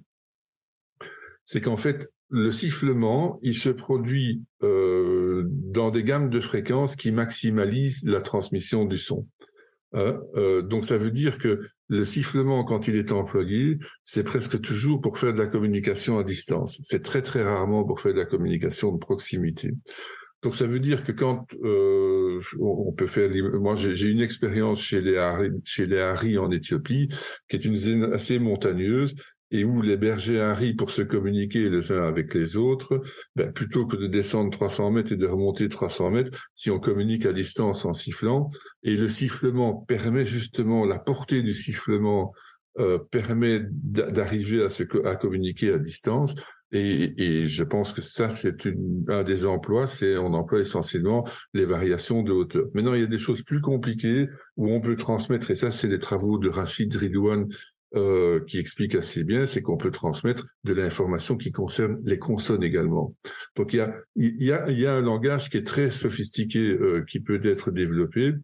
c'est 1.44 1.60
qu'en 1.60 1.76
fait, 1.76 2.10
le 2.30 2.54
sifflement, 2.54 3.38
il 3.42 3.54
se 3.54 3.70
produit 3.70 4.42
euh, 4.64 5.44
dans 5.46 5.92
des 5.92 6.06
gammes 6.06 6.30
de 6.30 6.40
fréquences 6.40 6.96
qui 6.96 7.12
maximalisent 7.12 8.06
la 8.06 8.22
transmission 8.22 8.86
du 8.86 8.98
son. 8.98 9.28
Hein, 9.94 10.20
euh, 10.36 10.62
donc 10.62 10.86
ça 10.86 10.98
veut 10.98 11.12
dire 11.12 11.40
que 11.40 11.62
le 11.88 12.06
sifflement, 12.06 12.64
quand 12.64 12.88
il 12.88 12.96
est 12.96 13.12
employé, 13.12 13.80
c'est 14.04 14.24
presque 14.24 14.62
toujours 14.62 15.02
pour 15.02 15.18
faire 15.18 15.34
de 15.34 15.40
la 15.40 15.48
communication 15.48 16.20
à 16.20 16.24
distance. 16.24 16.80
C'est 16.84 17.04
très 17.04 17.22
très 17.22 17.44
rarement 17.44 17.84
pour 17.84 18.00
faire 18.00 18.14
de 18.14 18.20
la 18.20 18.26
communication 18.26 18.92
de 18.92 19.00
proximité. 19.00 19.74
Donc 20.42 20.56
ça 20.56 20.66
veut 20.66 20.80
dire 20.80 21.04
que 21.04 21.12
quand 21.12 21.46
euh, 21.64 22.40
on 22.60 22.94
peut 22.94 23.08
faire, 23.08 23.30
moi 23.60 23.76
j'ai 23.76 24.10
une 24.10 24.22
expérience 24.22 24.82
chez 24.82 25.02
les 25.02 25.18
Hari, 25.18 25.50
chez 25.66 25.86
les 25.86 26.00
Hari 26.00 26.38
en 26.38 26.50
Éthiopie, 26.50 27.10
qui 27.50 27.56
est 27.56 27.66
une 27.66 27.76
zone 27.76 28.14
assez 28.14 28.40
montagneuse, 28.40 29.16
et 29.52 29.64
où 29.64 29.82
les 29.82 29.98
bergers 29.98 30.42
arrivent 30.42 30.76
pour 30.76 30.92
se 30.92 31.02
communiquer 31.02 31.70
les 31.70 31.92
uns 31.92 32.04
avec 32.04 32.34
les 32.34 32.58
autres, 32.58 33.02
ben, 33.36 33.52
plutôt 33.52 33.86
que 33.86 33.96
de 33.96 34.08
descendre 34.08 34.52
300 34.52 34.92
mètres 34.92 35.12
et 35.12 35.18
de 35.18 35.28
remonter 35.28 35.70
300 35.70 36.12
mètres, 36.12 36.50
si 36.54 36.70
on 36.72 36.80
communique 36.80 37.26
à 37.26 37.34
distance 37.34 37.86
en 37.86 37.94
sifflant, 37.94 38.50
et 38.84 38.96
le 38.96 39.10
sifflement 39.10 39.74
permet 39.74 40.26
justement, 40.26 40.86
la 40.86 41.00
portée 41.00 41.42
du 41.42 41.54
sifflement 41.54 42.34
euh, 42.80 43.00
permet 43.12 43.62
d'arriver 43.72 44.64
à, 44.64 45.10
à 45.10 45.16
communiquer 45.16 45.74
à 45.74 45.80
distance, 45.80 46.36
et, 46.72 47.14
et, 47.18 47.48
je 47.48 47.64
pense 47.64 47.94
que 47.94 48.04
ça, 48.04 48.30
c'est 48.30 48.68
un 49.08 49.24
des 49.24 49.48
emplois, 49.48 49.88
c'est 49.88 50.18
on 50.18 50.34
emploie 50.36 50.60
essentiellement 50.60 51.28
les 51.56 51.66
variations 51.66 52.22
de 52.22 52.32
hauteur. 52.32 52.66
Maintenant, 52.76 52.94
il 52.94 53.02
y 53.02 53.04
a 53.04 53.08
des 53.08 53.18
choses 53.18 53.42
plus 53.42 53.60
compliquées 53.60 54.28
où 54.56 54.70
on 54.70 54.80
peut 54.80 54.96
transmettre, 54.96 55.50
et 55.50 55.56
ça, 55.56 55.72
c'est 55.72 55.88
les 55.88 55.98
travaux 55.98 56.38
de 56.38 56.48
Rachid 56.48 56.96
Ridouane 56.96 57.48
euh, 57.96 58.44
qui 58.46 58.60
explique 58.60 58.94
assez 58.94 59.24
bien, 59.24 59.48
c'est 59.48 59.64
qu'on 59.64 59.78
peut 59.78 59.90
transmettre 59.90 60.46
de 60.64 60.74
l'information 60.74 61.38
qui 61.38 61.52
concerne 61.52 62.00
les 62.04 62.20
consonnes 62.20 62.62
également. 62.62 63.16
Donc 63.56 63.74
il 63.74 63.78
y 63.78 63.80
a, 63.80 63.96
y 64.16 64.52
a, 64.52 64.70
y 64.70 64.86
a 64.86 64.94
un 64.94 65.02
langage 65.02 65.50
qui 65.50 65.58
est 65.58 65.66
très 65.66 65.90
sophistiqué, 65.90 66.60
euh, 66.60 67.04
qui 67.10 67.20
peut 67.20 67.44
être 67.44 67.72
développé. 67.72 68.36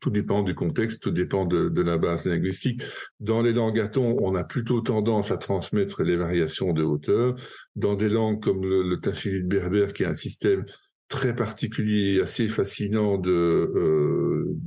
Tout 0.00 0.10
dépend 0.10 0.44
du 0.44 0.54
contexte, 0.54 1.02
tout 1.02 1.10
dépend 1.10 1.46
de, 1.46 1.68
de, 1.68 1.82
la 1.82 1.98
base 1.98 2.26
linguistique. 2.26 2.82
Dans 3.18 3.42
les 3.42 3.52
langues 3.52 3.80
à 3.80 3.90
on 3.98 4.36
a 4.36 4.44
plutôt 4.44 4.82
tendance 4.82 5.32
à 5.32 5.36
transmettre 5.36 6.04
les 6.04 6.14
variations 6.14 6.72
de 6.72 6.84
hauteur. 6.84 7.34
Dans 7.74 7.96
des 7.96 8.08
langues 8.08 8.40
comme 8.40 8.62
le, 8.62 8.82
le 8.82 9.42
berbère, 9.42 9.92
qui 9.92 10.04
est 10.04 10.06
un 10.06 10.14
système 10.14 10.64
très 11.08 11.34
particulier 11.34 12.16
et 12.16 12.20
assez 12.20 12.48
fascinant 12.48 13.16
de, 13.16 13.30
euh, 13.30 14.17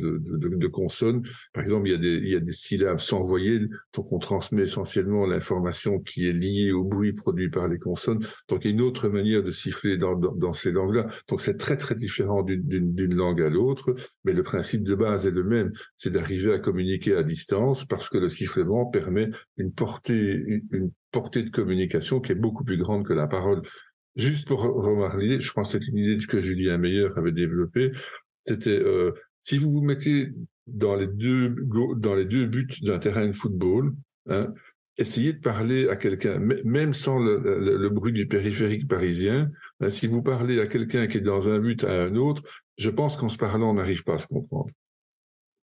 de, 0.01 0.38
de, 0.38 0.55
de, 0.55 0.67
consonnes. 0.67 1.24
Par 1.53 1.62
exemple, 1.62 1.88
il 1.88 1.91
y, 1.91 1.96
a 1.96 1.98
des, 1.98 2.15
il 2.15 2.29
y 2.29 2.36
a 2.36 2.39
des 2.39 2.53
syllabes 2.53 3.00
sans 3.00 3.22
voyelles, 3.22 3.70
donc 3.93 4.12
on 4.12 4.20
transmet 4.20 4.63
essentiellement 4.63 5.25
l'information 5.25 6.00
qui 6.00 6.27
est 6.27 6.34
liée 6.34 6.72
au 6.72 6.84
bruit 6.84 7.13
produit 7.13 7.50
par 7.50 7.67
les 7.67 7.79
consonnes. 7.79 8.20
Donc 8.50 8.65
il 8.65 8.70
y 8.70 8.72
a 8.72 8.74
une 8.74 8.81
autre 8.81 9.10
manière 9.10 9.43
de 9.43 9.51
siffler 9.51 9.98
dans, 9.98 10.15
dans, 10.15 10.34
dans 10.34 10.53
ces 10.53 10.72
langues-là. 10.72 11.08
Donc 11.29 11.41
c'est 11.41 11.58
très 11.58 11.77
très 11.77 11.96
différent 11.96 12.43
d'une 12.43 13.15
langue 13.15 13.41
à 13.41 13.50
l'autre, 13.50 13.96
mais 14.24 14.34
le 14.34 14.43
principe 14.43 14.84
de 14.84 14.96
base 14.96 15.27
est 15.27 15.31
le 15.31 15.43
même, 15.43 15.72
c'est 15.96 16.12
d'arriver 16.12 16.53
à 16.53 16.60
communiquer 16.60 17.15
à 17.15 17.24
distance 17.24 17.86
parce 17.86 18.10
que 18.10 18.17
le 18.17 18.29
sifflement 18.29 18.86
permet 18.86 19.29
une 19.58 19.72
portée, 19.72 20.62
une 20.72 20.91
portée 21.12 21.43
de 21.43 21.50
communication 21.50 22.20
qui 22.20 22.31
est 22.31 22.36
beaucoup 22.36 22.63
plus 22.63 22.77
grande 22.77 23.05
que 23.05 23.13
la 23.13 23.27
parole. 23.27 23.62
Juste 24.15 24.48
pour 24.48 24.62
remarquer, 24.62 25.39
je 25.39 25.51
pense 25.53 25.72
que 25.72 25.79
c'est 25.79 25.88
une 25.88 25.98
idée 25.98 26.25
que 26.25 26.41
Julien 26.41 26.77
Meyer 26.77 27.08
avait 27.15 27.31
développée, 27.31 27.91
c'était 28.43 28.70
euh, 28.72 29.12
si 29.41 29.57
vous 29.57 29.71
vous 29.71 29.81
mettez 29.81 30.29
dans 30.67 30.95
les 30.95 31.07
deux 31.07 31.50
les 31.50 32.48
buts 32.48 32.67
d'un 32.81 33.00
terrain 33.00 33.27
de 33.27 33.36
football, 33.36 33.93
hein, 34.29 34.53
essayez 34.98 35.33
de 35.33 35.39
parler 35.39 35.89
à 35.89 35.95
quelqu'un, 35.95 36.39
même 36.39 36.93
sans 36.93 37.19
le, 37.19 37.89
bruit 37.89 38.13
du 38.13 38.27
périphérique 38.27 38.88
parisien. 38.88 39.51
Hein, 39.79 39.89
si 39.89 40.07
vous 40.07 40.21
parlez 40.21 40.62
à 40.62 40.67
quelqu'un 40.67 41.07
qui 41.07 41.17
est 41.17 41.21
dans 41.21 41.50
un 41.50 41.60
but 41.60 41.83
à 41.83 42.03
un 42.03 42.15
autre, 42.15 42.43
je 42.77 42.89
pense 42.89 43.17
qu'en 43.17 43.29
se 43.29 43.38
parlant, 43.38 43.71
on 43.71 43.74
n'arrive 43.75 44.03
pas 44.03 44.13
à 44.13 44.17
se 44.17 44.27
comprendre. 44.27 44.69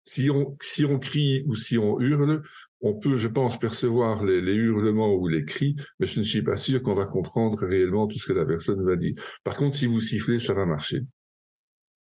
Si 0.03 0.29
on, 0.29 0.55
si 0.61 0.85
on 0.85 0.99
crie 0.99 1.43
ou 1.47 1.55
si 1.55 1.77
on 1.77 1.99
hurle, 1.99 2.41
on 2.79 2.93
peut, 2.93 3.17
je 3.17 3.27
pense, 3.27 3.59
percevoir 3.59 4.23
les, 4.23 4.39
hurlements 4.39 5.13
ou 5.13 5.27
les 5.27 5.43
cris, 5.43 5.75
mais 5.99 6.07
je 6.07 6.19
ne 6.19 6.25
suis 6.25 6.43
pas 6.43 6.55
sûr 6.55 6.81
qu'on 6.81 6.93
va 6.93 7.05
comprendre 7.05 7.59
réellement 7.65 8.07
tout 8.07 8.17
ce 8.17 8.27
que 8.27 8.33
la 8.33 8.45
personne 8.45 8.85
va 8.85 8.95
dire. 8.95 9.13
Par 9.43 9.57
contre, 9.57 9.75
si 9.75 9.85
vous 9.85 9.99
sifflez, 9.99 10.39
ça 10.39 10.53
va 10.53 10.65
marcher. 10.65 11.01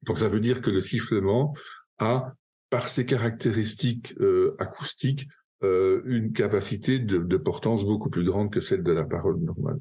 Donc 0.03 0.19
ça 0.19 0.29
veut 0.29 0.41
dire 0.41 0.61
que 0.61 0.71
le 0.71 0.81
sifflement 0.81 1.55
a, 1.99 2.35
par 2.71 2.89
ses 2.89 3.05
caractéristiques 3.05 4.15
euh, 4.21 4.57
acoustiques, 4.59 5.29
euh, 5.63 6.01
une 6.07 6.33
capacité 6.33 6.99
de, 6.99 7.37
portance 7.37 7.85
beaucoup 7.85 8.09
plus 8.09 8.25
grande 8.25 8.51
que 8.51 8.61
celle 8.61 8.83
de 8.83 8.93
la 8.93 9.05
parole 9.05 9.39
normale. 9.41 9.79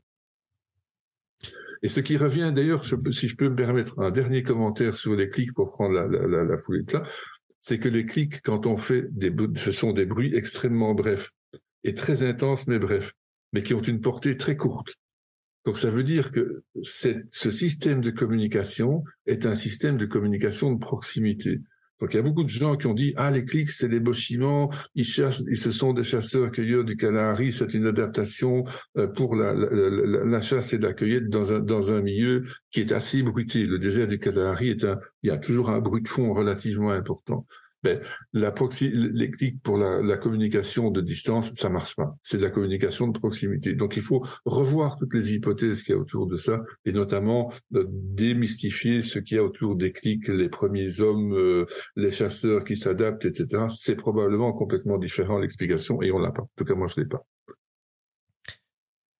Et 1.82 1.88
ce 1.88 2.02
qui 2.02 2.18
revient 2.18 2.52
d'ailleurs, 2.54 2.84
si 2.86 3.30
je 3.30 3.36
peux 3.38 3.48
me 3.48 3.56
permettre 3.56 3.98
un 4.00 4.12
dernier 4.12 4.44
commentaire 4.44 4.96
sur 4.96 5.16
les 5.16 5.30
clics 5.30 5.54
pour 5.54 5.70
prendre 5.70 5.94
la, 5.94 6.08
la, 6.08 6.44
la 6.44 6.58
foulée 6.58 6.84
de 6.84 6.92
ça, 6.92 7.04
c'est 7.60 7.80
que 7.80 7.88
les 7.88 8.06
clics, 8.06 8.42
quand 8.42 8.66
on 8.66 8.76
fait 8.76 9.06
des, 9.12 9.34
ce 9.56 9.72
sont 9.72 9.94
des 9.94 10.06
bruits 10.06 10.36
extrêmement 10.36 10.94
brefs 10.94 11.32
et 11.84 11.94
très 11.94 12.24
intenses, 12.24 12.68
mais 12.68 12.80
brefs, 12.80 13.14
mais 13.54 13.64
qui 13.64 13.74
ont 13.74 13.82
une 13.82 14.02
portée 14.02 14.36
très 14.36 14.58
courte. 14.58 14.96
Donc 15.66 15.78
ça 15.78 15.90
veut 15.90 16.04
dire 16.04 16.32
que 16.32 16.64
ce 16.82 17.52
système 17.52 18.02
de 18.02 18.12
communication 18.12 19.04
est 19.26 19.46
un 19.46 19.56
système 19.56 19.98
de 19.98 20.06
communication 20.06 20.72
de 20.72 20.80
proximité. 20.80 21.60
Donc 22.00 22.14
il 22.14 22.18
y 22.18 22.20
a 22.20 22.24
beaucoup 22.24 22.44
de 22.44 22.50
gens 22.50 22.78
qui 22.78 22.88
ont 22.88 22.94
dit 22.94 23.14
ah 23.18 23.30
les 23.30 23.44
clics 23.44 23.70
c'est 23.70 23.90
des 23.90 24.00
bâtiments, 24.00 24.72
ils 24.96 25.06
chassent, 25.06 25.44
ils 25.50 25.58
se 25.58 25.72
sont 25.72 25.92
des 25.94 26.06
chasseurs 26.06 26.50
cueilleurs 26.50 26.86
du 26.86 26.96
Canari, 26.96 27.52
c'est 27.52 27.74
une 27.74 27.88
adaptation 27.88 28.64
euh, 28.98 29.08
pour 29.08 29.36
la, 29.36 29.54
la, 29.54 30.24
la, 30.24 30.42
chasse 30.42 30.72
et 30.74 30.78
la 30.78 30.94
cueillette 30.94 31.28
dans 31.28 31.52
un 31.52 31.60
dans 31.60 31.92
un 31.92 32.02
milieu 32.02 32.44
qui 32.72 32.80
est 32.80 32.94
assez 32.94 33.22
bruité. 33.22 33.66
Le 33.66 33.80
désert 33.80 34.08
du 34.08 34.18
Canari 34.18 34.70
est 34.70 34.86
un, 34.86 34.98
il 35.24 35.30
y 35.30 35.32
a 35.32 35.38
toujours 35.38 35.70
un 35.70 35.80
bruit 35.80 36.02
de 36.02 36.08
fond 36.08 36.34
relativement 36.34 36.92
important 36.92 37.46
ben, 37.84 38.00
la 38.34 38.54
les 38.82 39.32
clics 39.32 39.62
pour 39.62 39.78
la, 39.78 40.18
communication 40.18 40.92
de 40.92 41.02
distance, 41.02 41.52
ça 41.56 41.70
marche 41.70 41.96
pas. 41.96 42.16
C'est 42.24 42.38
de 42.38 42.42
la 42.42 42.50
communication 42.50 43.08
de 43.08 43.18
proximité. 43.18 43.74
Donc 43.74 43.96
il 43.96 44.02
faut 44.02 44.26
revoir 44.46 44.98
toutes 44.98 45.14
les 45.14 45.36
hypothèses 45.36 45.84
qu'il 45.84 45.96
y 45.96 45.98
a 45.98 46.02
autour 46.02 46.28
de 46.28 46.36
ça, 46.36 46.62
et 46.86 46.92
notamment 46.92 47.52
de 47.72 47.88
démystifier 47.90 49.02
ce 49.02 49.20
qu'il 49.20 49.38
y 49.38 49.40
a 49.40 49.44
autour 49.44 49.76
des 49.76 49.92
clics, 49.92 50.28
les 50.28 50.50
premiers 50.50 51.02
hommes, 51.02 51.34
euh, 51.34 51.66
les 51.96 52.12
chasseurs 52.12 52.64
qui 52.64 52.76
s'adaptent, 52.76 53.26
etc. 53.26 53.66
C'est 53.70 53.96
probablement 53.96 54.52
complètement 54.54 54.98
différent 54.98 55.40
l'explication, 55.40 56.02
et 56.02 56.12
on 56.12 56.20
l'a 56.20 56.32
pas. 56.32 56.44
En 56.44 56.50
tout 56.58 56.66
cas, 56.66 56.76
moi 56.76 56.88
je 56.88 57.00
l'ai 57.02 57.08
pas 57.08 57.26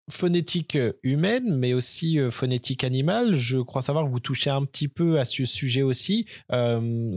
phonétique 0.10 0.78
humaine, 1.04 1.56
mais 1.56 1.74
aussi 1.74 2.20
euh, 2.20 2.32
phonétique 2.32 2.84
animale. 2.84 3.36
Je 3.36 3.60
crois 3.60 3.82
savoir 3.82 4.06
que 4.06 4.10
vous 4.10 4.20
touchez 4.20 4.50
un 4.50 4.66
petit 4.66 4.88
peu 4.88 5.20
à 5.20 5.26
ce 5.26 5.46
sujet 5.46 5.82
aussi. 5.82 6.26
Euh, 6.52 7.16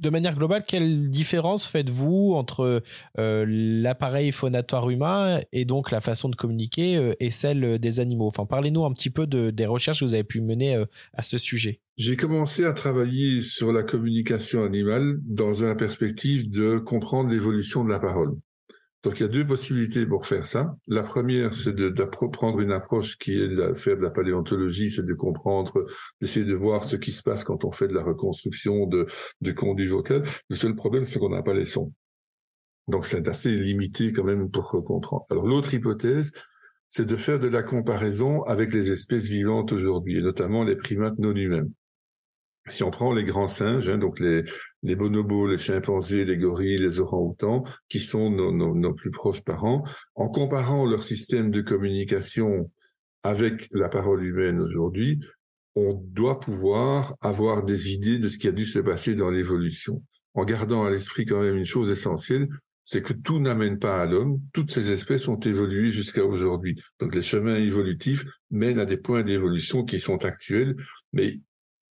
de 0.00 0.10
manière 0.10 0.34
globale, 0.34 0.64
quelle 0.66 1.10
différence 1.10 1.66
faites-vous 1.66 2.32
entre 2.34 2.82
euh, 3.18 3.44
l'appareil 3.46 4.32
phonatoire 4.32 4.88
humain 4.88 5.40
et 5.52 5.64
donc 5.64 5.90
la 5.90 6.00
façon 6.00 6.28
de 6.28 6.36
communiquer 6.36 6.96
euh, 6.96 7.14
et 7.20 7.30
celle 7.30 7.78
des 7.78 8.00
animaux? 8.00 8.30
Parlez-nous 8.30 8.84
un 8.84 8.92
petit 8.92 9.10
peu 9.10 9.26
de, 9.26 9.50
des 9.50 9.66
recherches 9.66 10.00
que 10.00 10.04
vous 10.04 10.14
avez 10.14 10.24
pu 10.24 10.40
mener 10.40 10.76
euh, 10.76 10.86
à 11.14 11.22
ce 11.22 11.38
sujet. 11.38 11.80
J'ai 11.98 12.16
commencé 12.16 12.64
à 12.64 12.72
travailler 12.72 13.42
sur 13.42 13.72
la 13.72 13.82
communication 13.82 14.64
animale 14.64 15.18
dans 15.22 15.62
une 15.62 15.76
perspective 15.76 16.50
de 16.50 16.78
comprendre 16.78 17.30
l'évolution 17.30 17.84
de 17.84 17.90
la 17.90 18.00
parole. 18.00 18.36
Donc 19.02 19.18
il 19.18 19.22
y 19.22 19.26
a 19.26 19.28
deux 19.28 19.46
possibilités 19.46 20.04
pour 20.04 20.26
faire 20.26 20.46
ça. 20.46 20.76
La 20.86 21.02
première, 21.02 21.54
c'est 21.54 21.74
de, 21.74 21.88
prendre 22.04 22.60
une 22.60 22.72
approche 22.72 23.16
qui 23.16 23.32
est 23.32 23.48
de 23.48 23.72
faire 23.74 23.96
de 23.96 24.02
la 24.02 24.10
paléontologie, 24.10 24.90
c'est 24.90 25.04
de 25.04 25.14
comprendre, 25.14 25.86
d'essayer 26.20 26.44
de 26.44 26.54
voir 26.54 26.84
ce 26.84 26.96
qui 26.96 27.12
se 27.12 27.22
passe 27.22 27.44
quand 27.44 27.64
on 27.64 27.72
fait 27.72 27.88
de 27.88 27.94
la 27.94 28.02
reconstruction 28.02 28.86
de, 28.86 29.06
de 29.40 29.52
conduits 29.52 29.86
vocales. 29.86 30.24
Le 30.50 30.56
seul 30.56 30.74
problème, 30.74 31.06
c'est 31.06 31.18
qu'on 31.18 31.30
n'a 31.30 31.42
pas 31.42 31.54
les 31.54 31.64
sons. 31.64 31.92
Donc 32.88 33.06
c'est 33.06 33.26
assez 33.28 33.56
limité 33.56 34.12
quand 34.12 34.24
même 34.24 34.50
pour 34.50 34.70
comprendre. 34.84 35.24
Alors 35.30 35.46
l'autre 35.46 35.72
hypothèse, 35.72 36.32
c'est 36.88 37.06
de 37.06 37.16
faire 37.16 37.38
de 37.38 37.48
la 37.48 37.62
comparaison 37.62 38.42
avec 38.42 38.74
les 38.74 38.90
espèces 38.90 39.28
vivantes 39.28 39.72
aujourd'hui, 39.72 40.18
et 40.18 40.22
notamment 40.22 40.64
les 40.64 40.76
primates 40.76 41.18
non 41.18 41.34
humains 41.34 41.68
si 42.72 42.82
on 42.82 42.90
prend 42.90 43.12
les 43.12 43.24
grands 43.24 43.48
singes, 43.48 43.88
hein, 43.88 43.98
donc 43.98 44.20
les, 44.20 44.44
bonobos, 44.96 45.46
les 45.46 45.58
chimpanzés, 45.58 46.24
les 46.24 46.36
gorilles, 46.36 46.78
les 46.78 47.00
orang-outans, 47.00 47.64
qui 47.88 48.00
sont 48.00 48.30
nos, 48.30 48.52
nos, 48.52 48.94
plus 48.94 49.10
proches 49.10 49.42
parents, 49.42 49.84
en 50.14 50.28
comparant 50.28 50.86
leur 50.86 51.04
système 51.04 51.50
de 51.50 51.60
communication 51.60 52.70
avec 53.22 53.68
la 53.72 53.88
parole 53.88 54.24
humaine 54.24 54.60
aujourd'hui, 54.60 55.20
on 55.76 55.94
doit 55.94 56.40
pouvoir 56.40 57.14
avoir 57.20 57.64
des 57.64 57.92
idées 57.92 58.18
de 58.18 58.28
ce 58.28 58.38
qui 58.38 58.48
a 58.48 58.52
dû 58.52 58.64
se 58.64 58.78
passer 58.78 59.14
dans 59.14 59.30
l'évolution, 59.30 60.02
en 60.34 60.44
gardant 60.44 60.84
à 60.84 60.90
l'esprit 60.90 61.24
quand 61.26 61.42
même 61.42 61.56
une 61.56 61.64
chose 61.64 61.90
essentielle, 61.90 62.48
c'est 62.82 63.02
que 63.02 63.12
tout 63.12 63.38
n'amène 63.38 63.78
pas 63.78 64.02
à 64.02 64.06
l'homme. 64.06 64.40
Toutes 64.52 64.72
ces 64.72 64.90
espèces 64.90 65.28
ont 65.28 65.38
évolué 65.38 65.90
jusqu'à 65.90 66.24
aujourd'hui. 66.24 66.80
Donc 66.98 67.14
les 67.14 67.22
chemins 67.22 67.56
évolutifs 67.56 68.24
mènent 68.50 68.80
à 68.80 68.84
des 68.84 68.96
points 68.96 69.22
d'évolution 69.22 69.84
qui 69.84 70.00
sont 70.00 70.24
actuels, 70.24 70.76
mais 71.12 71.38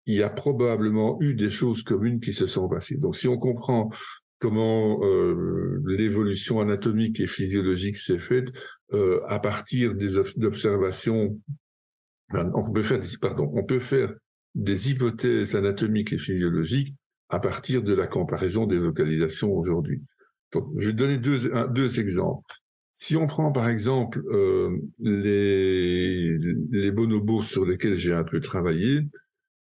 il 0.07 0.15
y 0.15 0.23
a 0.23 0.29
probablement 0.29 1.21
eu 1.21 1.35
des 1.35 1.51
choses 1.51 1.83
communes 1.83 2.19
qui 2.19 2.33
se 2.33 2.47
sont 2.47 2.67
passées. 2.67 2.97
Donc 2.97 3.15
si 3.15 3.27
on 3.27 3.37
comprend 3.37 3.91
comment 4.39 5.03
euh, 5.03 5.81
l'évolution 5.85 6.59
anatomique 6.61 7.19
et 7.19 7.27
physiologique 7.27 7.97
s'est 7.97 8.19
faite 8.19 8.51
euh, 8.93 9.19
à 9.27 9.39
partir 9.39 9.95
des 9.95 10.17
observations. 10.17 11.39
On 12.33 12.71
peut 12.71 12.83
faire, 12.83 12.99
pardon, 13.21 13.51
on 13.53 13.63
peut 13.63 13.79
faire 13.79 14.13
des 14.53 14.91
hypothèses 14.91 15.55
anatomiques 15.55 16.13
et 16.13 16.17
physiologiques 16.17 16.93
à 17.29 17.39
partir 17.39 17.83
de 17.83 17.93
la 17.93 18.07
comparaison 18.07 18.65
des 18.65 18.77
vocalisations 18.77 19.51
aujourd'hui. 19.53 20.01
Donc, 20.51 20.69
je 20.77 20.87
vais 20.87 20.93
donner 20.93 21.17
deux, 21.17 21.51
deux 21.73 21.99
exemples. 21.99 22.53
Si 22.91 23.15
on 23.15 23.27
prend 23.27 23.51
par 23.51 23.69
exemple 23.69 24.23
euh, 24.31 24.75
les, 24.99 26.37
les 26.71 26.91
bonobos 26.91 27.43
sur 27.43 27.65
lesquels 27.65 27.95
j'ai 27.95 28.13
un 28.13 28.23
peu 28.23 28.39
travaillé, 28.39 29.01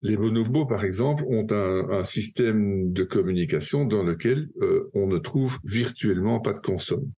les 0.02 0.16
bonobos 0.16 0.66
par 0.66 0.84
exemple 0.84 1.24
ont 1.28 1.46
un, 1.50 2.04
système 2.04 2.92
de 2.92 3.04
communication 3.04 3.84
dans 3.84 4.02
lequel 4.02 4.48
euh, 4.60 4.90
on 4.94 5.06
ne 5.06 5.18
trouve 5.18 5.58
virtuellement 5.64 6.40
pas 6.40 6.52
de 6.52 6.60
consonne. 6.60 7.10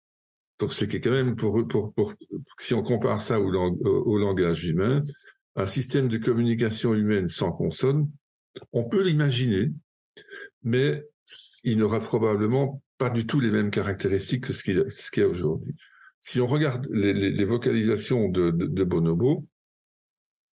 Donc 0.59 0.73
c'est 0.73 0.89
quand 1.01 1.11
même 1.11 1.35
pour, 1.35 1.67
pour, 1.67 1.93
pour, 1.95 2.15
si 2.59 2.75
on 2.75 2.83
compare 2.83 3.21
ça 3.21 3.41
au, 3.41 3.51
au 3.51 4.19
langage 4.19 4.67
humain, 4.67 5.03
un 5.57 5.67
système 5.67 6.09
de 6.09 6.19
communication 6.19 6.95
humaine 6.95 7.29
sans 7.29 7.53
consonne, 7.53 8.11
on 8.73 8.85
peut 8.85 9.03
l'imaginer, 9.03 9.73
mais 10.63 11.05
il 11.65 11.79
n'aura 11.79 12.01
probablement 12.01 12.83
pas 12.99 13.11
du 13.11 13.27
tout 13.27 13.41
les 13.41 13.51
mêmes 13.51 13.71
caractéristiques 13.71 14.47
que 14.47 14.53
ce 14.53 14.63
qu'il 14.63 15.23
y 15.23 15.27
a 15.27 15.29
aujourd'hui. 15.29 15.75
Si 16.21 16.41
on 16.41 16.47
regarde 16.47 16.87
les 16.91 17.45
vocalisations 17.45 18.29
de, 18.29 18.51
de, 18.51 18.67
de, 18.67 18.85
Bonobo, 18.85 19.47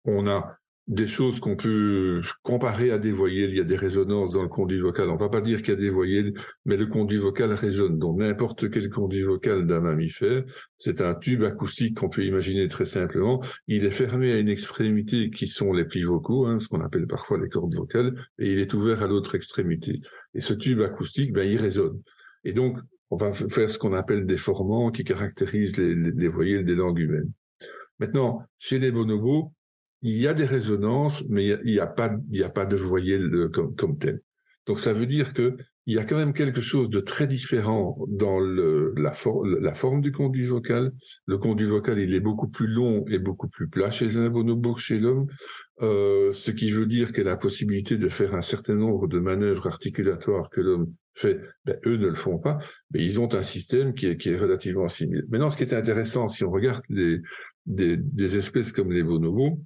on 0.05 0.27
a 0.27 0.56
des 0.87 1.07
choses 1.07 1.39
qu'on 1.39 1.55
peut 1.55 2.21
comparer 2.43 2.91
à 2.91 2.97
des 2.97 3.11
voyelles. 3.11 3.49
Il 3.49 3.57
y 3.57 3.59
a 3.59 3.65
des 3.65 3.75
résonances 3.75 4.33
dans 4.33 4.43
le 4.43 4.47
conduit 4.47 4.79
vocal. 4.79 5.09
On 5.09 5.17
va 5.17 5.29
pas 5.29 5.41
dire 5.41 5.61
qu'il 5.61 5.73
y 5.73 5.77
a 5.77 5.79
des 5.79 5.89
voyelles, 5.89 6.33
mais 6.65 6.77
le 6.77 6.87
conduit 6.87 7.17
vocal 7.17 7.51
résonne. 7.53 7.99
Donc 7.99 8.19
n'importe 8.19 8.69
quel 8.69 8.89
conduit 8.89 9.23
vocal 9.23 9.67
d'un 9.67 9.81
mammifère, 9.81 10.43
c'est 10.77 11.01
un 11.01 11.13
tube 11.13 11.43
acoustique 11.43 11.97
qu'on 11.97 12.09
peut 12.09 12.23
imaginer 12.23 12.67
très 12.67 12.85
simplement. 12.85 13.41
Il 13.67 13.85
est 13.85 13.91
fermé 13.91 14.31
à 14.31 14.39
une 14.39 14.49
extrémité 14.49 15.29
qui 15.29 15.47
sont 15.47 15.73
les 15.73 15.85
plis 15.85 16.03
vocaux, 16.03 16.45
hein, 16.45 16.59
ce 16.59 16.69
qu'on 16.69 16.81
appelle 16.81 17.07
parfois 17.07 17.37
les 17.37 17.49
cordes 17.49 17.75
vocales, 17.75 18.13
et 18.39 18.53
il 18.53 18.59
est 18.59 18.73
ouvert 18.73 19.03
à 19.03 19.07
l'autre 19.07 19.35
extrémité. 19.35 20.01
Et 20.33 20.41
ce 20.41 20.53
tube 20.53 20.81
acoustique, 20.81 21.33
ben, 21.33 21.47
il 21.47 21.57
résonne. 21.57 22.01
Et 22.43 22.53
donc, 22.53 22.77
on 23.09 23.15
va 23.15 23.31
faire 23.33 23.69
ce 23.71 23.79
qu'on 23.79 23.93
appelle 23.93 24.25
des 24.25 24.37
formants 24.37 24.91
qui 24.91 25.03
caractérisent 25.03 25.77
les, 25.77 26.27
voyelles 26.27 26.65
des 26.65 26.75
langues 26.75 26.99
humaines. 26.99 27.31
Maintenant, 27.99 28.43
chez 28.59 28.79
les 28.79 28.91
bonobos, 28.91 29.51
il 30.07 30.17
y 30.17 30.27
a 30.27 30.33
des 30.33 30.45
résonances, 30.45 31.25
mais 31.29 31.47
il 31.65 31.73
n'y 31.73 31.79
a, 31.79 31.87
pas, 31.87 32.09
a 32.09 32.49
pas 32.49 32.65
de 32.65 32.75
voyelles 32.75 33.49
comme, 33.53 33.75
comme 33.75 33.97
telles. 33.97 34.21
Donc 34.65 34.79
ça 34.79 34.93
veut 34.93 35.05
dire 35.05 35.33
que 35.33 35.55
il 35.87 35.95
y 35.95 35.99
a 35.99 36.03
quand 36.03 36.17
même 36.17 36.33
quelque 36.33 36.59
chose 36.59 36.89
de 36.89 36.99
très 36.99 37.27
différent 37.27 37.97
dans 38.09 38.41
la, 38.41 39.13
forme 39.13 40.01
du 40.01 40.11
conduit 40.11 40.43
vocal. 40.43 40.91
Le 41.25 41.37
conduit 41.37 41.65
vocal, 41.65 41.97
il 41.97 42.13
est 42.13 42.19
beaucoup 42.19 42.49
plus 42.49 42.67
long 42.67 43.05
et 43.07 43.19
beaucoup 43.19 43.47
plus 43.47 43.69
plat 43.69 43.89
chez 43.89 44.17
un 44.17 44.29
bonobo 44.29 44.73
que 44.73 44.81
chez 44.81 44.99
l'homme, 44.99 45.27
euh, 45.81 46.33
ce 46.33 46.51
qui 46.51 46.69
veut 46.71 46.87
dire 46.87 47.09
a 47.15 47.23
la 47.23 47.37
possibilité 47.37 47.97
de 47.97 48.09
faire 48.09 48.35
un 48.35 48.41
certain 48.41 48.75
nombre 48.75 49.07
de 49.07 49.19
manœuvres 49.19 49.67
articulatoires 49.67 50.49
que 50.49 50.59
l'homme 50.59 50.91
fait. 51.13 51.39
Ben, 51.63 51.79
eux 51.85 51.95
ne 51.95 52.07
le 52.07 52.15
font 52.15 52.37
pas, 52.37 52.57
mais 52.91 53.01
ils 53.01 53.21
ont 53.21 53.33
un 53.33 53.43
système 53.43 53.93
qui 53.93 54.07
est, 54.07 54.17
qui 54.17 54.29
est 54.31 54.37
relativement 54.37 54.89
similaire. 54.89 55.23
Maintenant, 55.29 55.49
ce 55.49 55.55
qui 55.55 55.63
est 55.63 55.73
intéressant, 55.73 56.27
si 56.27 56.43
on 56.43 56.51
regarde 56.51 56.83
des 56.89 58.37
espèces 58.37 58.73
comme 58.73 58.91
les 58.91 59.03
bonobos, 59.03 59.57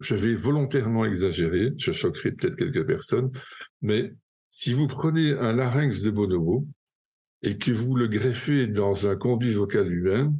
je 0.00 0.14
vais 0.14 0.34
volontairement 0.34 1.04
exagérer, 1.04 1.72
je 1.76 1.92
choquerai 1.92 2.32
peut-être 2.32 2.56
quelques 2.56 2.86
personnes, 2.86 3.30
mais 3.82 4.14
si 4.48 4.72
vous 4.72 4.86
prenez 4.86 5.32
un 5.32 5.52
larynx 5.52 6.00
de 6.02 6.10
bonobo 6.10 6.66
et 7.42 7.58
que 7.58 7.70
vous 7.70 7.96
le 7.96 8.08
greffez 8.08 8.66
dans 8.66 9.06
un 9.06 9.16
conduit 9.16 9.52
vocal 9.52 9.92
humain, 9.92 10.32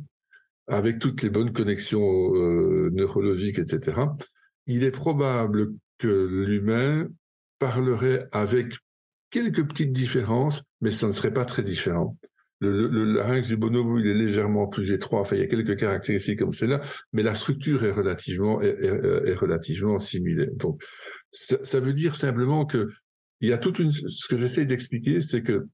avec 0.66 0.98
toutes 0.98 1.22
les 1.22 1.30
bonnes 1.30 1.52
connexions 1.52 2.34
euh, 2.34 2.90
neurologiques, 2.92 3.58
etc., 3.58 4.00
il 4.66 4.84
est 4.84 4.90
probable 4.90 5.72
que 5.98 6.26
l'humain 6.46 7.08
parlerait 7.58 8.28
avec 8.32 8.74
quelques 9.30 9.66
petites 9.66 9.92
différences, 9.92 10.62
mais 10.80 10.92
ça 10.92 11.06
ne 11.06 11.12
serait 11.12 11.32
pas 11.32 11.44
très 11.44 11.62
différent. 11.62 12.16
Le, 12.60 12.88
le, 12.88 13.04
larynx 13.14 13.46
du 13.46 13.56
bonobo, 13.56 13.98
il 13.98 14.08
est 14.08 14.14
légèrement 14.14 14.66
plus 14.66 14.92
étroit. 14.92 15.20
Enfin, 15.20 15.36
il 15.36 15.40
y 15.40 15.44
a 15.44 15.46
quelques 15.46 15.78
caractéristiques 15.78 16.40
comme 16.40 16.52
celle-là, 16.52 16.80
mais 17.12 17.22
la 17.22 17.34
structure 17.34 17.84
est 17.84 17.92
relativement 17.92 18.60
est, 18.60 18.82
est, 18.82 19.34
relativement 19.34 19.98
similaire. 19.98 20.50
Donc, 20.56 20.82
ça, 21.30 21.56
ça, 21.62 21.78
veut 21.78 21.92
dire 21.92 22.16
simplement 22.16 22.66
que 22.66 22.88
il 23.40 23.48
y 23.48 23.52
a 23.52 23.58
toute 23.58 23.78
une. 23.78 23.92
Ce 23.92 24.26
que 24.26 24.36
j'essaie 24.36 24.66
d'expliquer, 24.66 25.20
c'est 25.20 25.42
que 25.42 25.68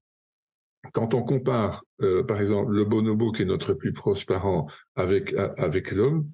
quand 0.93 1.13
on 1.13 1.23
compare, 1.23 1.83
euh, 2.01 2.23
par 2.23 2.39
exemple, 2.39 2.71
le 2.71 2.85
bonobo 2.85 3.31
qui 3.31 3.41
est 3.41 3.45
notre 3.45 3.73
plus 3.73 3.93
proche 3.93 4.25
parent 4.25 4.67
avec 4.95 5.33
avec 5.57 5.91
l'homme, 5.91 6.29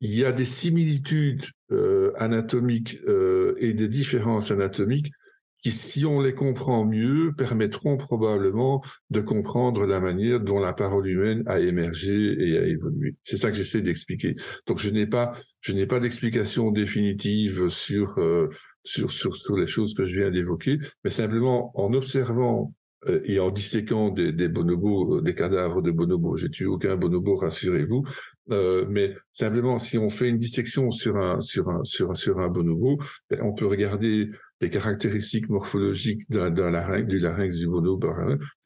il 0.00 0.14
y 0.14 0.24
a 0.24 0.32
des 0.32 0.44
similitudes 0.44 1.44
euh, 1.72 2.12
anatomiques 2.16 2.98
euh, 3.08 3.54
et 3.58 3.72
des 3.72 3.88
différences 3.88 4.50
anatomiques 4.50 5.10
qui, 5.66 5.72
si 5.72 6.06
on 6.06 6.20
les 6.20 6.32
comprend 6.32 6.84
mieux, 6.84 7.32
permettront 7.36 7.96
probablement 7.96 8.84
de 9.10 9.20
comprendre 9.20 9.84
la 9.84 9.98
manière 9.98 10.38
dont 10.38 10.60
la 10.60 10.72
parole 10.72 11.08
humaine 11.08 11.42
a 11.46 11.58
émergé 11.58 12.36
et 12.38 12.56
a 12.56 12.66
évolué. 12.66 13.16
C'est 13.24 13.36
ça 13.36 13.50
que 13.50 13.56
j'essaie 13.56 13.80
d'expliquer. 13.80 14.36
Donc 14.68 14.78
je 14.78 14.90
n'ai 14.90 15.08
pas, 15.08 15.32
je 15.60 15.72
n'ai 15.72 15.86
pas 15.86 15.98
d'explication 15.98 16.70
définitive 16.70 17.68
sur, 17.68 18.16
euh, 18.18 18.48
sur, 18.84 19.10
sur, 19.10 19.34
sur 19.34 19.56
les 19.56 19.66
choses 19.66 19.94
que 19.94 20.04
je 20.04 20.20
viens 20.20 20.30
d'évoquer, 20.30 20.78
mais 21.02 21.10
simplement 21.10 21.72
en 21.74 21.92
observant 21.94 22.72
euh, 23.08 23.20
et 23.24 23.40
en 23.40 23.50
disséquant 23.50 24.10
des, 24.10 24.32
des 24.32 24.48
bonobos, 24.48 25.16
euh, 25.16 25.20
des 25.20 25.34
cadavres 25.34 25.82
de 25.82 25.90
bonobos. 25.90 26.36
J'ai 26.36 26.48
tué 26.48 26.66
aucun 26.66 26.96
bonobo, 26.96 27.34
rassurez-vous. 27.34 28.04
Euh, 28.50 28.86
mais 28.88 29.14
simplement, 29.32 29.78
si 29.78 29.98
on 29.98 30.08
fait 30.08 30.28
une 30.28 30.36
dissection 30.36 30.90
sur 30.90 31.16
un 31.16 31.40
sur 31.40 31.68
un 31.68 31.82
sur, 31.84 32.16
sur 32.16 32.38
un 32.38 32.48
bonobo, 32.48 32.98
ben, 33.30 33.40
on 33.42 33.52
peut 33.52 33.66
regarder 33.66 34.30
les 34.60 34.70
caractéristiques 34.70 35.48
morphologiques 35.48 36.28
d'un 36.30 36.70
larynx, 36.70 37.06
du 37.06 37.18
larynx 37.18 37.56
du 37.56 37.66
bonobo. 37.66 38.12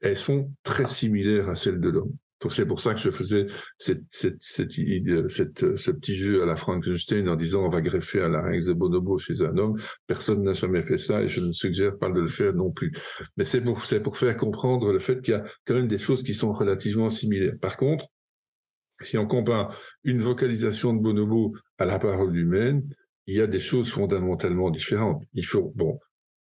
Elles 0.03 0.16
sont 0.16 0.53
très 0.62 0.87
similaires 0.87 1.48
à 1.48 1.55
celles 1.55 1.81
de 1.81 1.88
l'homme. 1.88 2.12
Donc 2.40 2.53
c'est 2.53 2.64
pour 2.64 2.81
ça 2.81 2.94
que 2.94 3.00
je 3.00 3.11
faisais 3.11 3.46
cette, 3.76 4.03
cette, 4.09 4.37
cette, 4.40 4.70
cette, 5.29 5.76
ce 5.76 5.90
petit 5.90 6.16
jeu 6.16 6.42
à 6.42 6.46
la 6.46 6.57
Frankenstein 6.57 7.29
en 7.29 7.37
disant 7.37 7.62
on 7.64 7.68
va 7.68 7.83
greffer 7.83 8.22
un 8.22 8.31
larynx 8.31 8.64
de 8.64 8.72
bonobo 8.72 9.18
chez 9.18 9.42
un 9.42 9.57
homme. 9.59 9.76
Personne 10.07 10.42
n'a 10.42 10.55
jamais 10.55 10.81
fait 10.81 10.96
ça 10.96 11.22
et 11.22 11.29
je 11.29 11.40
ne 11.40 11.53
suggère 11.53 11.98
pas 11.98 12.09
de 12.09 12.20
le 12.20 12.29
faire 12.29 12.55
non 12.55 12.70
plus. 12.70 12.92
Mais 13.37 13.44
c'est 13.44 13.61
pour, 13.61 13.85
c'est 13.85 14.00
pour 14.00 14.16
faire 14.16 14.37
comprendre 14.38 14.90
le 14.90 15.00
fait 15.00 15.20
qu'il 15.20 15.35
y 15.35 15.37
a 15.37 15.44
quand 15.66 15.74
même 15.74 15.88
des 15.88 15.98
choses 15.98 16.22
qui 16.22 16.33
sont 16.33 16.53
relativement 16.53 17.11
similaires. 17.11 17.59
Par 17.61 17.76
contre, 17.76 18.07
si 19.03 19.18
on 19.18 19.26
compare 19.26 19.76
une 20.05 20.18
vocalisation 20.18 20.94
de 20.94 21.00
bonobo 21.00 21.55
à 21.79 21.85
la 21.85 21.98
parole 21.98 22.35
humaine, 22.37 22.83
il 23.30 23.36
y 23.36 23.40
a 23.40 23.46
des 23.46 23.60
choses 23.60 23.90
fondamentalement 23.90 24.70
différentes. 24.70 25.22
Il 25.34 25.46
faut, 25.46 25.72
bon, 25.76 26.00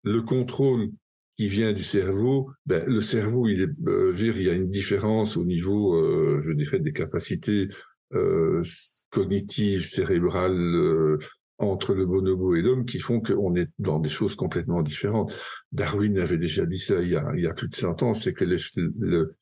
le 0.01 0.23
contrôle 0.23 0.89
qui 1.35 1.47
vient 1.47 1.71
du 1.71 1.83
cerveau, 1.83 2.49
ben, 2.65 2.83
le 2.87 2.99
cerveau, 2.99 3.47
il 3.47 3.61
est, 3.61 3.87
euh, 3.87 4.13
il 4.17 4.41
y 4.41 4.49
a 4.49 4.53
une 4.53 4.71
différence 4.71 5.37
au 5.37 5.45
niveau, 5.45 5.95
euh, 5.95 6.41
je 6.43 6.51
dirais, 6.51 6.79
des 6.79 6.91
capacités 6.91 7.69
euh, 8.13 8.63
cognitives, 9.11 9.85
cérébrales 9.85 10.57
euh, 10.57 11.19
entre 11.59 11.93
le 11.93 12.07
bonobo 12.07 12.55
et 12.55 12.63
l'homme 12.63 12.85
qui 12.85 12.97
font 12.97 13.21
qu'on 13.21 13.55
est 13.55 13.69
dans 13.77 13.99
des 13.99 14.09
choses 14.09 14.35
complètement 14.35 14.81
différentes. 14.81 15.31
Darwin 15.71 16.17
avait 16.17 16.39
déjà 16.39 16.65
dit 16.65 16.79
ça 16.79 17.03
il 17.03 17.09
y 17.09 17.15
a, 17.15 17.53
plus 17.53 17.69
de 17.69 17.75
100 17.75 18.01
ans, 18.01 18.13
c'est 18.15 18.33
que 18.33 18.45
le 18.45 19.35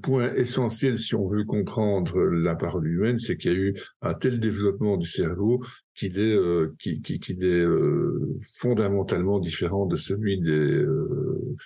point 0.00 0.32
essentiel, 0.34 0.98
si 0.98 1.14
on 1.14 1.26
veut 1.26 1.44
comprendre 1.44 2.24
la 2.24 2.56
parole 2.56 2.86
humaine, 2.88 3.18
c'est 3.18 3.36
qu'il 3.36 3.52
y 3.52 3.54
a 3.54 3.58
eu 3.58 3.74
un 4.02 4.14
tel 4.14 4.40
développement 4.40 4.96
du 4.96 5.08
cerveau 5.08 5.62
qu'il 5.94 6.18
est, 6.18 6.34
euh, 6.34 6.74
qu'il 6.78 7.44
est 7.44 7.60
euh, 7.60 8.36
fondamentalement 8.56 9.38
différent 9.38 9.86
de 9.86 9.96
celui 9.96 10.40
des, 10.40 10.82
euh, 10.82 11.56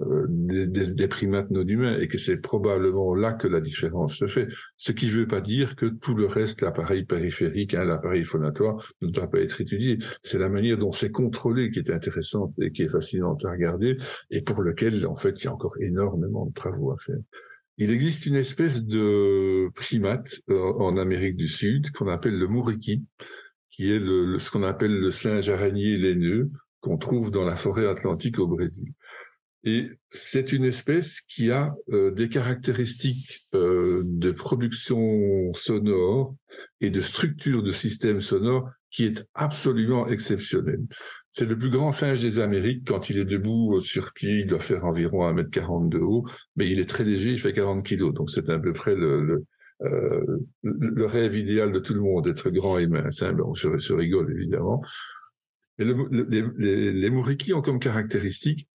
euh, 0.00 1.08
primates 1.08 1.50
non 1.50 1.66
humains 1.66 1.98
et 1.98 2.08
que 2.08 2.18
c'est 2.18 2.38
probablement 2.38 3.14
là 3.14 3.32
que 3.32 3.48
la 3.48 3.60
différence 3.60 4.16
se 4.16 4.26
fait. 4.26 4.48
Ce 4.76 4.92
qui 4.92 5.06
ne 5.06 5.12
veut 5.12 5.26
pas 5.26 5.40
dire 5.40 5.76
que 5.76 5.86
tout 5.86 6.14
le 6.14 6.26
reste, 6.26 6.62
l'appareil 6.62 7.04
périphérique, 7.04 7.74
hein, 7.74 7.84
l'appareil 7.84 8.24
phonatoire, 8.24 8.92
ne 9.02 9.08
doit 9.08 9.30
pas 9.30 9.40
être 9.40 9.60
étudié. 9.60 9.98
C'est 10.22 10.38
la 10.38 10.48
manière 10.48 10.78
dont 10.78 10.92
c'est 10.92 11.10
contrôlé 11.10 11.70
qui 11.70 11.78
est 11.78 11.90
intéressante 11.90 12.54
et 12.60 12.70
qui 12.70 12.82
est 12.82 12.88
fascinante 12.88 13.44
à 13.44 13.50
regarder 13.50 13.96
et 14.30 14.42
pour 14.42 14.62
lequel, 14.62 15.06
en 15.06 15.16
fait, 15.16 15.42
il 15.42 15.44
y 15.44 15.48
a 15.48 15.52
encore 15.52 15.76
énormément 15.80 16.46
de 16.46 16.52
travaux 16.52 16.92
à 16.92 16.96
faire. 16.98 17.18
Il 17.78 17.90
existe 17.90 18.26
une 18.26 18.36
espèce 18.36 18.82
de 18.84 19.70
primate 19.74 20.40
euh, 20.50 20.72
en 20.74 20.96
Amérique 20.96 21.36
du 21.36 21.48
Sud 21.48 21.90
qu'on 21.92 22.08
appelle 22.08 22.38
le 22.38 22.46
mouriki, 22.46 23.02
qui 23.70 23.90
est 23.90 23.98
le, 23.98 24.38
ce 24.38 24.50
qu'on 24.50 24.62
appelle 24.62 24.94
le 24.94 25.10
singe 25.10 25.48
araignée 25.48 25.96
laineux 25.96 26.50
qu'on 26.80 26.98
trouve 26.98 27.30
dans 27.30 27.44
la 27.44 27.56
forêt 27.56 27.86
atlantique 27.86 28.38
au 28.38 28.46
Brésil. 28.46 28.92
Et 29.64 29.90
c'est 30.08 30.52
une 30.52 30.64
espèce 30.64 31.20
qui 31.20 31.50
a 31.50 31.72
euh, 31.92 32.10
des 32.10 32.28
caractéristiques 32.28 33.46
euh, 33.54 34.02
de 34.04 34.32
production 34.32 35.54
sonore 35.54 36.34
et 36.80 36.90
de 36.90 37.00
structure 37.00 37.62
de 37.62 37.70
système 37.70 38.20
sonore 38.20 38.68
qui 38.90 39.04
est 39.04 39.24
absolument 39.34 40.08
exceptionnelle. 40.08 40.82
C'est 41.32 41.46
le 41.46 41.56
plus 41.58 41.70
grand 41.70 41.92
singe 41.92 42.20
des 42.20 42.40
Amériques. 42.40 42.86
Quand 42.86 43.08
il 43.08 43.18
est 43.18 43.24
debout 43.24 43.80
sur 43.80 44.12
pied, 44.12 44.40
il 44.40 44.46
doit 44.46 44.60
faire 44.60 44.84
environ 44.84 45.26
1m40 45.32 45.88
de 45.88 45.98
haut, 45.98 46.26
mais 46.56 46.70
il 46.70 46.78
est 46.78 46.88
très 46.88 47.04
léger, 47.04 47.32
il 47.32 47.40
fait 47.40 47.54
40 47.54 47.84
kilos. 47.84 48.12
Donc 48.12 48.30
c'est 48.30 48.50
à 48.50 48.58
peu 48.58 48.74
près 48.74 48.94
le, 48.94 49.24
le, 49.24 49.46
euh, 49.80 50.40
le 50.62 51.06
rêve 51.06 51.34
idéal 51.34 51.72
de 51.72 51.78
tout 51.78 51.94
le 51.94 52.02
monde, 52.02 52.24
d'être 52.24 52.50
grand 52.50 52.78
et 52.78 52.86
mince. 52.86 53.22
Hein. 53.22 53.34
on 53.42 53.54
se, 53.54 53.92
rigole 53.94 54.30
évidemment. 54.30 54.82
Mais 55.78 55.86
les, 55.86 56.44
les, 56.58 56.92
les 56.92 57.10
mouriki 57.10 57.54
ont 57.54 57.62
comme 57.62 57.78
caractéristique 57.78 58.68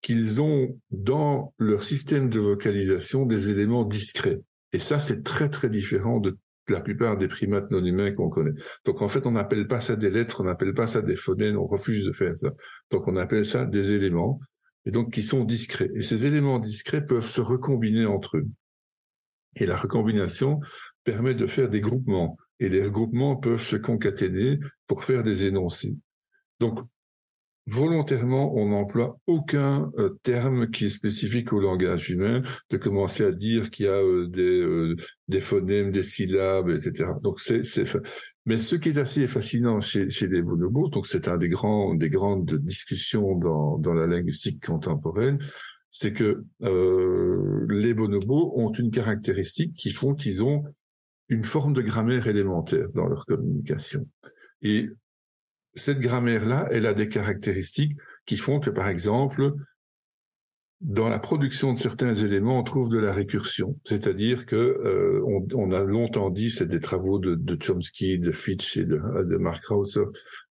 qu'ils 0.00 0.40
ont 0.40 0.80
dans 0.92 1.52
leur 1.58 1.82
système 1.82 2.30
de 2.30 2.38
vocalisation 2.38 3.26
des 3.26 3.50
éléments 3.50 3.84
discrets. 3.84 4.40
Et 4.72 4.78
ça, 4.78 5.00
c'est 5.00 5.24
très 5.24 5.48
très 5.48 5.70
différent 5.70 6.20
de 6.20 6.38
la 6.68 6.80
plupart 6.80 7.16
des 7.16 7.28
primates 7.28 7.70
non 7.70 7.84
humains 7.84 8.12
qu'on 8.12 8.28
connaît. 8.28 8.54
Donc 8.84 9.02
en 9.02 9.08
fait, 9.08 9.26
on 9.26 9.32
n'appelle 9.32 9.66
pas 9.66 9.80
ça 9.80 9.96
des 9.96 10.10
lettres, 10.10 10.40
on 10.40 10.44
n'appelle 10.44 10.74
pas 10.74 10.86
ça 10.86 11.02
des 11.02 11.16
phonèmes, 11.16 11.56
on 11.56 11.66
refuse 11.66 12.04
de 12.04 12.12
faire 12.12 12.36
ça. 12.36 12.52
Donc 12.90 13.08
on 13.08 13.16
appelle 13.16 13.46
ça 13.46 13.64
des 13.64 13.92
éléments, 13.92 14.38
et 14.84 14.90
donc 14.90 15.12
qui 15.12 15.22
sont 15.22 15.44
discrets. 15.44 15.90
Et 15.94 16.02
ces 16.02 16.26
éléments 16.26 16.58
discrets 16.58 17.04
peuvent 17.04 17.24
se 17.24 17.40
recombiner 17.40 18.06
entre 18.06 18.38
eux. 18.38 18.46
Et 19.56 19.66
la 19.66 19.76
recombination 19.76 20.60
permet 21.04 21.34
de 21.34 21.46
faire 21.46 21.68
des 21.68 21.80
groupements. 21.80 22.36
Et 22.60 22.68
les 22.68 22.82
regroupements 22.82 23.36
peuvent 23.36 23.60
se 23.60 23.76
concaténer 23.76 24.58
pour 24.86 25.04
faire 25.04 25.22
des 25.22 25.46
énoncés. 25.46 25.96
Donc 26.60 26.78
volontairement, 27.66 28.54
on 28.56 28.68
n'emploie 28.68 29.18
aucun 29.26 29.90
euh, 29.98 30.10
terme 30.22 30.70
qui 30.70 30.86
est 30.86 30.90
spécifique 30.90 31.52
au 31.52 31.60
langage 31.60 32.10
humain, 32.10 32.42
de 32.70 32.76
commencer 32.76 33.24
à 33.24 33.32
dire 33.32 33.70
qu'il 33.70 33.86
y 33.86 33.88
a 33.88 33.96
euh, 33.96 34.28
des, 34.28 34.60
euh, 34.60 34.96
des 35.28 35.40
phonèmes, 35.40 35.90
des 35.90 36.04
syllabes, 36.04 36.70
etc. 36.70 37.10
Donc 37.22 37.40
c'est. 37.40 37.62
Mais 38.44 38.58
ce 38.58 38.76
qui 38.76 38.90
est 38.90 38.98
assez 38.98 39.26
fascinant 39.26 39.80
chez, 39.80 40.08
chez 40.10 40.28
les 40.28 40.42
bonobos, 40.42 40.88
donc 40.88 41.06
c'est 41.06 41.26
un 41.26 41.36
des 41.36 41.48
grands 41.48 41.94
des 41.94 42.08
grandes 42.08 42.54
discussions 42.54 43.34
dans, 43.34 43.78
dans 43.78 43.94
la 43.94 44.06
linguistique 44.06 44.64
contemporaine, 44.64 45.38
c'est 45.90 46.12
que 46.12 46.44
les 46.60 47.94
bonobos 47.94 48.52
ont 48.56 48.70
une 48.70 48.92
caractéristique 48.92 49.74
qui 49.74 49.90
font 49.90 50.14
qu'ils 50.14 50.44
ont 50.44 50.62
une 51.28 51.42
forme 51.42 51.72
de 51.72 51.82
grammaire 51.82 52.28
élémentaire 52.28 52.86
dans 52.94 53.08
leur 53.08 53.26
communication. 53.26 54.06
Et 54.62 54.88
cette 55.76 56.00
grammaire-là, 56.00 56.66
elle 56.70 56.86
a 56.86 56.94
des 56.94 57.08
caractéristiques 57.08 57.96
qui 58.24 58.36
font 58.36 58.60
que, 58.60 58.70
par 58.70 58.88
exemple, 58.88 59.52
dans 60.80 61.08
la 61.08 61.18
production 61.18 61.72
de 61.72 61.78
certains 61.78 62.14
éléments, 62.14 62.58
on 62.58 62.62
trouve 62.62 62.90
de 62.90 62.98
la 62.98 63.12
récursion. 63.12 63.78
C'est-à-dire 63.84 64.44
que 64.44 64.56
euh, 64.56 65.22
on, 65.54 65.72
a 65.72 65.82
longtemps 65.84 66.30
dit, 66.30 66.50
c'est 66.50 66.66
des 66.66 66.80
travaux 66.80 67.18
de, 67.18 67.56
Chomsky, 67.58 68.18
de 68.18 68.32
Fitch 68.32 68.76
et 68.76 68.84
de, 68.84 69.36
Mark 69.38 69.62
Krauser 69.62 70.04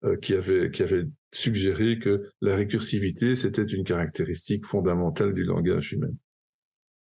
euh, 0.04 0.18
qui 0.18 0.34
avaient 0.36 0.70
qui 0.70 0.84
avaient 0.84 1.06
suggéré 1.32 1.98
que 1.98 2.22
la 2.42 2.56
récursivité 2.56 3.36
c'était 3.36 3.64
une 3.64 3.84
caractéristique 3.84 4.66
fondamentale 4.68 5.34
du 5.34 5.44
langage 5.44 5.94
humain. 5.94 6.12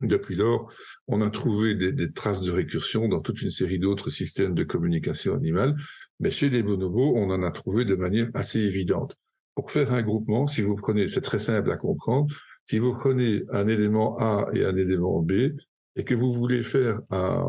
Depuis 0.01 0.35
lors, 0.35 0.71
on 1.07 1.21
a 1.21 1.29
trouvé 1.29 1.75
des, 1.75 2.11
traces 2.11 2.41
de 2.41 2.51
récursion 2.51 3.07
dans 3.07 3.21
toute 3.21 3.41
une 3.41 3.51
série 3.51 3.79
d'autres 3.79 4.09
systèmes 4.09 4.53
de 4.53 4.63
communication 4.63 5.35
animale, 5.35 5.75
mais 6.19 6.31
chez 6.31 6.49
les 6.49 6.63
bonobos, 6.63 7.13
on 7.15 7.29
en 7.29 7.43
a 7.43 7.51
trouvé 7.51 7.85
de 7.85 7.95
manière 7.95 8.29
assez 8.33 8.59
évidente. 8.59 9.15
Pour 9.55 9.71
faire 9.71 9.93
un 9.93 10.01
groupement, 10.01 10.47
si 10.47 10.61
vous 10.61 10.75
prenez, 10.75 11.07
c'est 11.07 11.21
très 11.21 11.39
simple 11.39 11.71
à 11.71 11.77
comprendre, 11.77 12.33
si 12.65 12.79
vous 12.79 12.93
prenez 12.93 13.43
un 13.51 13.67
élément 13.67 14.17
A 14.19 14.47
et 14.53 14.63
un 14.65 14.75
élément 14.75 15.21
B, 15.21 15.53
et 15.95 16.03
que 16.03 16.15
vous 16.15 16.33
voulez 16.33 16.63
faire 16.63 16.99
un, 17.11 17.45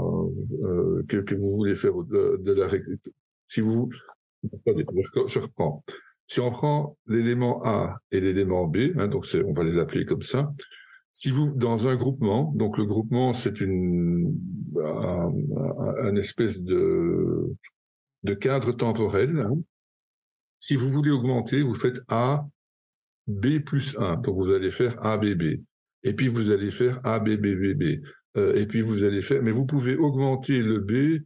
euh, 0.64 1.02
que, 1.08 1.34
vous 1.34 1.56
voulez 1.56 1.74
faire 1.74 1.94
de, 1.94 2.52
la 2.52 2.68
si 3.48 3.60
vous, 3.60 3.88
je 4.42 5.38
reprends. 5.38 5.82
Si 6.26 6.40
on 6.40 6.50
prend 6.50 6.96
l'élément 7.06 7.62
A 7.64 7.98
et 8.10 8.20
l'élément 8.20 8.66
B, 8.66 8.92
hein, 8.96 9.08
donc 9.08 9.26
on 9.46 9.52
va 9.52 9.64
les 9.64 9.78
appeler 9.78 10.04
comme 10.04 10.22
ça, 10.22 10.52
si 11.12 11.30
vous, 11.30 11.52
dans 11.54 11.86
un 11.86 11.94
groupement, 11.94 12.52
donc 12.56 12.76
le 12.76 12.86
groupement, 12.86 13.32
c'est 13.32 13.60
une, 13.60 14.36
un, 14.82 16.16
espèce 16.16 16.60
de, 16.60 17.54
de 18.24 18.34
cadre 18.34 18.72
temporel. 18.72 19.46
Si 20.58 20.76
vous 20.76 20.88
voulez 20.88 21.10
augmenter, 21.10 21.62
vous 21.62 21.74
faites 21.74 22.00
A, 22.08 22.46
B 23.26 23.58
plus 23.58 23.96
1. 23.98 24.16
Donc 24.16 24.36
vous 24.36 24.52
allez 24.52 24.70
faire 24.70 25.04
ABB. 25.04 25.60
Et 26.02 26.12
puis 26.14 26.28
vous 26.28 26.50
allez 26.50 26.70
faire 26.70 27.00
ABBBB. 27.04 28.02
Euh, 28.36 28.54
et 28.54 28.66
puis 28.66 28.80
vous 28.80 29.04
allez 29.04 29.22
faire, 29.22 29.42
mais 29.42 29.52
vous 29.52 29.66
pouvez 29.66 29.96
augmenter 29.96 30.62
le 30.62 30.80
B 30.80 31.22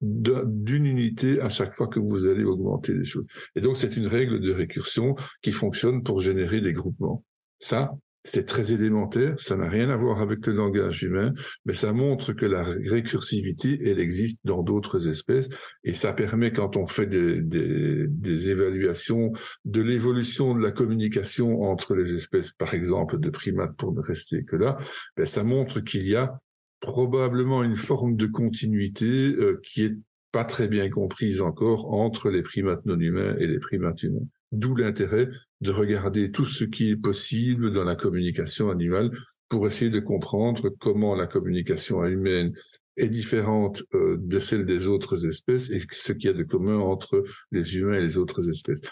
d'une 0.00 0.86
unité 0.86 1.40
à 1.40 1.50
chaque 1.50 1.74
fois 1.74 1.86
que 1.86 2.00
vous 2.00 2.26
allez 2.26 2.44
augmenter 2.44 2.94
les 2.94 3.04
choses. 3.04 3.26
Et 3.54 3.60
donc 3.60 3.76
c'est 3.76 3.96
une 3.96 4.06
règle 4.06 4.40
de 4.40 4.50
récursion 4.50 5.14
qui 5.42 5.52
fonctionne 5.52 6.02
pour 6.02 6.20
générer 6.20 6.60
des 6.60 6.72
groupements. 6.72 7.22
Ça, 7.58 7.92
c'est 8.24 8.44
très 8.44 8.72
élémentaire, 8.72 9.34
ça 9.38 9.56
n'a 9.56 9.68
rien 9.68 9.90
à 9.90 9.96
voir 9.96 10.20
avec 10.20 10.46
le 10.46 10.52
langage 10.52 11.02
humain, 11.02 11.32
mais 11.64 11.74
ça 11.74 11.92
montre 11.92 12.32
que 12.32 12.46
la 12.46 12.62
récursivité, 12.62 13.80
elle 13.84 13.98
existe 13.98 14.38
dans 14.44 14.62
d'autres 14.62 15.08
espèces, 15.08 15.48
et 15.84 15.94
ça 15.94 16.12
permet, 16.12 16.52
quand 16.52 16.76
on 16.76 16.86
fait 16.86 17.06
des, 17.06 17.40
des, 17.40 18.06
des 18.08 18.50
évaluations 18.50 19.32
de 19.64 19.82
l'évolution 19.82 20.54
de 20.54 20.62
la 20.62 20.70
communication 20.70 21.62
entre 21.62 21.94
les 21.94 22.14
espèces, 22.14 22.52
par 22.52 22.74
exemple 22.74 23.18
de 23.18 23.30
primates 23.30 23.76
pour 23.76 23.92
ne 23.92 24.00
rester 24.00 24.44
que 24.44 24.56
là, 24.56 24.76
ben 25.16 25.26
ça 25.26 25.42
montre 25.44 25.80
qu'il 25.80 26.06
y 26.06 26.14
a 26.14 26.38
probablement 26.80 27.62
une 27.62 27.76
forme 27.76 28.16
de 28.16 28.26
continuité 28.26 29.06
euh, 29.06 29.60
qui 29.62 29.84
est 29.84 29.96
pas 30.32 30.44
très 30.44 30.66
bien 30.68 30.88
comprise 30.88 31.42
encore 31.42 31.92
entre 31.92 32.30
les 32.30 32.42
primates 32.42 32.84
non 32.86 32.98
humains 32.98 33.36
et 33.38 33.46
les 33.46 33.58
primates 33.58 34.02
humains. 34.02 34.26
D'où 34.52 34.76
l'intérêt 34.76 35.28
de 35.60 35.70
regarder 35.70 36.30
tout 36.30 36.44
ce 36.44 36.64
qui 36.64 36.90
est 36.90 36.96
possible 36.96 37.72
dans 37.72 37.84
la 37.84 37.96
communication 37.96 38.70
animale 38.70 39.10
pour 39.48 39.66
essayer 39.66 39.90
de 39.90 40.00
comprendre 40.00 40.68
comment 40.78 41.14
la 41.14 41.26
communication 41.26 42.04
humaine 42.04 42.52
est 42.96 43.08
différente 43.08 43.82
euh, 43.94 44.16
de 44.18 44.38
celle 44.38 44.66
des 44.66 44.86
autres 44.86 45.26
espèces 45.26 45.70
et 45.70 45.80
ce 45.90 46.12
qu'il 46.12 46.26
y 46.26 46.32
a 46.32 46.36
de 46.36 46.42
commun 46.42 46.78
entre 46.78 47.24
les 47.50 47.76
humains 47.76 47.94
et 47.94 48.02
les 48.02 48.18
autres 48.18 48.48
espèces. 48.50 48.82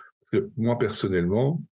Moi, 0.57 0.79
personnellement, 0.79 1.63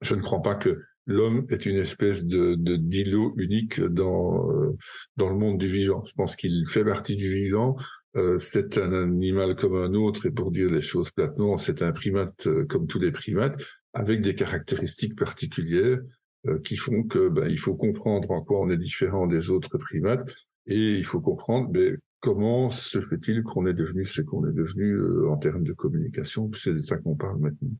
je 0.00 0.14
ne 0.14 0.20
crois 0.20 0.42
pas 0.42 0.54
que 0.54 0.82
l'homme 1.06 1.46
est 1.48 1.64
une 1.64 1.76
espèce 1.76 2.24
de, 2.24 2.54
de 2.54 2.76
d'îlot 2.76 3.32
unique 3.36 3.80
dans 3.80 4.50
euh, 4.50 4.76
dans 5.16 5.30
le 5.30 5.36
monde 5.36 5.58
du 5.58 5.66
vivant. 5.66 6.04
Je 6.04 6.12
pense 6.12 6.36
qu'il 6.36 6.66
fait 6.66 6.84
partie 6.84 7.16
du 7.16 7.28
vivant, 7.28 7.76
euh, 8.18 8.38
c'est 8.38 8.78
un 8.78 8.92
animal 8.92 9.54
comme 9.54 9.74
un 9.76 9.94
autre, 9.94 10.26
et 10.26 10.30
pour 10.30 10.50
dire 10.50 10.70
les 10.70 10.82
choses 10.82 11.10
platement, 11.10 11.56
c'est 11.56 11.82
un 11.82 11.92
primate 11.92 12.46
euh, 12.46 12.64
comme 12.66 12.86
tous 12.86 12.98
les 12.98 13.12
primates, 13.12 13.62
avec 13.92 14.20
des 14.20 14.34
caractéristiques 14.34 15.16
particulières 15.16 16.00
euh, 16.46 16.58
qui 16.60 16.76
font 16.76 17.04
que 17.04 17.28
ben, 17.28 17.48
il 17.48 17.58
faut 17.58 17.76
comprendre 17.76 18.30
en 18.32 18.42
quoi 18.42 18.60
on 18.60 18.70
est 18.70 18.76
différent 18.76 19.26
des 19.26 19.50
autres 19.50 19.78
primates, 19.78 20.28
et 20.66 20.94
il 20.96 21.04
faut 21.04 21.20
comprendre 21.20 21.70
ben, 21.70 21.96
comment 22.20 22.70
se 22.70 23.00
fait-il 23.00 23.42
qu'on 23.44 23.66
est 23.66 23.74
devenu 23.74 24.04
ce 24.04 24.22
qu'on 24.22 24.46
est 24.48 24.52
devenu 24.52 25.26
en 25.28 25.36
termes 25.36 25.64
de 25.64 25.72
communication, 25.72 26.50
c'est 26.54 26.74
de 26.74 26.80
ça 26.80 26.96
qu'on 26.96 27.14
parle 27.14 27.38
maintenant. 27.38 27.70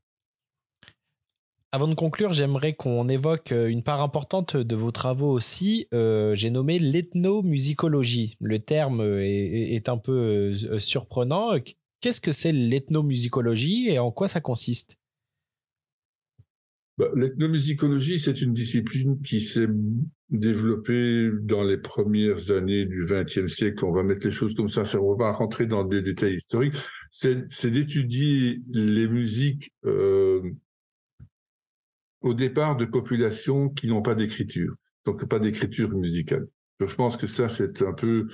Avant 1.70 1.86
de 1.86 1.94
conclure, 1.94 2.32
j'aimerais 2.32 2.72
qu'on 2.72 3.10
évoque 3.10 3.52
euh, 3.52 3.66
une 3.66 3.82
part 3.82 4.00
importante 4.00 4.56
de 4.56 4.74
vos 4.74 4.90
travaux 4.90 5.30
aussi. 5.30 5.86
Euh, 5.92 6.34
j'ai 6.34 6.48
nommé 6.48 6.78
l'ethnomusicologie. 6.78 8.38
Le 8.40 8.58
terme 8.58 9.02
est, 9.02 9.88
un 9.90 9.98
peu 9.98 10.12
euh, 10.12 10.78
surprenant. 10.78 11.50
Qu'est-ce 12.00 12.22
que 12.22 12.32
c'est 12.32 12.52
l'ethnomusicologie 12.52 13.90
et 13.90 13.98
en 13.98 14.10
quoi 14.10 14.28
ça 14.28 14.40
consiste? 14.40 14.96
Bah, 16.96 17.08
L'ethnomusicologie, 17.14 18.18
c'est 18.18 18.40
une 18.40 18.54
discipline 18.54 19.20
qui 19.20 19.42
s'est 19.42 19.68
développée 20.30 21.30
dans 21.42 21.64
les 21.64 21.76
premières 21.76 22.50
années 22.50 22.86
du 22.86 23.02
XXe 23.02 23.46
siècle. 23.46 23.84
On 23.84 23.92
va 23.92 24.02
mettre 24.02 24.24
les 24.24 24.32
choses 24.32 24.54
comme 24.54 24.70
ça, 24.70 24.84
on 24.98 25.16
va 25.16 25.32
rentrer 25.32 25.66
dans 25.66 25.84
des 25.84 26.00
détails 26.00 26.36
historiques. 26.36 26.76
C'est 27.10 27.70
d'étudier 27.70 28.62
les 28.72 29.06
musiques 29.06 29.70
au 32.28 32.34
départ 32.34 32.76
de 32.76 32.84
populations 32.84 33.68
qui 33.70 33.88
n'ont 33.88 34.02
pas 34.02 34.14
d'écriture, 34.14 34.74
donc 35.04 35.26
pas 35.26 35.38
d'écriture 35.38 35.90
musicale. 35.90 36.46
je 36.80 36.94
pense 36.94 37.16
que 37.16 37.26
ça, 37.26 37.48
c'est 37.48 37.82
un 37.82 37.92
peu... 37.92 38.28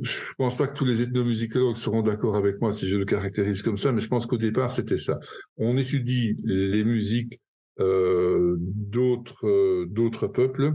Je 0.00 0.20
pense 0.38 0.56
pas 0.56 0.68
que 0.68 0.76
tous 0.76 0.84
les 0.84 1.02
ethnomusicologues 1.02 1.74
seront 1.74 2.02
d'accord 2.02 2.36
avec 2.36 2.60
moi 2.60 2.70
si 2.72 2.88
je 2.88 2.96
le 2.96 3.04
caractérise 3.04 3.62
comme 3.62 3.78
ça, 3.78 3.90
mais 3.90 4.00
je 4.00 4.08
pense 4.08 4.26
qu'au 4.26 4.36
départ, 4.36 4.70
c'était 4.70 4.98
ça. 4.98 5.18
On 5.56 5.76
étudie 5.76 6.36
les 6.44 6.84
musiques 6.84 7.40
euh, 7.80 8.56
d'autres 8.58 9.48
euh, 9.48 9.86
d'autres 9.88 10.26
peuples 10.26 10.74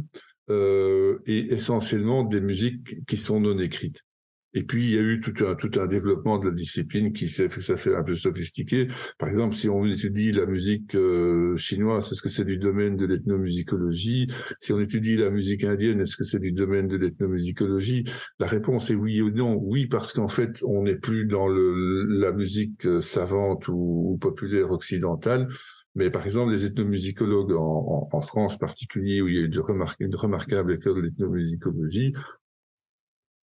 euh, 0.49 1.19
et 1.27 1.53
essentiellement 1.53 2.23
des 2.23 2.41
musiques 2.41 3.05
qui 3.05 3.15
sont 3.15 3.39
non 3.39 3.59
écrites. 3.59 4.01
Et 4.55 4.63
puis, 4.63 4.85
il 4.85 4.91
y 4.91 4.97
a 4.97 5.01
eu 5.01 5.19
tout 5.19 5.33
un, 5.45 5.55
tout 5.55 5.69
un 5.77 5.85
développement 5.85 6.39
de 6.39 6.47
la 6.47 6.55
discipline 6.55 7.11
qui 7.11 7.27
s'est 7.27 7.49
fait, 7.49 7.59
ça 7.59 7.75
fait 7.75 7.93
un 7.93 8.03
peu 8.03 8.15
sophistiqué. 8.15 8.87
Par 9.19 9.27
exemple, 9.27 9.53
si 9.53 9.67
on 9.67 9.85
étudie 9.85 10.31
la 10.31 10.45
musique 10.45 10.95
euh, 10.95 11.57
chinoise, 11.57 12.09
est-ce 12.09 12.21
que 12.21 12.29
c'est 12.29 12.45
du 12.45 12.57
domaine 12.57 12.95
de 12.95 13.05
l'ethnomusicologie? 13.05 14.27
Si 14.61 14.71
on 14.71 14.79
étudie 14.79 15.17
la 15.17 15.29
musique 15.29 15.65
indienne, 15.65 15.99
est-ce 15.99 16.15
que 16.15 16.23
c'est 16.23 16.39
du 16.39 16.53
domaine 16.53 16.87
de 16.87 16.95
l'ethnomusicologie? 16.95 18.05
La 18.39 18.47
réponse 18.47 18.89
est 18.89 18.95
oui 18.95 19.21
ou 19.21 19.29
non. 19.29 19.59
Oui, 19.61 19.87
parce 19.87 20.13
qu'en 20.13 20.29
fait, 20.29 20.63
on 20.63 20.83
n'est 20.83 20.97
plus 20.97 21.25
dans 21.25 21.49
le, 21.49 22.05
la 22.05 22.31
musique 22.31 22.85
euh, 22.85 23.01
savante 23.01 23.67
ou, 23.67 24.17
populaire 24.21 24.71
occidentale, 24.71 25.49
Mais 25.95 26.09
par 26.09 26.25
exemple, 26.25 26.53
les 26.53 26.65
ethnomusicologues 26.65 27.51
en, 27.51 28.07
en, 28.09 28.21
France 28.21 28.57
particulier, 28.57 29.21
où 29.21 29.27
il 29.27 29.35
y 29.35 29.37
a 29.39 29.41
eu 29.41 29.49
de 29.49 29.61
une 29.99 30.15
remarquable 30.15 30.73
école 30.73 31.01
d'ethnomusicologie, 31.01 32.13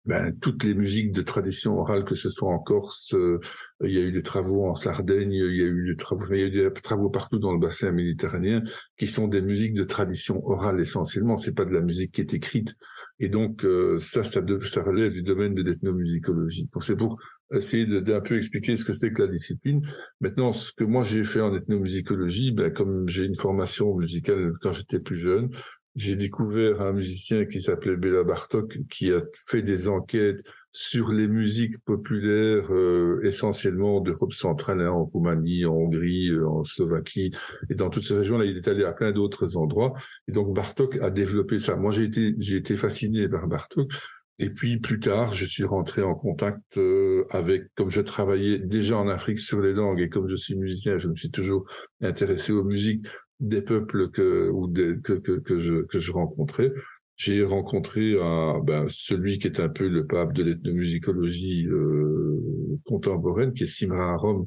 ben, 0.04 0.36
toutes 0.40 0.64
les 0.64 0.74
musiques 0.74 1.12
de 1.12 1.22
tradition 1.22 1.78
orale, 1.78 2.04
que 2.04 2.16
ce 2.16 2.28
soit 2.28 2.52
en 2.52 2.58
Corse, 2.58 3.14
euh, 3.14 3.38
il 3.84 3.92
y 3.92 3.98
a 3.98 4.02
eu 4.02 4.10
des 4.10 4.22
travaux 4.22 4.66
en 4.66 4.74
Sardaigne, 4.74 5.32
il 5.32 5.56
y 5.56 5.62
a 5.62 5.66
eu 5.66 5.90
des 5.90 5.96
travaux, 5.96 6.24
il 6.32 6.40
y 6.40 6.42
a 6.42 6.46
eu 6.46 6.50
des 6.50 6.70
travaux 6.82 7.08
partout 7.08 7.38
dans 7.38 7.52
le 7.52 7.60
bassin 7.60 7.92
méditerranéen, 7.92 8.62
qui 8.98 9.06
sont 9.06 9.28
des 9.28 9.40
musiques 9.40 9.74
de 9.74 9.84
tradition 9.84 10.44
orale 10.44 10.80
essentiellement. 10.80 11.36
C'est 11.36 11.54
pas 11.54 11.64
de 11.64 11.72
la 11.72 11.82
musique 11.82 12.12
qui 12.12 12.20
est 12.20 12.34
écrite. 12.34 12.74
Et 13.20 13.28
donc 13.28 13.64
euh, 13.64 13.98
ça, 14.00 14.24
ça, 14.24 14.40
ça 14.64 14.82
relève 14.82 15.12
du 15.12 15.22
domaine 15.22 15.54
de 15.54 15.62
l'ethnomusicologie. 15.62 16.68
Donc 16.72 16.82
c'est 16.82 16.96
pour 16.96 17.18
essayer 17.52 17.86
d'un 17.86 18.20
peu 18.20 18.36
expliquer 18.36 18.76
ce 18.76 18.84
que 18.84 18.92
c'est 18.92 19.12
que 19.12 19.22
la 19.22 19.28
discipline. 19.28 19.86
Maintenant, 20.20 20.52
ce 20.52 20.72
que 20.72 20.84
moi 20.84 21.02
j'ai 21.02 21.22
fait 21.22 21.40
en 21.40 21.54
ethnomusicologie, 21.54 22.52
ben, 22.52 22.72
comme 22.72 23.06
j'ai 23.08 23.24
une 23.24 23.36
formation 23.36 23.94
musicale 23.94 24.52
quand 24.60 24.72
j'étais 24.72 25.00
plus 25.00 25.16
jeune, 25.16 25.50
j'ai 25.94 26.16
découvert 26.16 26.80
un 26.80 26.92
musicien 26.92 27.44
qui 27.44 27.60
s'appelait 27.60 27.96
Béla 27.96 28.24
Bartok, 28.24 28.78
qui 28.88 29.12
a 29.12 29.20
fait 29.46 29.62
des 29.62 29.88
enquêtes 29.88 30.42
sur 30.72 31.12
les 31.12 31.28
musiques 31.28 31.78
populaires, 31.84 32.72
euh, 32.72 33.20
essentiellement 33.24 34.00
d'Europe 34.00 34.32
centrale, 34.32 34.80
hein, 34.80 34.90
en 34.90 35.04
Roumanie, 35.04 35.66
en 35.66 35.74
Hongrie, 35.74 36.30
euh, 36.30 36.48
en 36.48 36.64
Slovaquie, 36.64 37.30
et 37.68 37.74
dans 37.74 37.90
toutes 37.90 38.04
ces 38.04 38.14
régions-là, 38.14 38.46
il 38.46 38.56
est 38.56 38.68
allé 38.68 38.84
à 38.84 38.92
plein 38.92 39.12
d'autres 39.12 39.58
endroits. 39.58 39.92
Et 40.28 40.32
donc 40.32 40.54
Bartok 40.54 40.96
a 40.96 41.10
développé 41.10 41.58
ça. 41.58 41.76
Moi, 41.76 41.90
j'ai 41.90 42.04
été, 42.04 42.34
j'ai 42.38 42.56
été 42.56 42.76
fasciné 42.76 43.28
par 43.28 43.46
Bartok. 43.46 43.92
Et 44.38 44.48
puis 44.48 44.78
plus 44.78 44.98
tard, 44.98 45.34
je 45.34 45.44
suis 45.44 45.64
rentré 45.64 46.02
en 46.02 46.14
contact 46.14 46.78
euh, 46.78 47.26
avec, 47.30 47.64
comme 47.74 47.90
je 47.90 48.00
travaillais 48.00 48.58
déjà 48.58 48.96
en 48.96 49.08
Afrique 49.08 49.38
sur 49.38 49.60
les 49.60 49.74
langues 49.74 50.00
et 50.00 50.08
comme 50.08 50.26
je 50.26 50.36
suis 50.36 50.56
musicien, 50.56 50.96
je 50.96 51.08
me 51.08 51.14
suis 51.14 51.30
toujours 51.30 51.64
intéressé 52.00 52.52
aux 52.52 52.64
musiques 52.64 53.06
des 53.40 53.62
peuples 53.62 54.10
que 54.10 54.50
ou 54.50 54.68
des, 54.68 54.98
que, 55.02 55.14
que, 55.14 55.32
que 55.32 55.60
je 55.60 55.82
que 55.82 56.00
je 56.00 56.12
rencontrais. 56.12 56.72
J'ai 57.16 57.44
rencontré 57.44 58.20
un, 58.20 58.60
ben, 58.60 58.86
celui 58.88 59.38
qui 59.38 59.46
est 59.46 59.60
un 59.60 59.68
peu 59.68 59.88
le 59.88 60.06
pape 60.06 60.32
de 60.32 60.42
l'ethnomusicologie 60.42 61.66
euh, 61.66 62.40
contemporaine, 62.84 63.52
qui 63.52 63.64
est 63.64 63.66
Simra 63.66 64.12
Arom, 64.12 64.46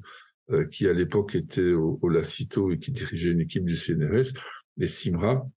euh, 0.52 0.66
qui 0.66 0.88
à 0.88 0.94
l'époque 0.94 1.36
était 1.36 1.74
au, 1.74 2.00
au, 2.02 2.10
Lacito 2.10 2.72
et 2.72 2.80
qui 2.80 2.92
dirigeait 2.92 3.32
une 3.32 3.42
équipe 3.42 3.66
du 3.66 3.78
CNRS. 3.78 4.34
Et 4.80 4.88
Simra 4.88 5.48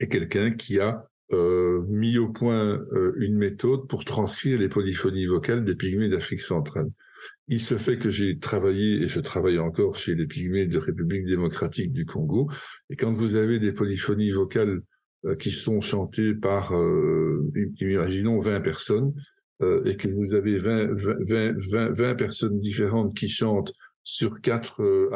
est 0.00 0.08
quelqu'un 0.08 0.50
qui 0.52 0.80
a 0.80 1.08
euh, 1.32 1.82
mis 1.88 2.18
au 2.18 2.28
point 2.28 2.78
euh, 2.92 3.14
une 3.16 3.36
méthode 3.36 3.88
pour 3.88 4.04
transcrire 4.04 4.58
les 4.58 4.68
polyphonies 4.68 5.26
vocales 5.26 5.64
des 5.64 5.74
pygmées 5.74 6.08
d'Afrique 6.08 6.40
centrale. 6.40 6.90
Il 7.48 7.60
se 7.60 7.76
fait 7.76 7.98
que 7.98 8.10
j'ai 8.10 8.38
travaillé 8.38 9.02
et 9.02 9.08
je 9.08 9.20
travaille 9.20 9.58
encore 9.58 9.96
chez 9.96 10.14
les 10.14 10.26
pygmées 10.26 10.66
de 10.66 10.78
République 10.78 11.26
démocratique 11.26 11.92
du 11.92 12.06
Congo. 12.06 12.50
Et 12.90 12.96
quand 12.96 13.12
vous 13.12 13.34
avez 13.34 13.58
des 13.58 13.72
polyphonies 13.72 14.30
vocales 14.30 14.80
euh, 15.26 15.34
qui 15.36 15.50
sont 15.50 15.80
chantées 15.80 16.34
par, 16.34 16.74
euh, 16.74 17.50
imaginons, 17.80 18.38
20 18.38 18.60
personnes, 18.60 19.12
euh, 19.62 19.84
et 19.84 19.96
que 19.96 20.08
vous 20.08 20.34
avez 20.34 20.58
20, 20.58 20.94
20, 20.94 21.54
20, 21.70 21.90
20, 21.92 22.14
personnes 22.16 22.60
différentes 22.60 23.14
qui 23.16 23.28
chantent 23.28 23.72
sur 24.02 24.40
quatre, 24.40 24.82
euh, 24.82 25.10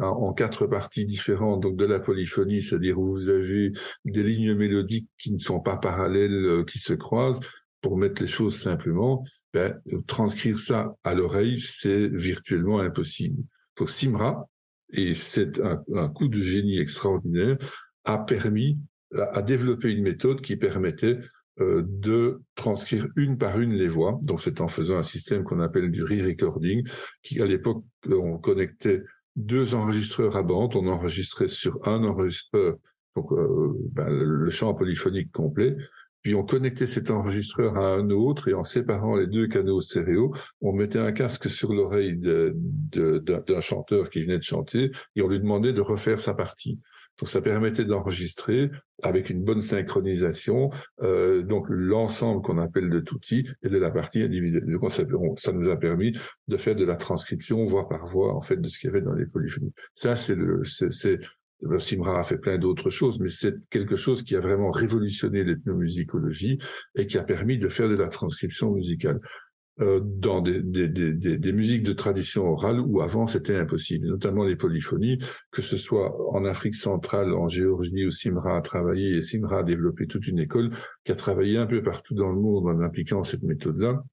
en 0.00 0.32
quatre 0.32 0.66
parties 0.66 1.04
différentes, 1.04 1.62
donc 1.62 1.76
de 1.76 1.84
la 1.84 2.00
polyphonie, 2.00 2.62
c'est-à-dire 2.62 2.98
où 2.98 3.04
vous 3.04 3.28
avez 3.28 3.72
des 4.04 4.22
lignes 4.22 4.54
mélodiques 4.54 5.08
qui 5.18 5.32
ne 5.32 5.38
sont 5.38 5.60
pas 5.60 5.76
parallèles, 5.76 6.32
euh, 6.32 6.64
qui 6.64 6.78
se 6.78 6.94
croisent, 6.94 7.40
pour 7.82 7.98
mettre 7.98 8.22
les 8.22 8.28
choses 8.28 8.56
simplement, 8.56 9.24
ben, 9.52 9.80
transcrire 10.06 10.58
ça 10.58 10.94
à 11.04 11.14
l'oreille, 11.14 11.60
c'est 11.60 12.08
virtuellement 12.08 12.80
impossible. 12.80 13.42
Donc 13.76 13.90
Simra, 13.90 14.48
et 14.90 15.14
c'est 15.14 15.60
un, 15.60 16.08
coup 16.08 16.28
de 16.28 16.40
génie 16.40 16.78
extraordinaire, 16.78 17.56
a 18.04 18.18
permis, 18.18 18.78
à 19.14 19.42
développer 19.42 19.90
une 19.90 20.02
méthode 20.02 20.40
qui 20.40 20.56
permettait 20.56 21.18
euh, 21.60 21.82
de 21.86 22.40
transcrire 22.54 23.08
une 23.16 23.36
par 23.36 23.60
une 23.60 23.74
les 23.74 23.88
voix. 23.88 24.18
Donc 24.22 24.40
c'est 24.40 24.60
en 24.60 24.68
faisant 24.68 24.96
un 24.96 25.02
système 25.02 25.44
qu'on 25.44 25.60
appelle 25.60 25.90
du 25.90 26.02
re-recording, 26.02 26.86
qui 27.22 27.42
à 27.42 27.46
l'époque 27.46 27.84
on 28.10 28.38
connectait 28.38 29.02
deux 29.36 29.74
enregistreurs 29.74 30.36
à 30.36 30.42
bande, 30.42 30.76
on 30.76 30.86
enregistrait 30.88 31.48
sur 31.48 31.86
un 31.86 32.04
enregistreur 32.04 32.76
donc, 33.16 33.32
euh, 33.32 33.72
ben, 33.92 34.08
le 34.08 34.50
champ 34.50 34.72
polyphonique 34.74 35.30
complet, 35.32 35.76
puis 36.22 36.34
on 36.34 36.44
connectait 36.44 36.86
cet 36.86 37.10
enregistreur 37.10 37.76
à 37.76 37.94
un 37.94 38.10
autre 38.10 38.48
et 38.48 38.54
en 38.54 38.64
séparant 38.64 39.16
les 39.16 39.26
deux 39.26 39.48
canaux 39.48 39.80
stéréo, 39.80 40.32
on 40.60 40.72
mettait 40.72 40.98
un 40.98 41.12
casque 41.12 41.48
sur 41.48 41.72
l'oreille 41.72 42.16
d'un 42.16 43.60
chanteur 43.60 44.08
qui 44.08 44.22
venait 44.22 44.38
de 44.38 44.44
chanter 44.44 44.92
et 45.16 45.22
on 45.22 45.28
lui 45.28 45.40
demandait 45.40 45.72
de 45.72 45.80
refaire 45.80 46.20
sa 46.20 46.34
partie. 46.34 46.78
Donc 47.18 47.28
ça 47.28 47.40
permettait 47.40 47.84
d'enregistrer 47.84 48.70
avec 49.02 49.30
une 49.30 49.44
bonne 49.44 49.60
synchronisation 49.60 50.70
euh, 51.02 51.42
donc 51.42 51.66
l'ensemble 51.68 52.40
qu'on 52.42 52.58
appelle 52.58 52.88
de 52.88 53.00
tutti 53.00 53.46
et 53.62 53.68
de 53.68 53.78
la 53.78 53.90
partie 53.90 54.22
individuelle. 54.22 54.64
Donc 54.66 55.38
ça 55.38 55.52
nous 55.52 55.68
a 55.68 55.76
permis 55.76 56.16
de 56.48 56.56
faire 56.56 56.74
de 56.74 56.84
la 56.84 56.96
transcription 56.96 57.64
voix 57.64 57.88
par 57.88 58.06
voix 58.06 58.34
en 58.34 58.40
fait 58.40 58.56
de 58.56 58.66
ce 58.66 58.78
qu'il 58.78 58.88
y 58.88 58.92
avait 58.92 59.02
dans 59.02 59.12
les 59.12 59.26
polyphonies. 59.26 59.72
Ça 59.94 60.16
c'est 60.16 60.34
le 60.34 60.62
c'est 60.64 61.18
Simra 61.78 62.18
a 62.18 62.24
fait 62.24 62.38
plein 62.38 62.58
d'autres 62.58 62.90
choses, 62.90 63.20
mais 63.20 63.28
c'est 63.28 63.54
quelque 63.68 63.96
chose 63.96 64.22
qui 64.22 64.36
a 64.36 64.40
vraiment 64.40 64.70
révolutionné 64.70 65.44
l'ethnomusicologie 65.44 66.58
et 66.96 67.06
qui 67.06 67.18
a 67.18 67.22
permis 67.22 67.58
de 67.58 67.68
faire 67.68 67.88
de 67.88 67.96
la 67.96 68.08
transcription 68.08 68.72
musicale 68.72 69.20
euh, 69.80 70.00
dans 70.02 70.42
des, 70.42 70.60
des, 70.60 70.86
des, 70.86 71.38
des, 71.38 71.52
musiques 71.52 71.82
de 71.82 71.94
tradition 71.94 72.44
orale 72.44 72.78
où 72.78 73.00
avant 73.00 73.26
c'était 73.26 73.56
impossible, 73.56 74.06
notamment 74.06 74.44
les 74.44 74.54
polyphonies, 74.54 75.18
que 75.50 75.62
ce 75.62 75.78
soit 75.78 76.14
en 76.34 76.44
Afrique 76.44 76.74
centrale, 76.74 77.32
en 77.32 77.48
Géorgie 77.48 78.04
où 78.04 78.10
Simra 78.10 78.58
a 78.58 78.60
travaillé, 78.60 79.16
et 79.16 79.22
Simra 79.22 79.60
a 79.60 79.62
développé 79.62 80.06
toute 80.06 80.26
une 80.28 80.40
école 80.40 80.72
qui 81.04 81.12
a 81.12 81.14
travaillé 81.14 81.56
un 81.56 81.64
peu 81.64 81.80
partout 81.80 82.14
dans 82.14 82.30
le 82.30 82.38
monde 82.38 82.66
en 82.66 82.82
appliquant 82.82 83.24
cette 83.24 83.44
méthode-là. 83.44 84.04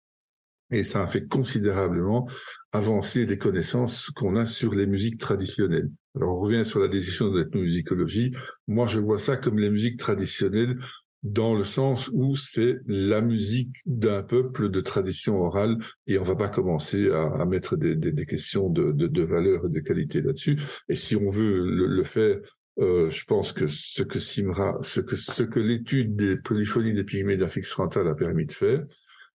Et 0.71 0.85
ça 0.85 1.03
a 1.03 1.07
fait 1.07 1.27
considérablement 1.27 2.29
avancer 2.71 3.25
les 3.25 3.37
connaissances 3.37 4.11
qu'on 4.11 4.37
a 4.37 4.45
sur 4.45 4.73
les 4.73 4.87
musiques 4.87 5.19
traditionnelles. 5.19 5.89
On 6.21 6.35
revient 6.35 6.65
sur 6.65 6.79
la 6.79 6.87
décision 6.87 7.29
de 7.29 7.39
l'ethnomusicologie. 7.39 8.31
Moi, 8.67 8.85
je 8.85 8.99
vois 8.99 9.19
ça 9.19 9.37
comme 9.37 9.59
les 9.59 9.69
musiques 9.69 9.97
traditionnelles 9.97 10.77
dans 11.23 11.53
le 11.53 11.63
sens 11.63 12.09
où 12.13 12.35
c'est 12.35 12.77
la 12.87 13.21
musique 13.21 13.75
d'un 13.85 14.23
peuple 14.23 14.69
de 14.69 14.79
tradition 14.79 15.41
orale 15.41 15.77
et 16.07 16.17
on 16.17 16.23
va 16.23 16.35
pas 16.35 16.47
commencer 16.47 17.09
à, 17.11 17.45
mettre 17.45 17.75
des, 17.75 18.25
questions 18.25 18.69
de, 18.69 18.91
de, 18.91 19.23
valeur 19.23 19.65
et 19.65 19.69
de 19.69 19.79
qualité 19.81 20.21
là-dessus. 20.21 20.57
Et 20.87 20.95
si 20.95 21.15
on 21.15 21.27
veut 21.27 21.65
le, 21.65 21.87
le 21.87 22.03
faire, 22.03 22.37
euh, 22.79 23.09
je 23.09 23.25
pense 23.25 23.51
que 23.51 23.67
ce 23.67 24.03
que 24.03 24.19
Simra, 24.19 24.77
ce 24.81 25.01
que 25.01 25.17
ce 25.17 25.43
que 25.43 25.59
l'étude 25.59 26.15
des 26.15 26.37
polyphonies 26.37 26.93
des 26.93 27.03
pygmées 27.03 27.35
d'Afrique 27.35 27.65
centrale 27.65 28.07
a 28.07 28.15
permis 28.15 28.45
de 28.45 28.53
faire, 28.53 28.85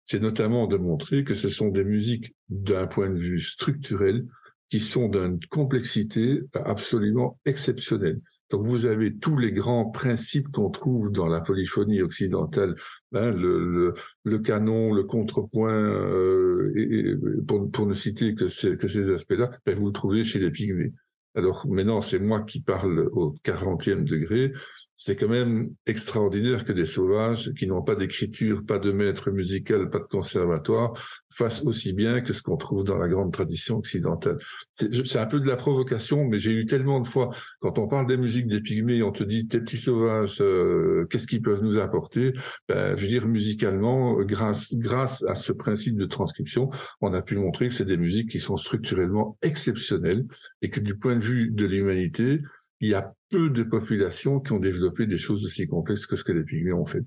c'est 0.04 0.20
notamment 0.20 0.66
de 0.66 0.76
montrer 0.76 1.24
que 1.24 1.34
ce 1.34 1.50
sont 1.50 1.68
des 1.68 1.84
musiques 1.84 2.34
d'un 2.48 2.86
point 2.86 3.10
de 3.10 3.18
vue 3.18 3.40
structurel 3.40 4.26
qui 4.74 4.80
sont 4.80 5.06
d'une 5.06 5.38
complexité 5.50 6.42
absolument 6.52 7.38
exceptionnelle. 7.46 8.20
Donc 8.50 8.64
vous 8.64 8.87
avez 8.87 9.16
tous 9.16 9.38
les 9.38 9.52
grands 9.52 9.84
principes 9.88 10.48
qu'on 10.48 10.68
trouve 10.68 11.12
dans 11.12 11.28
la 11.28 11.40
polyphonie 11.40 12.02
occidentale, 12.02 12.74
hein, 13.12 13.30
le, 13.30 13.94
canon, 14.40 14.92
le 14.92 15.04
contrepoint, 15.04 15.80
euh, 15.80 17.20
pour, 17.46 17.87
ne 17.87 17.94
citer 17.94 18.34
que 18.34 18.48
ces, 18.48 18.76
que 18.76 18.88
ces 18.88 19.12
aspects-là, 19.12 19.52
ben 19.64 19.76
vous 19.76 19.87
le 19.87 19.92
trouvez 19.92 20.24
chez 20.24 20.40
les 20.40 20.50
pygmées. 20.50 20.92
Alors 21.36 21.66
maintenant, 21.68 22.00
c'est 22.00 22.20
moi 22.20 22.42
qui 22.42 22.60
parle 22.60 23.08
au 23.12 23.34
40e 23.44 24.04
degré. 24.04 24.52
C'est 24.94 25.16
quand 25.16 25.28
même 25.28 25.66
extraordinaire 25.86 26.64
que 26.64 26.72
des 26.72 26.86
sauvages 26.86 27.52
qui 27.58 27.66
n'ont 27.66 27.82
pas 27.82 27.96
d'écriture, 27.96 28.64
pas 28.64 28.78
de 28.78 28.92
maître 28.92 29.32
musical, 29.32 29.90
pas 29.90 29.98
de 29.98 30.04
conservatoire, 30.04 30.92
fassent 31.32 31.64
aussi 31.64 31.92
bien 31.92 32.20
que 32.20 32.32
ce 32.32 32.42
qu'on 32.42 32.56
trouve 32.56 32.84
dans 32.84 32.96
la 32.96 33.08
grande 33.08 33.32
tradition 33.32 33.78
occidentale. 33.78 34.38
C'est 34.72 35.18
un 35.18 35.26
peu 35.26 35.40
de 35.40 35.48
la 35.48 35.56
provocation, 35.56 36.24
mais 36.24 36.38
j'ai 36.38 36.52
eu 36.52 36.66
tellement 36.66 37.00
de 37.00 37.08
fois, 37.08 37.30
quand 37.58 37.78
on 37.78 37.88
parle 37.88 38.06
des 38.06 38.16
musiques 38.16 38.46
des 38.46 38.60
pygmées, 38.60 39.02
on 39.02 39.10
te 39.10 39.24
dit, 39.24 39.48
tes 39.48 39.60
petits 39.60 39.76
sauvages, 39.76 40.38
euh, 40.40 41.06
qu'est-ce 41.10 41.26
qu'ils 41.26 41.42
peuvent 41.42 41.62
nous 41.62 41.78
apporter? 41.78 42.32
Ben, 42.68 42.96
Je 42.96 43.02
veux 43.02 43.08
dire, 43.08 43.26
musicalement, 43.26 44.20
grâce, 44.20 44.76
grâce 44.76 45.24
à 45.24 45.34
ce 45.34 45.52
principe 45.52 45.96
de 45.96 46.06
transcription, 46.06 46.70
on 47.00 47.12
a 47.12 47.22
pu 47.22 47.36
montrer 47.36 47.66
que 47.68 47.74
c'est 47.74 47.84
des 47.84 47.96
musiques 47.96 48.30
qui 48.30 48.38
sont 48.38 48.56
structurellement 48.56 49.36
exceptionnelles 49.42 50.24
et 50.62 50.70
que 50.70 50.78
du 50.78 50.96
point 50.96 51.16
de 51.16 51.23
vue 51.24 51.50
de 51.50 51.64
l'humanité, 51.66 52.40
il 52.80 52.88
y 52.88 52.94
a 52.94 53.14
peu 53.31 53.50
de 53.50 53.62
populations 53.62 54.40
qui 54.40 54.52
ont 54.52 54.60
développé 54.60 55.06
des 55.06 55.18
choses 55.18 55.44
aussi 55.44 55.66
complexes 55.66 56.06
que 56.06 56.16
ce 56.16 56.25
que 56.25 56.33
les 56.33 56.44
Pygmées 56.44 56.72
ont 56.72 56.85
fait. 56.85 57.02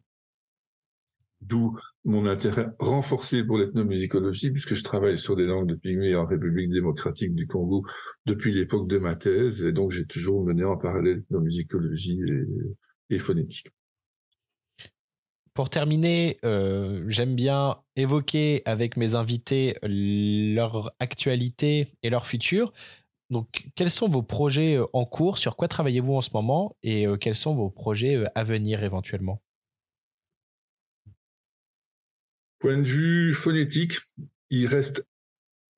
D'où 1.41 1.77
mon 2.03 2.25
intérêt 2.25 2.67
renforcé 2.79 3.43
pour 3.43 3.59
l'ethnomusicologie, 3.59 4.49
puisque 4.49 4.73
je 4.73 4.83
travaille 4.83 5.19
sur 5.19 5.35
des 5.35 5.45
langues 5.45 5.67
de 5.67 5.75
Pygmées 5.75 6.15
en 6.15 6.25
République 6.25 6.71
démocratique 6.71 7.35
du 7.35 7.45
Congo 7.45 7.85
depuis 8.25 8.53
l'époque 8.53 8.87
de 8.87 8.97
ma 8.97 9.15
thèse, 9.15 9.63
et 9.63 9.71
donc 9.71 9.91
j'ai 9.91 10.05
toujours 10.05 10.43
mené 10.43 10.63
en 10.63 10.77
parallèle 10.77 11.17
l'ethnomusicologie 11.17 12.19
et, 13.09 13.15
et 13.15 13.19
phonétique. 13.19 13.67
Pour 15.57 15.71
terminer, 15.71 16.37
euh, 16.45 17.03
j'aime 17.07 17.35
bien 17.35 17.77
évoquer 17.95 18.61
avec 18.65 18.95
mes 18.95 19.15
invités 19.15 19.75
leur 19.81 20.93
actualité 20.99 21.87
et 22.03 22.11
leur 22.11 22.27
futur. 22.27 22.73
Donc, 23.29 23.67
quels 23.75 23.91
sont 23.91 24.07
vos 24.07 24.23
projets 24.23 24.79
en 24.93 25.05
cours? 25.05 25.37
Sur 25.37 25.55
quoi 25.55 25.67
travaillez-vous 25.67 26.13
en 26.13 26.21
ce 26.21 26.29
moment? 26.33 26.75
Et 26.83 27.05
quels 27.19 27.35
sont 27.35 27.55
vos 27.55 27.69
projets 27.69 28.23
à 28.35 28.43
venir 28.43 28.83
éventuellement? 28.83 29.41
Point 32.59 32.77
de 32.77 32.83
vue 32.83 33.33
phonétique, 33.33 33.97
il 34.49 34.65
reste 34.65 35.05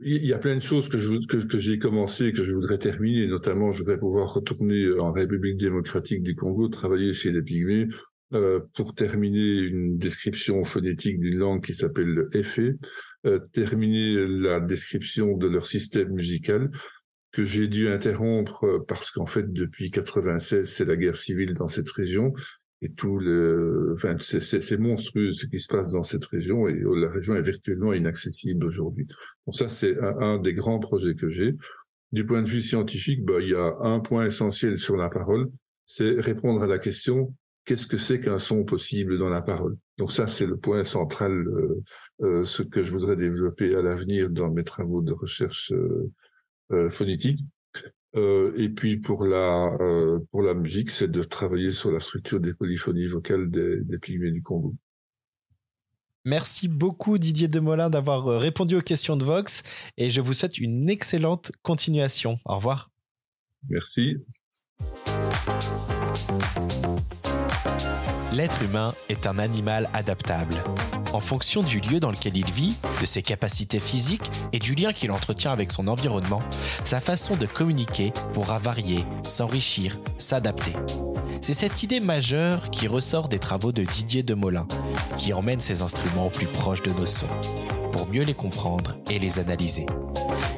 il 0.01 0.25
y 0.25 0.33
a 0.33 0.39
plein 0.39 0.55
de 0.55 0.61
choses 0.61 0.87
que 0.87 0.97
je 0.97 1.13
que, 1.27 1.59
j'ai 1.59 1.77
commencé 1.77 2.27
et 2.27 2.31
que 2.31 2.43
je 2.43 2.53
voudrais 2.53 2.77
terminer. 2.77 3.27
Notamment, 3.27 3.71
je 3.71 3.83
vais 3.83 3.97
pouvoir 3.97 4.33
retourner 4.33 4.97
en 4.97 5.11
République 5.11 5.57
démocratique 5.57 6.23
du 6.23 6.35
Congo, 6.35 6.69
travailler 6.69 7.11
chez 7.11 7.31
les 7.31 7.41
Pygmées 7.41 7.87
euh, 8.33 8.61
pour 8.75 8.95
terminer 8.95 9.57
une 9.57 9.97
description 9.97 10.63
phonétique 10.63 11.19
d'une 11.19 11.37
langue 11.37 11.63
qui 11.63 11.73
s'appelle 11.73 12.07
le 12.07 12.29
euh, 13.25 13.39
terminer 13.51 14.25
la 14.25 14.61
description 14.61 15.35
de 15.35 15.47
leur 15.47 15.67
système 15.67 16.13
musical 16.13 16.71
que 17.31 17.43
j'ai 17.43 17.67
dû 17.67 17.87
interrompre 17.89 18.83
parce 18.87 19.11
qu'en 19.11 19.25
fait 19.25 19.51
depuis 19.51 19.91
96 19.91 20.65
c'est 20.65 20.85
la 20.85 20.95
guerre 20.95 21.17
civile 21.17 21.53
dans 21.53 21.67
cette 21.67 21.89
région 21.89 22.33
et 22.81 22.91
tout 22.93 23.19
le, 23.19 23.93
enfin, 23.93 24.15
c'est 24.21 24.77
monstrueux 24.77 25.31
ce 25.31 25.45
qui 25.45 25.59
se 25.59 25.67
passe 25.67 25.89
dans 25.89 26.03
cette 26.03 26.23
région 26.25 26.67
et 26.67 26.81
la 26.95 27.09
région 27.09 27.35
est 27.35 27.41
virtuellement 27.41 27.93
inaccessible 27.93 28.65
aujourd'hui. 28.65 29.05
Donc 29.45 29.55
ça, 29.55 29.67
c'est 29.67 29.97
un, 29.99 30.39
des 30.39 30.53
grands 30.53 30.79
projets 30.79 31.15
que 31.15 31.29
j'ai. 31.29 31.55
Du 32.11 32.25
point 32.25 32.41
de 32.41 32.47
vue 32.47 32.61
scientifique, 32.61 33.23
bah, 33.25 33.41
il 33.41 33.49
y 33.49 33.55
a 33.55 33.75
un 33.81 33.99
point 33.99 34.25
essentiel 34.25 34.77
sur 34.77 34.95
la 34.95 35.09
parole, 35.09 35.49
c'est 35.85 36.19
répondre 36.21 36.63
à 36.63 36.67
la 36.67 36.79
question 36.79 37.35
qu'est-ce 37.65 37.85
que 37.85 37.97
c'est 37.97 38.19
qu'un 38.19 38.39
son 38.39 38.63
possible 38.63 39.19
dans 39.19 39.29
la 39.29 39.41
parole? 39.41 39.77
Donc 39.97 40.11
ça, 40.11 40.27
c'est 40.27 40.47
le 40.47 40.57
point 40.57 40.83
central, 40.83 41.33
euh, 41.33 41.83
euh, 42.21 42.45
ce 42.45 42.63
que 42.63 42.81
je 42.81 42.91
voudrais 42.91 43.15
développer 43.15 43.75
à 43.75 43.81
l'avenir 43.81 44.29
dans 44.29 44.49
mes 44.49 44.63
travaux 44.63 45.01
de 45.01 45.13
recherche 45.13 45.71
euh, 45.73 45.75
euh 45.77 46.11
phonétique. 46.89 47.41
Euh, 48.15 48.53
et 48.57 48.69
puis 48.69 48.97
pour 48.97 49.23
la 49.23 49.77
euh, 49.79 50.19
pour 50.31 50.41
la 50.41 50.55
musique, 50.55 50.89
c'est 50.89 51.09
de 51.09 51.23
travailler 51.23 51.71
sur 51.71 51.91
la 51.91 51.99
structure 51.99 52.39
des 52.39 52.53
polyphonies 52.55 53.05
vocales 53.05 53.51
des, 53.51 53.81
des 53.81 53.99
pygmées 53.99 54.31
du 54.31 54.41
Congo. 54.41 54.75
Merci 56.25 56.67
beaucoup 56.67 57.17
Didier 57.17 57.47
Demolin 57.47 57.89
d'avoir 57.89 58.27
euh, 58.27 58.37
répondu 58.37 58.75
aux 58.75 58.81
questions 58.81 59.15
de 59.15 59.23
Vox 59.23 59.63
et 59.97 60.09
je 60.09 60.21
vous 60.21 60.33
souhaite 60.33 60.57
une 60.57 60.89
excellente 60.89 61.51
continuation. 61.61 62.39
Au 62.45 62.55
revoir. 62.55 62.89
Merci. 63.69 64.17
L'être 68.31 68.61
humain 68.61 68.93
est 69.09 69.25
un 69.25 69.39
animal 69.39 69.89
adaptable. 69.93 70.53
En 71.13 71.19
fonction 71.19 71.63
du 71.63 71.79
lieu 71.79 71.99
dans 71.99 72.11
lequel 72.11 72.37
il 72.37 72.51
vit, 72.51 72.77
de 73.01 73.05
ses 73.07 73.23
capacités 73.23 73.79
physiques 73.79 74.29
et 74.53 74.59
du 74.59 74.75
lien 74.75 74.93
qu'il 74.93 75.11
entretient 75.11 75.51
avec 75.51 75.71
son 75.71 75.87
environnement, 75.87 76.41
sa 76.83 76.99
façon 76.99 77.35
de 77.35 77.47
communiquer 77.47 78.13
pourra 78.33 78.59
varier, 78.59 79.03
s'enrichir, 79.23 79.97
s'adapter. 80.19 80.73
C'est 81.41 81.53
cette 81.53 81.81
idée 81.81 81.99
majeure 81.99 82.69
qui 82.69 82.87
ressort 82.87 83.29
des 83.29 83.39
travaux 83.39 83.71
de 83.71 83.83
Didier 83.83 84.21
Demolin, 84.21 84.67
qui 85.17 85.33
emmène 85.33 85.59
ces 85.59 85.81
instruments 85.81 86.27
au 86.27 86.29
plus 86.29 86.45
proche 86.45 86.83
de 86.83 86.91
nos 86.91 87.07
sons, 87.07 87.25
pour 87.91 88.07
mieux 88.07 88.23
les 88.23 88.35
comprendre 88.35 88.97
et 89.09 89.17
les 89.17 89.39
analyser. 89.39 89.87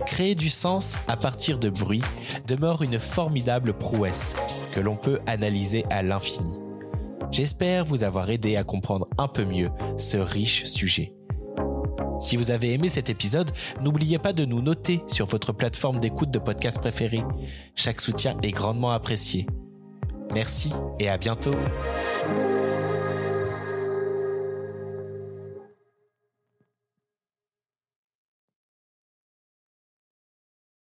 Créer 0.05 0.35
du 0.35 0.49
sens 0.49 0.97
à 1.07 1.15
partir 1.15 1.57
de 1.57 1.69
bruit 1.69 2.03
demeure 2.47 2.81
une 2.81 2.99
formidable 2.99 3.71
prouesse 3.71 4.35
que 4.73 4.81
l'on 4.81 4.97
peut 4.97 5.19
analyser 5.25 5.85
à 5.89 6.03
l'infini. 6.03 6.51
J'espère 7.31 7.85
vous 7.85 8.03
avoir 8.03 8.29
aidé 8.29 8.57
à 8.57 8.63
comprendre 8.63 9.05
un 9.17 9.27
peu 9.27 9.45
mieux 9.45 9.71
ce 9.97 10.17
riche 10.17 10.65
sujet. 10.65 11.13
Si 12.19 12.35
vous 12.35 12.51
avez 12.51 12.73
aimé 12.73 12.89
cet 12.89 13.09
épisode, 13.09 13.51
n'oubliez 13.81 14.19
pas 14.19 14.33
de 14.33 14.45
nous 14.45 14.61
noter 14.61 15.01
sur 15.07 15.25
votre 15.25 15.53
plateforme 15.53 15.99
d'écoute 15.99 16.29
de 16.29 16.39
podcast 16.39 16.79
préférée. 16.79 17.23
Chaque 17.73 17.99
soutien 17.99 18.37
est 18.43 18.51
grandement 18.51 18.91
apprécié. 18.91 19.47
Merci 20.31 20.71
et 20.99 21.09
à 21.09 21.17
bientôt. 21.17 21.55